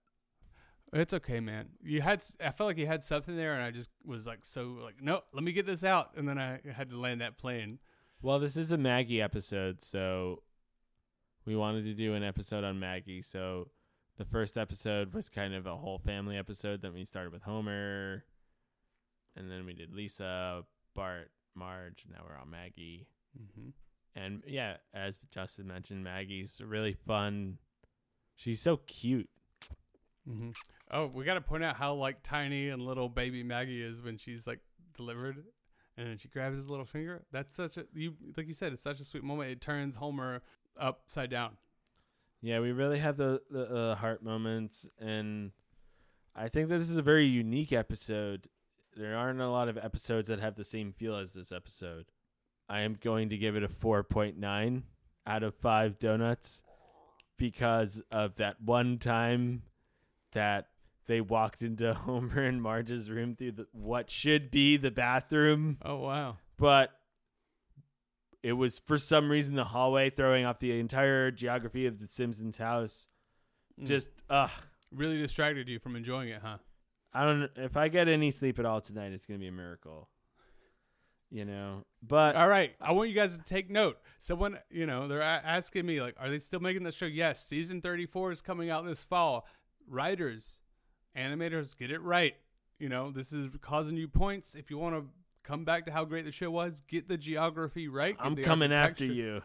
It's 0.92 1.14
okay, 1.14 1.38
man. 1.38 1.68
You 1.82 2.01
had 2.01 2.24
I 2.40 2.51
felt 2.51 2.68
like 2.68 2.78
you 2.78 2.86
had 2.86 3.05
something 3.05 3.36
there, 3.36 3.55
and 3.55 3.62
I 3.62 3.70
just 3.70 3.90
was 4.05 4.26
like 4.26 4.40
so 4.42 4.78
like 4.82 5.01
no, 5.01 5.20
let 5.32 5.44
me 5.44 5.53
get 5.53 5.66
this 5.66 5.84
out, 5.84 6.11
and 6.16 6.28
then 6.28 6.38
I 6.38 6.59
had 6.74 6.90
to 6.90 6.98
land 6.98 7.20
that 7.20 7.38
plane. 7.38 7.78
Well, 8.22 8.40
this 8.40 8.57
is 8.57 8.72
a 8.72 8.76
Maggie 8.76 9.22
episode, 9.22 9.82
so 9.82 10.42
we 11.46 11.55
wanted 11.55 11.84
to 11.84 11.94
do 11.94 12.14
an 12.14 12.24
episode 12.24 12.64
on 12.64 12.80
Maggie. 12.80 13.22
So 13.22 13.68
the 14.18 14.24
first 14.24 14.59
episode 14.59 15.14
was 15.14 15.28
kind 15.28 15.55
of 15.55 15.66
a 15.66 15.76
whole 15.76 15.98
family 15.98 16.36
episode. 16.36 16.82
Then 16.82 16.92
we 16.92 17.05
started 17.05 17.32
with 17.32 17.42
Homer, 17.42 18.24
and 19.36 19.51
then 19.51 19.64
we 19.64 19.74
did 19.74 19.92
Lisa, 19.92 20.64
Bart, 20.94 21.30
Marge. 21.55 22.05
Now 22.11 22.24
we're 22.28 22.36
on 22.36 22.51
Maggie. 22.51 23.07
Mm-hmm. 23.40 23.70
And 24.14 24.42
yeah, 24.46 24.76
as 24.92 25.18
Justin 25.30 25.68
mentioned, 25.68 26.02
Maggie's 26.04 26.56
really 26.61 26.94
fun. 27.06 27.58
She's 28.36 28.61
so 28.61 28.78
cute. 28.78 29.28
Mm-hmm. 30.28 30.50
Oh, 30.92 31.06
we 31.06 31.24
got 31.24 31.34
to 31.34 31.40
point 31.40 31.64
out 31.64 31.76
how 31.76 31.94
like 31.94 32.22
tiny 32.22 32.68
and 32.68 32.82
little 32.82 33.08
baby 33.08 33.42
Maggie 33.42 33.82
is 33.82 34.02
when 34.02 34.18
she's 34.18 34.46
like 34.46 34.61
delivered, 34.96 35.44
and 35.96 36.08
then 36.08 36.18
she 36.18 36.28
grabs 36.28 36.56
his 36.56 36.68
little 36.68 36.84
finger. 36.84 37.22
That's 37.32 37.54
such 37.54 37.76
a 37.76 37.84
you 37.94 38.14
like 38.36 38.46
you 38.46 38.54
said, 38.54 38.72
it's 38.72 38.82
such 38.82 39.00
a 39.00 39.04
sweet 39.04 39.24
moment. 39.24 39.50
It 39.50 39.61
turns 39.61 39.96
Homer 39.96 40.42
upside 40.78 41.30
down. 41.30 41.56
Yeah, 42.42 42.61
we 42.61 42.72
really 42.72 42.98
have 42.98 43.16
the 43.16 43.40
the 43.50 43.64
uh, 43.64 43.94
heart 43.94 44.22
moments, 44.22 44.88
and 44.98 45.52
I 46.34 46.48
think 46.48 46.68
that 46.68 46.78
this 46.78 46.90
is 46.90 46.96
a 46.96 47.02
very 47.02 47.26
unique 47.26 47.72
episode. 47.72 48.48
There 48.96 49.16
aren't 49.16 49.40
a 49.40 49.48
lot 49.48 49.68
of 49.68 49.78
episodes 49.78 50.28
that 50.28 50.40
have 50.40 50.56
the 50.56 50.64
same 50.64 50.92
feel 50.92 51.16
as 51.16 51.32
this 51.32 51.52
episode. 51.52 52.06
I 52.70 52.80
am 52.82 52.96
going 53.00 53.30
to 53.30 53.36
give 53.36 53.56
it 53.56 53.62
a 53.64 53.68
four 53.68 54.02
point 54.04 54.38
nine 54.38 54.84
out 55.26 55.42
of 55.42 55.54
five 55.56 55.98
donuts 55.98 56.62
because 57.36 58.02
of 58.12 58.36
that 58.36 58.62
one 58.62 58.98
time 58.98 59.62
that 60.32 60.68
they 61.06 61.20
walked 61.20 61.62
into 61.62 61.92
Homer 62.06 62.42
and 62.42 62.62
Marge's 62.62 63.10
room 63.10 63.34
through 63.34 63.52
the, 63.52 63.66
what 63.72 64.10
should 64.10 64.50
be 64.50 64.76
the 64.76 64.90
bathroom 64.92 65.78
Oh 65.84 65.96
wow. 65.96 66.36
but 66.56 66.90
it 68.42 68.52
was 68.52 68.78
for 68.78 68.96
some 68.98 69.30
reason 69.30 69.54
the 69.54 69.64
hallway 69.64 70.08
throwing 70.08 70.44
off 70.44 70.60
the 70.60 70.78
entire 70.78 71.30
geography 71.30 71.86
of 71.86 71.98
the 71.98 72.06
Simpsons 72.06 72.56
house. 72.58 73.08
Mm. 73.78 73.86
Just 73.86 74.08
ugh. 74.30 74.50
really 74.94 75.18
distracted 75.18 75.68
you 75.68 75.78
from 75.78 75.96
enjoying 75.96 76.28
it, 76.30 76.40
huh? 76.42 76.58
I 77.12 77.24
don't 77.24 77.50
if 77.56 77.76
I 77.76 77.88
get 77.88 78.08
any 78.08 78.30
sleep 78.30 78.58
at 78.58 78.64
all 78.64 78.80
tonight, 78.80 79.12
it's 79.12 79.26
gonna 79.26 79.40
be 79.40 79.48
a 79.48 79.52
miracle. 79.52 80.08
You 81.33 81.45
know, 81.45 81.85
but 82.03 82.35
All 82.35 82.49
right, 82.49 82.74
I 82.81 82.91
want 82.91 83.09
you 83.09 83.14
guys 83.14 83.37
to 83.37 83.43
take 83.45 83.70
note. 83.70 83.99
Someone, 84.18 84.59
you 84.68 84.85
know, 84.85 85.07
they're 85.07 85.22
asking 85.22 85.87
me 85.87 86.01
like, 86.01 86.16
are 86.18 86.28
they 86.28 86.39
still 86.39 86.59
making 86.59 86.83
the 86.83 86.91
show? 86.91 87.07
Yes, 87.07 87.45
season 87.45 87.81
34 87.81 88.33
is 88.33 88.41
coming 88.41 88.68
out 88.68 88.85
this 88.85 89.03
fall. 89.03 89.47
Writers, 89.89 90.59
animators, 91.16 91.78
get 91.78 91.93
it 91.93 92.03
right. 92.03 92.35
You 92.81 92.89
know, 92.89 93.12
this 93.12 93.33
is 93.33 93.47
causing 93.61 93.97
you 93.97 94.09
points. 94.09 94.57
If 94.57 94.70
you 94.70 94.78
want 94.78 94.97
to 94.97 95.05
come 95.45 95.64
back 95.64 95.87
to 95.87 95.93
how 95.93 96.05
great 96.05 96.24
the 96.24 96.33
show 96.33 96.51
was, 96.51 96.83
get 96.89 97.09
the 97.09 97.16
geography 97.16 97.87
right. 97.87 98.16
I'm 98.18 98.35
coming 98.37 98.72
after 98.72 99.05
you. 99.05 99.43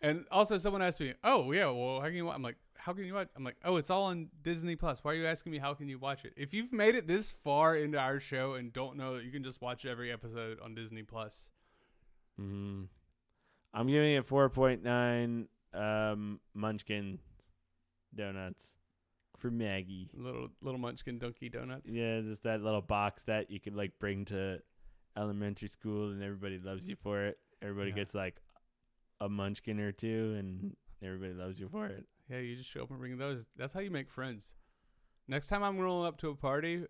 And 0.00 0.24
also, 0.30 0.56
someone 0.56 0.82
asked 0.82 1.00
me, 1.00 1.14
"Oh 1.22 1.50
yeah, 1.52 1.66
well, 1.66 2.00
how 2.00 2.06
can 2.06 2.14
you?" 2.14 2.28
I'm 2.30 2.42
like, 2.42 2.56
"How 2.84 2.92
can 2.92 3.04
you 3.04 3.14
watch?" 3.14 3.28
I'm 3.34 3.44
like, 3.44 3.56
"Oh, 3.64 3.76
it's 3.76 3.88
all 3.88 4.04
on 4.04 4.28
Disney 4.42 4.76
Plus. 4.76 5.02
Why 5.02 5.12
are 5.12 5.14
you 5.16 5.26
asking 5.26 5.52
me 5.52 5.58
how 5.58 5.72
can 5.74 5.88
you 5.88 5.98
watch 5.98 6.24
it? 6.24 6.34
If 6.36 6.52
you've 6.52 6.72
made 6.72 6.94
it 6.94 7.06
this 7.06 7.30
far 7.30 7.74
into 7.76 7.98
our 7.98 8.20
show 8.20 8.54
and 8.54 8.72
don't 8.72 8.96
know 8.96 9.16
that 9.16 9.24
you 9.24 9.30
can 9.30 9.42
just 9.42 9.60
watch 9.62 9.86
every 9.86 10.12
episode 10.12 10.60
on 10.60 10.74
Disney 10.74 11.02
Plus, 11.02 11.48
mm-hmm. 12.40 12.84
I'm 13.72 13.86
giving 13.86 14.12
it 14.12 14.26
four 14.26 14.48
point 14.50 14.82
nine 14.82 15.48
um 15.72 16.40
Munchkin 16.54 17.18
donuts 18.14 18.74
for 19.38 19.50
Maggie. 19.50 20.10
little 20.14 20.48
little 20.60 20.78
Munchkin 20.78 21.18
Dunkin' 21.18 21.50
Donuts. 21.50 21.90
Yeah, 21.92 22.20
just 22.20 22.42
that 22.44 22.62
little 22.62 22.82
box 22.82 23.24
that 23.24 23.50
you 23.50 23.60
could 23.60 23.74
like 23.74 23.98
bring 23.98 24.24
to 24.26 24.60
elementary 25.16 25.68
school, 25.68 26.10
and 26.10 26.22
everybody 26.22 26.58
loves 26.58 26.88
you 26.88 26.96
for 26.96 27.24
it. 27.24 27.38
Everybody 27.62 27.90
Yeah. 27.90 27.96
gets 27.96 28.14
like 28.14 28.40
a 29.20 29.28
munchkin 29.28 29.80
or 29.80 29.92
two, 29.92 30.34
and 30.38 30.76
everybody 31.02 31.32
loves 31.32 31.58
you 31.58 31.68
for 31.68 31.86
it. 31.86 32.06
Yeah, 32.30 32.38
you 32.38 32.56
just 32.56 32.70
show 32.70 32.82
up 32.82 32.90
and 32.90 32.98
bring 32.98 33.18
those. 33.18 33.48
That's 33.56 33.72
how 33.72 33.80
you 33.80 33.90
make 33.90 34.10
friends. 34.10 34.54
Next 35.28 35.48
time 35.48 35.62
I'm 35.62 35.78
rolling 35.78 36.06
up 36.06 36.18
to 36.18 36.30
a 36.30 36.34
party, 36.34 36.84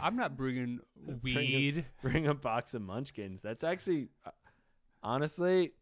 I'm 0.00 0.16
not 0.16 0.36
bringing 0.36 0.80
weed. 1.22 1.86
Bring 2.02 2.26
a 2.26 2.34
box 2.34 2.74
of 2.74 2.82
munchkins. 2.82 3.42
That's 3.42 3.64
actually, 3.64 4.08
uh, 4.24 4.30
honestly, 5.02 5.72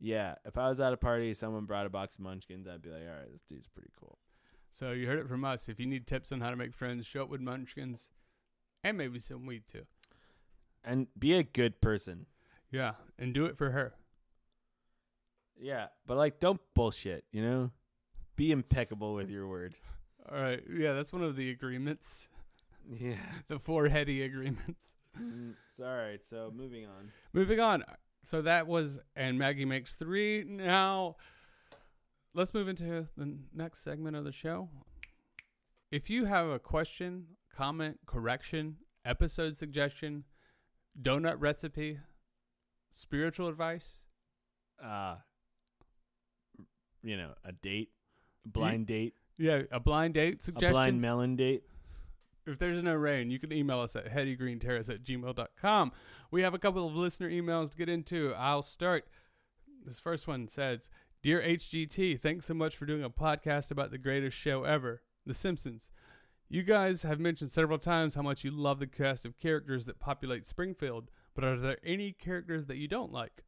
yeah. 0.00 0.34
If 0.44 0.58
I 0.58 0.68
was 0.68 0.80
at 0.80 0.92
a 0.92 0.96
party, 0.96 1.34
someone 1.34 1.64
brought 1.64 1.86
a 1.86 1.90
box 1.90 2.16
of 2.16 2.22
munchkins, 2.22 2.66
I'd 2.66 2.82
be 2.82 2.90
like, 2.90 3.02
all 3.02 3.16
right, 3.18 3.32
this 3.32 3.42
dude's 3.42 3.68
pretty 3.68 3.90
cool. 3.98 4.18
So 4.70 4.92
you 4.92 5.06
heard 5.06 5.18
it 5.18 5.28
from 5.28 5.44
us. 5.44 5.68
If 5.68 5.78
you 5.78 5.86
need 5.86 6.06
tips 6.06 6.32
on 6.32 6.40
how 6.40 6.50
to 6.50 6.56
make 6.56 6.74
friends, 6.74 7.06
show 7.06 7.22
up 7.22 7.28
with 7.28 7.42
Munchkins, 7.42 8.08
and 8.82 8.96
maybe 8.96 9.18
some 9.18 9.44
weed 9.44 9.64
too. 9.70 9.82
And 10.82 11.08
be 11.16 11.34
a 11.34 11.42
good 11.42 11.80
person. 11.80 12.26
Yeah, 12.70 12.92
and 13.18 13.34
do 13.34 13.44
it 13.44 13.58
for 13.58 13.70
her. 13.70 13.94
Yeah, 15.60 15.88
but 16.06 16.16
like, 16.16 16.40
don't 16.40 16.60
bullshit. 16.74 17.24
You 17.30 17.42
know, 17.42 17.70
be 18.42 18.50
impeccable 18.50 19.14
with 19.14 19.30
your 19.30 19.46
word. 19.46 19.72
All 20.28 20.42
right. 20.42 20.60
Yeah, 20.68 20.94
that's 20.94 21.12
one 21.12 21.22
of 21.22 21.36
the 21.36 21.50
agreements. 21.50 22.28
Yeah. 22.90 23.14
The 23.48 23.60
four 23.60 23.88
heady 23.88 24.22
agreements. 24.22 24.96
Mm, 25.16 25.54
all 25.78 25.96
right. 25.96 26.20
So 26.24 26.52
moving 26.52 26.84
on. 26.86 27.12
Moving 27.32 27.60
on. 27.60 27.84
So 28.24 28.42
that 28.42 28.66
was, 28.66 28.98
and 29.14 29.38
Maggie 29.38 29.64
makes 29.64 29.94
three. 29.94 30.42
Now, 30.44 31.14
let's 32.34 32.52
move 32.52 32.66
into 32.66 33.06
the 33.16 33.38
next 33.54 33.84
segment 33.84 34.16
of 34.16 34.24
the 34.24 34.32
show. 34.32 34.68
If 35.92 36.10
you 36.10 36.24
have 36.24 36.48
a 36.48 36.58
question, 36.58 37.36
comment, 37.54 38.00
correction, 38.06 38.78
episode 39.04 39.56
suggestion, 39.56 40.24
donut 41.00 41.36
recipe, 41.38 42.00
spiritual 42.90 43.46
advice, 43.46 44.02
Uh, 44.82 45.18
you 47.04 47.16
know, 47.16 47.34
a 47.44 47.52
date, 47.52 47.90
blind 48.46 48.86
date, 48.86 49.14
yeah, 49.38 49.62
a 49.70 49.80
blind 49.80 50.14
date 50.14 50.42
suggestion. 50.42 50.70
a 50.70 50.72
blind 50.72 51.00
melon 51.00 51.36
date. 51.36 51.62
if 52.46 52.58
there's 52.58 52.82
no 52.82 52.94
rain, 52.94 53.30
you 53.30 53.38
can 53.38 53.52
email 53.52 53.80
us 53.80 53.96
at 53.96 54.12
headygreenterrace 54.12 54.88
at 54.88 55.04
gmail.com. 55.04 55.92
We 56.30 56.42
have 56.42 56.54
a 56.54 56.58
couple 56.58 56.86
of 56.86 56.94
listener 56.94 57.30
emails 57.30 57.70
to 57.70 57.76
get 57.76 57.88
into. 57.88 58.34
I'll 58.36 58.62
start. 58.62 59.06
This 59.84 60.00
first 60.00 60.26
one 60.26 60.48
says 60.48 60.88
Dear 61.22 61.40
HGT, 61.40 62.20
thanks 62.20 62.46
so 62.46 62.54
much 62.54 62.76
for 62.76 62.86
doing 62.86 63.04
a 63.04 63.10
podcast 63.10 63.70
about 63.70 63.90
the 63.90 63.98
greatest 63.98 64.36
show 64.36 64.64
ever, 64.64 65.02
The 65.24 65.34
Simpsons. 65.34 65.88
You 66.48 66.62
guys 66.62 67.02
have 67.02 67.18
mentioned 67.20 67.50
several 67.50 67.78
times 67.78 68.14
how 68.14 68.22
much 68.22 68.44
you 68.44 68.50
love 68.50 68.78
the 68.78 68.86
cast 68.86 69.24
of 69.24 69.38
characters 69.38 69.86
that 69.86 69.98
populate 69.98 70.46
Springfield, 70.46 71.10
but 71.34 71.44
are 71.44 71.56
there 71.58 71.78
any 71.84 72.12
characters 72.12 72.66
that 72.66 72.76
you 72.76 72.88
don't 72.88 73.12
like? 73.12 73.44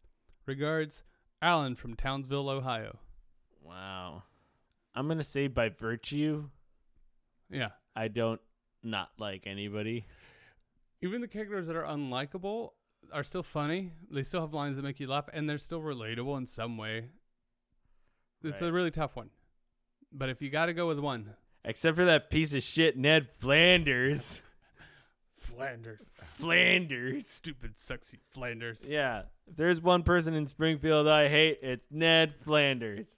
Regards, 0.47 1.03
Alan 1.43 1.75
from 1.75 1.95
Townsville, 1.95 2.49
Ohio. 2.49 2.99
Wow. 3.61 4.23
I'm 4.95 5.09
gonna 5.09 5.23
say 5.23 5.47
by 5.49 5.69
virtue, 5.71 6.49
Yeah. 7.51 7.71
I 7.97 8.09
don't 8.09 8.41
not 8.83 9.11
like 9.19 9.47
anybody. 9.47 10.07
even 11.03 11.21
the 11.21 11.29
characters 11.29 11.67
that 11.69 11.77
are 11.77 11.85
unlikable 11.85 12.71
are 13.13 13.23
still 13.25 13.43
funny. 13.43 13.93
They 14.11 14.23
still 14.23 14.41
have 14.41 14.53
lines 14.55 14.77
that 14.77 14.83
make 14.83 14.99
you 15.01 15.07
laugh, 15.07 15.29
and 15.33 15.49
they're 15.49 15.59
still 15.59 15.81
relatable 15.81 16.37
in 16.39 16.47
some 16.47 16.77
way. 16.77 17.09
It's 18.43 18.63
a 18.63 18.73
really 18.73 18.91
tough 18.91 19.15
one. 19.17 19.31
But 20.13 20.29
if 20.29 20.41
you 20.43 20.51
got 20.51 20.67
to 20.67 20.75
go 20.75 20.87
with 20.87 20.99
one, 20.99 21.35
Except 21.65 21.97
for 21.97 22.05
that 22.05 22.29
piece 22.31 22.53
of 22.55 22.63
shit 22.63 22.97
Ned 22.97 23.27
Flanders. 23.29 24.43
Flanders, 25.37 26.11
Flanders. 26.37 27.29
stupid, 27.29 27.79
sexy 27.79 28.19
Flanders. 28.31 28.85
Yeah. 28.89 29.23
If 29.47 29.57
there's 29.57 29.81
one 29.81 30.03
person 30.03 30.35
in 30.35 30.47
Springfield 30.47 31.07
I 31.09 31.29
hate, 31.29 31.59
it's 31.63 31.87
Ned 31.91 32.35
Flanders. 32.35 33.17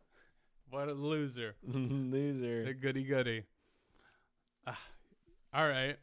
What 0.71 0.89
a 0.89 0.93
loser. 0.93 1.55
Loser. 1.67 2.65
The 2.65 2.75
goody 2.75 3.05
goody. 3.05 3.45
Ah, 4.67 4.81
all 5.55 5.69
right. 5.69 5.97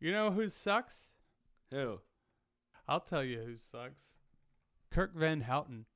You 0.00 0.12
know 0.12 0.30
who 0.30 0.48
sucks? 0.48 0.96
Who? 1.70 2.00
I'll 2.88 3.00
tell 3.00 3.22
you 3.22 3.40
who 3.40 3.56
sucks. 3.56 4.00
Kirk 4.90 5.14
Van 5.14 5.42
Houten. 5.42 5.86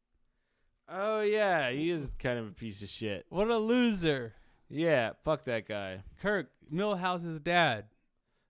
Oh 0.88 1.20
yeah, 1.20 1.70
he 1.70 1.90
is 1.90 2.12
kind 2.18 2.38
of 2.38 2.46
a 2.46 2.52
piece 2.52 2.82
of 2.82 2.88
shit. 2.88 3.26
What 3.28 3.50
a 3.50 3.58
loser. 3.58 4.34
Yeah, 4.68 5.12
fuck 5.24 5.44
that 5.44 5.66
guy. 5.66 6.02
Kirk, 6.20 6.50
Milhouse's 6.70 7.40
dad. 7.40 7.86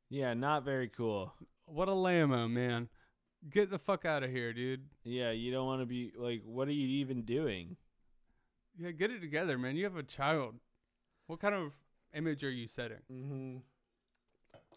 Yeah, 0.09 0.35
not 0.35 0.65
very 0.65 0.89
cool. 0.89 1.33
What 1.67 1.89
a 1.89 1.93
lambo, 1.93 2.51
man. 2.51 2.89
Get 3.49 3.71
the 3.71 3.79
fuck 3.79 4.05
out 4.05 4.23
of 4.23 4.31
here, 4.31 4.53
dude. 4.53 4.87
Yeah, 5.05 5.31
you 5.31 5.53
don't 5.53 5.67
want 5.67 5.83
to 5.83 5.87
be 5.87 6.13
like, 6.17 6.43
what 6.45 6.69
are 6.69 6.73
you 6.73 6.87
even 7.01 7.23
doing? 7.23 7.77
Yeah, 8.79 8.91
get 8.91 9.11
it 9.11 9.21
together, 9.21 9.57
man. 9.59 9.77
You 9.77 9.85
have 9.85 9.97
a 9.97 10.03
child. 10.03 10.57
What 11.27 11.41
kind 11.41 11.55
of 11.55 11.73
image 12.15 12.45
are 12.45 12.51
you 12.51 12.67
setting? 12.67 12.99
Mm-hmm. 13.13 13.57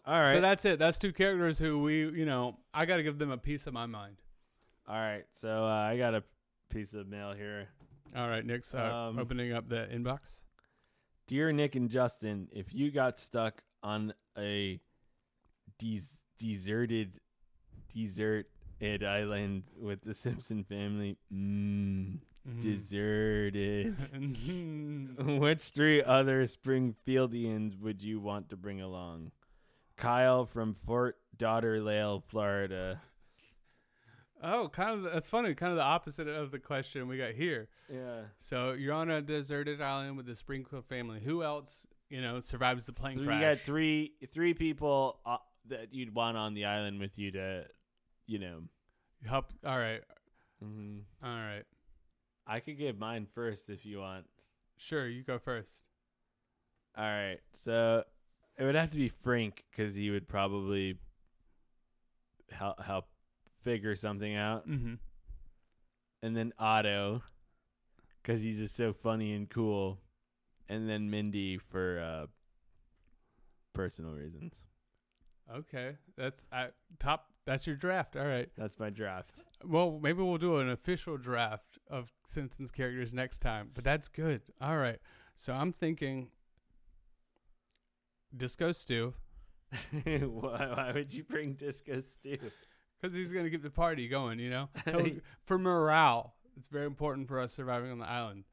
All 0.06 0.20
right. 0.20 0.32
So 0.32 0.40
that's 0.40 0.64
it. 0.64 0.78
That's 0.78 0.98
two 0.98 1.12
characters 1.12 1.58
who 1.58 1.82
we, 1.82 2.08
you 2.10 2.24
know, 2.24 2.56
I 2.72 2.86
got 2.86 2.96
to 2.96 3.02
give 3.02 3.18
them 3.18 3.30
a 3.30 3.38
piece 3.38 3.66
of 3.66 3.74
my 3.74 3.86
mind. 3.86 4.16
All 4.88 4.96
right, 4.96 5.24
so 5.40 5.64
uh, 5.66 5.68
I 5.68 5.96
got 5.98 6.14
a 6.14 6.24
piece 6.68 6.94
of 6.94 7.06
mail 7.06 7.32
here. 7.32 7.68
All 8.16 8.28
right, 8.28 8.44
Nick's 8.44 8.74
uh, 8.74 9.08
Um, 9.10 9.18
opening 9.20 9.52
up 9.52 9.68
the 9.68 9.86
inbox. 9.92 10.40
Dear 11.28 11.52
Nick 11.52 11.76
and 11.76 11.88
Justin, 11.88 12.48
if 12.50 12.74
you 12.74 12.90
got 12.90 13.20
stuck 13.20 13.62
on 13.84 14.14
a 14.36 14.80
des- 15.78 16.18
deserted 16.38 17.20
deserted 17.94 18.46
island 19.04 19.64
with 19.78 20.02
the 20.02 20.12
Simpson 20.14 20.64
family, 20.64 21.18
mm, 21.32 22.18
Mm-hmm. 22.48 22.60
deserted. 22.60 23.96
Which 25.40 25.62
three 25.70 26.02
other 26.02 26.44
Springfieldians 26.44 27.78
would 27.80 28.02
you 28.02 28.18
want 28.18 28.48
to 28.50 28.56
bring 28.56 28.80
along? 28.80 29.32
Kyle 29.96 30.46
from 30.46 30.72
Fort 30.72 31.18
Lauderdale, 31.38 32.24
Florida. 32.26 33.02
oh, 34.42 34.68
kind 34.68 35.06
of. 35.06 35.12
That's 35.12 35.28
funny. 35.28 35.54
Kind 35.54 35.72
of 35.72 35.76
the 35.76 35.82
opposite 35.84 36.28
of 36.28 36.50
the 36.50 36.58
question 36.58 37.08
we 37.08 37.18
got 37.18 37.32
here. 37.32 37.68
Yeah. 37.92 38.22
So 38.38 38.72
you're 38.72 38.94
on 38.94 39.10
a 39.10 39.20
deserted 39.20 39.82
island 39.82 40.16
with 40.16 40.24
the 40.26 40.34
Springfield 40.34 40.86
family. 40.86 41.20
Who 41.20 41.42
else, 41.42 41.86
you 42.08 42.22
know, 42.22 42.40
survives 42.40 42.86
the 42.86 42.92
plane 42.94 43.18
So 43.18 43.24
crash? 43.24 43.40
you 43.40 43.48
got 43.48 43.58
three 43.58 44.12
three 44.32 44.54
people 44.54 45.18
uh, 45.26 45.36
that 45.68 45.92
you'd 45.92 46.14
want 46.14 46.38
on 46.38 46.54
the 46.54 46.64
island 46.64 47.00
with 47.00 47.18
you 47.18 47.32
to, 47.32 47.66
you 48.26 48.38
know. 48.38 48.62
Help. 49.26 49.52
All 49.66 49.76
right. 49.78 50.00
Mm-hmm. 50.64 51.00
All 51.22 51.36
right. 51.36 51.64
I 52.50 52.60
could 52.60 52.76
give 52.78 52.98
mine 52.98 53.26
first 53.34 53.68
if 53.70 53.86
you 53.86 54.00
want. 54.00 54.26
Sure. 54.76 55.06
You 55.06 55.22
go 55.22 55.38
first. 55.38 55.76
All 56.98 57.04
right. 57.04 57.38
So 57.52 58.02
it 58.58 58.64
would 58.64 58.74
have 58.74 58.90
to 58.90 58.96
be 58.96 59.08
Frank 59.08 59.62
because 59.70 59.94
he 59.94 60.10
would 60.10 60.26
probably 60.28 60.98
help 62.50 62.82
help 62.82 63.06
figure 63.62 63.94
something 63.94 64.34
out, 64.34 64.68
Mm-hmm. 64.68 64.94
and 66.22 66.36
then 66.36 66.52
Otto 66.58 67.22
because 68.22 68.42
he's 68.42 68.58
just 68.58 68.74
so 68.76 68.92
funny 68.92 69.32
and 69.34 69.48
cool, 69.48 69.98
and 70.68 70.88
then 70.88 71.08
Mindy 71.10 71.56
for 71.58 72.00
uh, 72.00 72.26
personal 73.74 74.12
reasons. 74.12 74.52
Okay. 75.54 75.96
That's 76.16 76.46
uh, 76.52 76.68
top. 76.98 77.26
That's 77.46 77.66
your 77.66 77.76
draft. 77.76 78.16
All 78.16 78.26
right. 78.26 78.48
That's 78.56 78.78
my 78.78 78.90
draft. 78.90 79.30
Well, 79.64 79.98
maybe 80.02 80.22
we'll 80.22 80.38
do 80.38 80.58
an 80.58 80.68
official 80.70 81.16
draft 81.16 81.69
of 81.90 82.12
Simpsons 82.24 82.70
characters 82.70 83.12
next 83.12 83.38
time. 83.40 83.70
But 83.74 83.84
that's 83.84 84.08
good. 84.08 84.42
All 84.60 84.76
right. 84.76 84.98
So 85.36 85.52
I'm 85.52 85.72
thinking 85.72 86.28
Disco 88.36 88.72
Stew 88.72 89.14
why, 90.04 90.66
why 90.74 90.92
would 90.94 91.14
you 91.14 91.22
bring 91.24 91.54
Disco 91.54 92.00
Stew? 92.00 92.38
because 93.00 93.16
he's 93.16 93.32
going 93.32 93.44
to 93.44 93.50
keep 93.50 93.62
the 93.62 93.70
party 93.70 94.08
going, 94.08 94.38
you 94.38 94.50
know? 94.50 94.68
For 95.44 95.58
morale. 95.58 96.34
It's 96.56 96.68
very 96.68 96.86
important 96.86 97.28
for 97.28 97.40
us 97.40 97.52
surviving 97.54 97.90
on 97.90 97.98
the 97.98 98.08
island. 98.08 98.44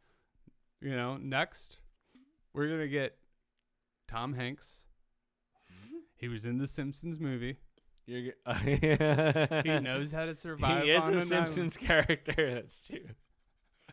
You 0.80 0.96
know, 0.96 1.18
next, 1.18 1.80
we're 2.54 2.68
going 2.68 2.80
to 2.80 2.88
get 2.88 3.18
Tom 4.08 4.34
Hanks. 4.34 4.82
He 6.20 6.28
was 6.28 6.46
in 6.46 6.58
the 6.58 6.66
Simpsons 6.66 7.20
movie. 7.20 7.58
You're, 8.08 8.22
g- 8.22 9.62
He 9.64 9.80
knows 9.80 10.12
how 10.12 10.26
to 10.26 10.34
survive 10.34 10.84
He 10.84 10.90
is 10.90 11.08
a 11.08 11.22
Simpsons 11.22 11.78
character. 11.78 12.56
That's 12.56 12.88
true. 12.88 13.06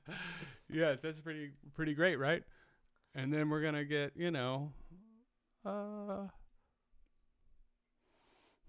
Yes, 0.71 1.03
that's 1.03 1.21
pretty 1.21 1.51
pretty 1.75 1.95
great, 1.95 2.17
right? 2.17 2.43
And 3.15 3.33
then 3.33 3.49
we're 3.51 3.61
going 3.61 3.75
to 3.75 3.85
get, 3.85 4.13
you 4.17 4.31
know, 4.31 4.73
uh 5.65 6.27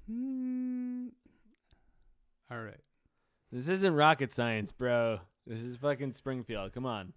hmm, 0.07 1.07
All 2.51 2.59
right. 2.61 2.79
This 3.51 3.69
isn't 3.69 3.93
rocket 3.93 4.33
science, 4.33 4.71
bro. 4.71 5.19
This 5.47 5.61
is 5.61 5.77
fucking 5.77 6.13
Springfield. 6.13 6.73
Come 6.73 6.85
on. 6.85 7.13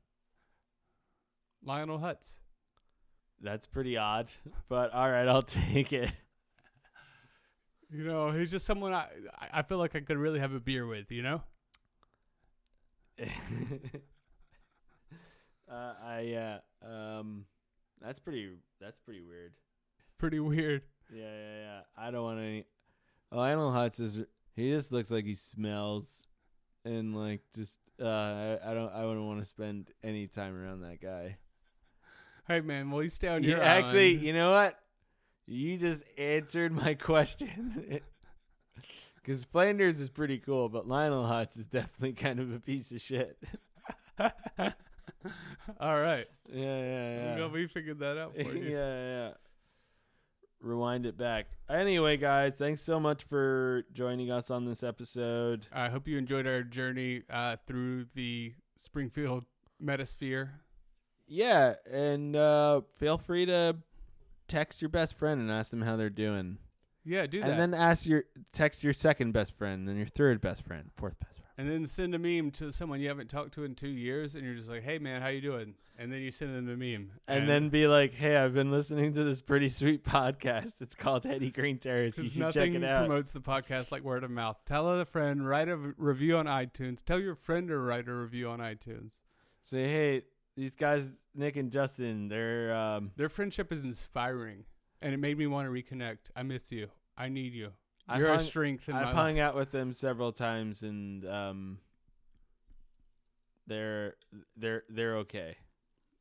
Lionel 1.64 1.99
Hutz. 1.99 2.37
That's 3.41 3.66
pretty 3.66 3.97
odd, 3.97 4.31
but 4.69 4.93
all 4.93 5.11
right, 5.11 5.29
I'll 5.29 5.43
take 5.71 5.93
it. 5.93 6.12
You 7.91 8.05
know, 8.05 8.31
he's 8.31 8.51
just 8.51 8.66
someone 8.66 8.93
I 8.93 9.07
I 9.53 9.62
feel 9.62 9.79
like 9.79 9.97
I 9.97 10.01
could 10.01 10.19
really 10.19 10.41
have 10.41 10.53
a 10.53 10.61
beer 10.61 10.87
with, 10.87 11.11
you 11.11 11.23
know? 11.23 11.43
uh, 15.71 15.95
I 16.05 16.61
uh, 16.85 16.87
um, 16.87 17.45
that's 18.01 18.21
pretty. 18.21 18.51
That's 18.81 18.99
pretty 19.05 19.23
weird. 19.23 19.53
Pretty 20.19 20.41
weird. 20.41 20.83
Yeah, 21.12 21.25
yeah, 21.25 21.59
yeah. 21.61 21.81
I 21.97 22.11
don't 22.11 22.23
want 22.23 22.41
any. 22.41 22.64
Lionel 23.31 23.73
Hutz 23.73 24.01
is. 24.01 24.19
He 24.55 24.71
just 24.71 24.93
looks 24.93 25.11
like 25.11 25.25
he 25.25 25.35
smells, 25.35 26.27
and 26.85 27.16
like 27.16 27.43
just. 27.55 27.79
Uh, 28.01 28.07
I, 28.07 28.59
I 28.71 28.75
don't. 28.75 28.93
I 28.93 29.05
wouldn't 29.05 29.27
want 29.27 29.41
to 29.41 29.45
spend 29.45 29.91
any 30.03 30.27
time 30.27 30.57
around 30.57 30.81
that 30.83 31.01
guy. 31.01 31.39
Hey 32.49 32.62
man, 32.62 32.91
Well, 32.91 33.03
you 33.03 33.11
stay 33.11 33.29
on 33.29 33.43
Yeah, 33.43 33.59
actually, 33.59 34.12
you 34.14 34.33
know 34.33 34.51
what? 34.51 34.79
You 35.47 35.77
just 35.77 36.03
answered 36.16 36.73
my 36.73 36.95
question. 36.99 38.01
Because 39.29 39.45
Flanders 39.45 40.01
is 40.01 40.09
pretty 40.09 40.39
cool, 40.39 40.70
but 40.70 40.89
Lionel 40.89 41.26
Hutz 41.26 41.59
is 41.59 41.66
definitely 41.66 42.14
kind 42.14 42.41
of 42.41 42.51
a 42.51 42.59
piece 42.59 42.91
of 42.93 43.03
shit. 43.03 43.37
All 44.18 44.33
right. 46.01 46.24
Yeah, 46.51 46.81
yeah, 46.81 47.37
yeah. 47.37 47.47
We 47.49 47.66
figured 47.66 47.99
that 47.99 48.16
out 48.16 48.35
for 48.35 48.41
yeah, 48.55 49.26
yeah. 49.29 49.31
Rewind 50.61 51.05
it 51.05 51.18
back. 51.18 51.49
Anyway, 51.68 52.16
guys, 52.16 52.55
thanks 52.57 52.81
so 52.81 52.99
much 52.99 53.24
for 53.24 53.85
joining 53.93 54.31
us 54.31 54.51
on 54.51 54.64
this 54.64 54.83
episode. 54.83 55.66
I 55.74 55.91
hope 55.91 56.09
you 56.09 56.16
enjoyed 56.16 56.47
our 56.47 56.62
journey 56.62 57.24
uh, 57.29 57.57
through 57.66 58.07
the 58.14 58.55
Springfield 58.79 59.45
metasphere. 59.79 60.53
Yeah, 61.26 61.74
and 61.85 62.35
uh, 62.35 62.81
feel 62.95 63.18
free 63.18 63.45
to 63.45 63.76
text 64.47 64.81
your 64.81 64.89
best 64.89 65.18
friend 65.18 65.39
and 65.39 65.51
ask 65.51 65.70
them 65.70 65.83
how 65.83 65.97
they're 65.97 66.09
doing. 66.09 66.57
Yeah, 67.09 67.27
do 67.27 67.41
that. 67.41 67.51
And 67.51 67.59
then 67.59 67.75
ask 67.75 68.07
your 68.07 68.25
text 68.53 68.85
your 68.85 68.93
second 68.93 69.33
best 69.33 69.57
friend, 69.57 69.89
then 69.89 69.97
your 69.97 70.07
third 70.07 70.41
best 70.41 70.63
friend, 70.65 70.91
fourth 70.97 71.19
best 71.19 71.37
friend. 71.41 71.45
and 71.57 71.69
then 71.69 71.87
send 71.87 72.15
a 72.15 72.19
meme 72.19 72.51
to 72.53 72.71
someone 72.71 73.01
you 73.01 73.09
haven't 73.09 73.29
talked 73.31 73.55
to 73.55 73.65
in 73.65 73.75
two 73.75 73.89
years, 73.89 74.35
and 74.35 74.45
you're 74.45 74.55
just 74.55 74.69
like, 74.71 74.83
"Hey 74.83 74.99
man, 74.99 75.21
how 75.23 75.29
you 75.29 75.41
doing?" 75.41 75.75
And 76.01 76.13
then 76.13 76.21
you 76.21 76.31
send 76.31 76.55
them 76.55 76.67
the 76.67 76.77
meme, 76.77 77.11
And, 77.27 77.49
then 77.49 77.71
be 77.71 77.89
like, 77.89 78.15
"Hey, 78.15 78.37
I've 78.37 78.55
been 78.55 78.71
listening 78.71 79.15
to 79.15 79.25
this 79.25 79.41
pretty 79.41 79.69
sweet 79.69 80.05
podcast. 80.17 80.75
It's 80.81 80.95
called 80.95 81.25
Heady 81.25 81.51
Green 81.51 81.79
Terrace. 81.79 82.17
You 82.19 82.29
should 82.29 82.51
check 82.51 82.71
it 82.71 82.85
out." 82.85 83.07
promotes 83.07 83.33
the 83.33 83.41
podcast 83.41 83.91
like 83.91 84.03
word 84.05 84.23
of 84.23 84.31
mouth. 84.31 84.59
Tell 84.67 84.89
a 84.89 85.05
friend, 85.05 85.49
write 85.49 85.69
a 85.69 85.77
v- 85.77 85.93
review 85.97 86.37
on 86.37 86.47
iTunes. 86.47 87.05
Tell 87.05 87.19
your 87.19 87.35
friend 87.35 87.67
to 87.69 87.77
write 87.79 88.07
a 88.07 88.15
review 88.15 88.49
on 88.51 88.61
iTunes. 88.61 89.13
Say, 89.61 89.89
"Hey, 89.89 90.23
these 90.57 90.77
guys, 90.77 91.09
Nick 91.35 91.57
and 91.57 91.73
Justin, 91.73 92.29
they're 92.29 92.73
um, 92.75 93.11
Their 93.17 93.29
friendship 93.29 93.73
is 93.73 93.83
inspiring, 93.83 94.65
and 95.03 95.14
it 95.14 95.18
made 95.18 95.38
me 95.38 95.46
want 95.46 95.66
to 95.66 95.72
reconnect. 95.72 96.18
I 96.36 96.42
miss 96.42 96.70
you. 96.72 96.88
I 97.16 97.28
need 97.28 97.53
you. 97.55 97.70
I've 98.09 98.20
You're 98.20 98.32
a 98.32 98.40
strength 98.40 98.88
in 98.88 98.96
I've 98.96 99.14
hung 99.14 99.36
life. 99.36 99.42
out 99.44 99.55
with 99.55 99.70
them 99.70 99.92
several 99.92 100.32
times, 100.32 100.82
and 100.82 101.26
um, 101.26 101.78
they're 103.66 104.14
they're 104.57 104.84
they're 104.88 105.16
okay." 105.18 105.57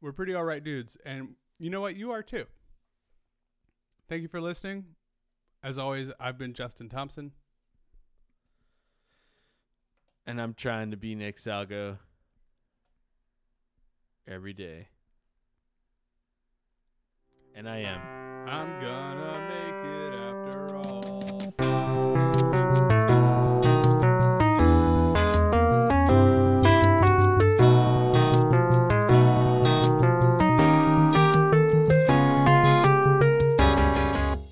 We're 0.02 0.12
pretty 0.12 0.34
all 0.34 0.44
right 0.44 0.64
dudes, 0.64 0.98
and 1.06 1.30
you 1.60 1.70
know 1.70 1.82
what? 1.82 1.96
You 1.96 2.12
are 2.12 2.22
too. 2.22 2.46
Thank 4.10 4.22
you 4.22 4.28
for 4.28 4.40
listening. 4.42 4.86
As 5.64 5.78
always, 5.78 6.12
I've 6.20 6.38
been 6.38 6.54
Justin 6.54 6.88
Thompson. 6.90 7.32
and 10.26 10.42
I'm 10.42 10.54
trying 10.54 10.92
to 10.92 10.98
be 10.98 11.16
Nick 11.16 11.38
Salgo 11.38 11.98
every 14.28 14.54
day. 14.54 14.90
And 17.56 17.68
I 17.68 17.78
am. 17.80 18.27
I'm 18.50 18.80
gonna 18.80 19.47